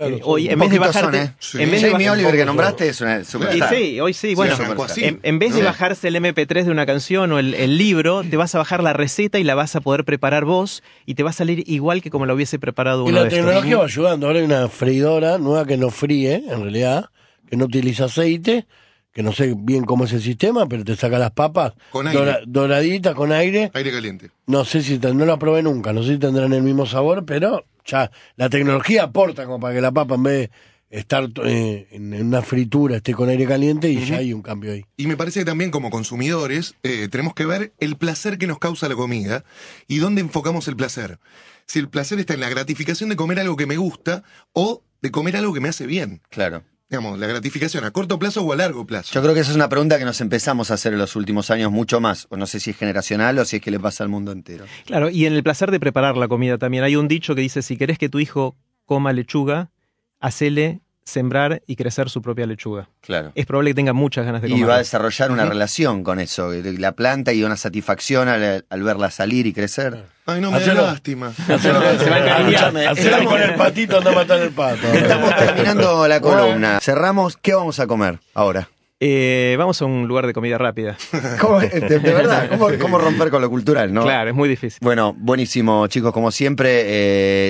Eh, 0.02 0.20
hoy, 0.24 0.48
en 0.48 0.58
vez 0.58 0.70
de 0.70 0.92
son, 0.94 1.14
¿eh? 1.14 1.34
Sí. 1.40 1.60
en 1.62 1.70
vez 1.70 1.82
de 1.82 1.90
Jamie 1.90 2.06
bajar- 2.06 2.14
Oliver 2.14 2.32
que 2.32 2.38
poco 2.38 2.46
nombraste 2.46 2.88
es 2.88 3.00
una 3.02 3.20
y 3.20 3.24
superstar. 3.26 3.68
sí, 3.74 4.00
hoy 4.00 4.14
sí, 4.14 4.34
bueno, 4.34 4.54
así. 4.84 5.04
en, 5.04 5.20
en 5.22 5.38
vez 5.38 5.54
de 5.54 5.62
bajarse 5.62 6.08
el 6.08 6.16
MP3 6.16 6.64
de 6.64 6.70
una 6.70 6.86
canción 6.86 7.30
o 7.32 7.38
el, 7.38 7.52
el 7.52 7.76
libro, 7.76 8.22
te 8.24 8.38
vas 8.38 8.54
a 8.54 8.58
bajar 8.58 8.82
la 8.82 8.94
receta 8.94 9.38
y 9.38 9.44
la 9.44 9.54
vas 9.54 9.76
a 9.76 9.82
poder 9.82 10.06
preparar 10.06 10.46
vos 10.46 10.82
y 11.04 11.16
te 11.16 11.22
va 11.22 11.30
a 11.30 11.32
salir 11.34 11.64
igual 11.66 12.00
que 12.00 12.08
como 12.08 12.24
lo 12.24 12.34
hubiese 12.34 12.58
preparado 12.58 13.04
Y 13.04 13.10
uno 13.10 13.16
la 13.18 13.22
de 13.24 13.28
estos. 13.28 13.44
tecnología 13.44 13.76
va 13.76 13.84
ayudando. 13.84 14.26
Ahora 14.28 14.38
hay 14.38 14.44
una 14.46 14.68
freidora 14.68 15.36
nueva 15.36 15.66
que 15.66 15.76
no 15.76 15.90
fríe, 15.90 16.44
en 16.48 16.62
realidad, 16.62 17.10
que 17.50 17.58
no 17.58 17.66
utiliza 17.66 18.06
aceite, 18.06 18.66
que 19.12 19.22
no 19.22 19.32
sé 19.32 19.54
bien 19.56 19.84
cómo 19.84 20.04
es 20.04 20.12
el 20.12 20.22
sistema, 20.22 20.66
pero 20.68 20.84
te 20.84 20.96
saca 20.96 21.18
las 21.18 21.32
papas 21.32 21.72
Con 21.90 22.06
aire. 22.06 22.38
doraditas 22.46 23.14
con 23.14 23.32
aire. 23.32 23.70
Aire 23.74 23.90
caliente. 23.90 24.30
No 24.46 24.64
sé 24.64 24.82
si 24.82 24.98
no 24.98 25.24
la 25.26 25.38
probé 25.38 25.62
nunca, 25.62 25.92
no 25.92 26.02
sé 26.02 26.14
si 26.14 26.18
tendrán 26.18 26.52
el 26.52 26.62
mismo 26.62 26.86
sabor, 26.86 27.24
pero 27.24 27.64
ya 27.84 28.10
la 28.36 28.48
tecnología 28.48 29.04
aporta 29.04 29.46
como 29.46 29.60
para 29.60 29.74
que 29.74 29.80
la 29.80 29.92
papa 29.92 30.14
en 30.14 30.22
vez 30.22 30.50
de 30.90 30.98
estar 30.98 31.28
eh, 31.44 31.86
en 31.92 32.12
en 32.14 32.26
una 32.26 32.42
fritura 32.42 32.96
esté 32.96 33.14
con 33.14 33.28
aire 33.28 33.46
caliente 33.46 33.88
y 33.90 34.04
ya 34.04 34.16
hay 34.18 34.32
un 34.32 34.42
cambio 34.42 34.72
ahí. 34.72 34.84
Y 34.96 35.06
me 35.06 35.16
parece 35.16 35.40
que 35.40 35.44
también 35.46 35.70
como 35.70 35.90
consumidores 35.90 36.74
eh, 36.82 37.08
tenemos 37.10 37.34
que 37.34 37.46
ver 37.46 37.72
el 37.78 37.96
placer 37.96 38.38
que 38.38 38.46
nos 38.46 38.58
causa 38.58 38.88
la 38.88 38.96
comida 38.96 39.44
y 39.86 39.98
dónde 39.98 40.20
enfocamos 40.20 40.66
el 40.68 40.76
placer. 40.76 41.18
Si 41.66 41.78
el 41.78 41.88
placer 41.88 42.18
está 42.18 42.34
en 42.34 42.40
la 42.40 42.48
gratificación 42.48 43.08
de 43.10 43.16
comer 43.16 43.38
algo 43.38 43.56
que 43.56 43.66
me 43.66 43.76
gusta 43.76 44.24
o 44.52 44.82
de 45.02 45.10
comer 45.12 45.36
algo 45.36 45.54
que 45.54 45.60
me 45.60 45.68
hace 45.68 45.86
bien. 45.86 46.20
Claro. 46.28 46.64
Digamos, 46.90 47.20
la 47.20 47.28
gratificación 47.28 47.84
a 47.84 47.92
corto 47.92 48.18
plazo 48.18 48.42
o 48.42 48.52
a 48.52 48.56
largo 48.56 48.84
plazo. 48.84 49.14
Yo 49.14 49.22
creo 49.22 49.32
que 49.32 49.40
esa 49.40 49.50
es 49.50 49.56
una 49.56 49.68
pregunta 49.68 49.96
que 49.96 50.04
nos 50.04 50.20
empezamos 50.20 50.72
a 50.72 50.74
hacer 50.74 50.92
en 50.92 50.98
los 50.98 51.14
últimos 51.14 51.48
años 51.52 51.70
mucho 51.70 52.00
más. 52.00 52.26
O 52.30 52.36
no 52.36 52.46
sé 52.46 52.58
si 52.58 52.70
es 52.70 52.76
generacional 52.76 53.38
o 53.38 53.44
si 53.44 53.56
es 53.56 53.62
que 53.62 53.70
le 53.70 53.78
pasa 53.78 54.02
al 54.02 54.10
mundo 54.10 54.32
entero. 54.32 54.64
Claro, 54.86 55.08
y 55.08 55.26
en 55.26 55.34
el 55.34 55.44
placer 55.44 55.70
de 55.70 55.78
preparar 55.78 56.16
la 56.16 56.26
comida 56.26 56.58
también. 56.58 56.82
Hay 56.82 56.96
un 56.96 57.06
dicho 57.06 57.36
que 57.36 57.42
dice, 57.42 57.62
si 57.62 57.76
querés 57.76 57.96
que 57.96 58.08
tu 58.08 58.18
hijo 58.18 58.56
coma 58.86 59.12
lechuga, 59.12 59.70
hacele 60.18 60.80
sembrar 61.04 61.62
y 61.66 61.76
crecer 61.76 62.08
su 62.10 62.22
propia 62.22 62.46
lechuga. 62.46 62.88
Claro. 63.00 63.32
Es 63.34 63.46
probable 63.46 63.70
que 63.70 63.74
tenga 63.74 63.92
muchas 63.92 64.24
ganas 64.26 64.42
de 64.42 64.48
Y 64.48 64.52
comer. 64.52 64.68
va 64.68 64.74
a 64.76 64.78
desarrollar 64.78 65.30
una 65.32 65.44
relación 65.44 66.04
con 66.04 66.20
eso, 66.20 66.50
la 66.52 66.92
planta 66.92 67.32
y 67.32 67.42
una 67.42 67.56
satisfacción 67.56 68.28
al, 68.28 68.64
al 68.68 68.82
verla 68.82 69.10
salir 69.10 69.46
y 69.46 69.52
crecer. 69.52 70.04
Ay, 70.26 70.40
no, 70.40 70.50
me 70.50 70.58
da 70.58 70.64
Hacelo. 70.64 70.82
lástima. 70.82 71.32
Se 71.60 71.72
va 71.72 71.80
a 71.80 71.92
encariñar. 71.92 72.40
Escuchame, 72.40 72.86
Hacer 72.86 73.06
estamos- 73.06 73.32
con 73.32 73.42
el 73.42 73.54
patito 73.54 73.98
anda 73.98 74.10
a 74.12 74.14
matar 74.14 74.40
el 74.40 74.50
pato. 74.50 74.86
Estamos 74.92 75.36
terminando 75.36 76.06
la 76.06 76.20
columna. 76.20 76.78
Cerramos. 76.80 77.36
¿Qué 77.36 77.54
vamos 77.54 77.80
a 77.80 77.86
comer 77.86 78.20
ahora? 78.34 78.68
Eh, 79.02 79.56
vamos 79.58 79.80
a 79.80 79.86
un 79.86 80.06
lugar 80.06 80.26
de 80.26 80.34
comida 80.34 80.58
rápida. 80.58 80.94
¿Cómo- 81.40 81.58
de, 81.58 81.68
de 81.70 81.98
verdad, 81.98 82.50
¿cómo, 82.50 82.68
cómo 82.78 82.98
romper 82.98 83.30
con 83.30 83.40
lo 83.40 83.48
cultural, 83.48 83.94
no? 83.94 84.02
Claro, 84.02 84.28
es 84.28 84.36
muy 84.36 84.46
difícil. 84.46 84.78
Bueno, 84.82 85.14
buenísimo, 85.16 85.86
chicos, 85.86 86.12
como 86.12 86.30
siempre, 86.30 86.82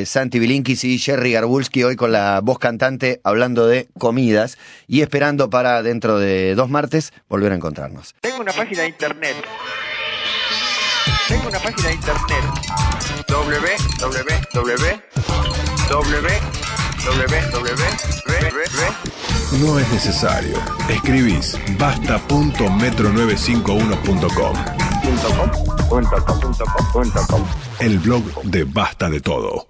eh, 0.01 0.07
Santi 0.07 0.39
Bilinkis 0.39 0.85
y 0.85 0.97
Jerry 1.01 1.33
Garbulski 1.33 1.83
hoy 1.83 1.97
con 1.97 2.13
la 2.13 2.39
voz 2.41 2.61
cantante 2.61 3.21
hablando 3.25 3.67
de 3.67 3.89
comidas 3.99 4.59
y 4.87 5.01
esperando 5.01 5.51
para 5.51 5.83
dentro 5.83 6.21
de 6.21 6.55
dos 6.55 6.71
martes 6.71 7.13
volver 7.29 7.51
a 7.51 7.57
encontrarnos. 7.57 8.15
Tengo 8.21 8.39
una 8.41 8.53
página 8.53 8.83
de 8.83 8.89
internet. 8.89 9.35
Tengo 11.27 11.49
una 11.49 11.59
página 11.59 11.89
de 11.89 11.95
internet. 11.95 12.45
www. 13.29 13.41
www. 17.05 19.20
No 19.59 19.79
es 19.79 19.87
necesario. 19.91 20.57
Escribís 20.89 21.59
basta.metro951.com. 21.79 24.57
El 27.81 27.99
blog 27.99 28.43
de 28.45 28.65
Basta 28.65 29.11
de 29.11 29.21
Todo. 29.21 29.70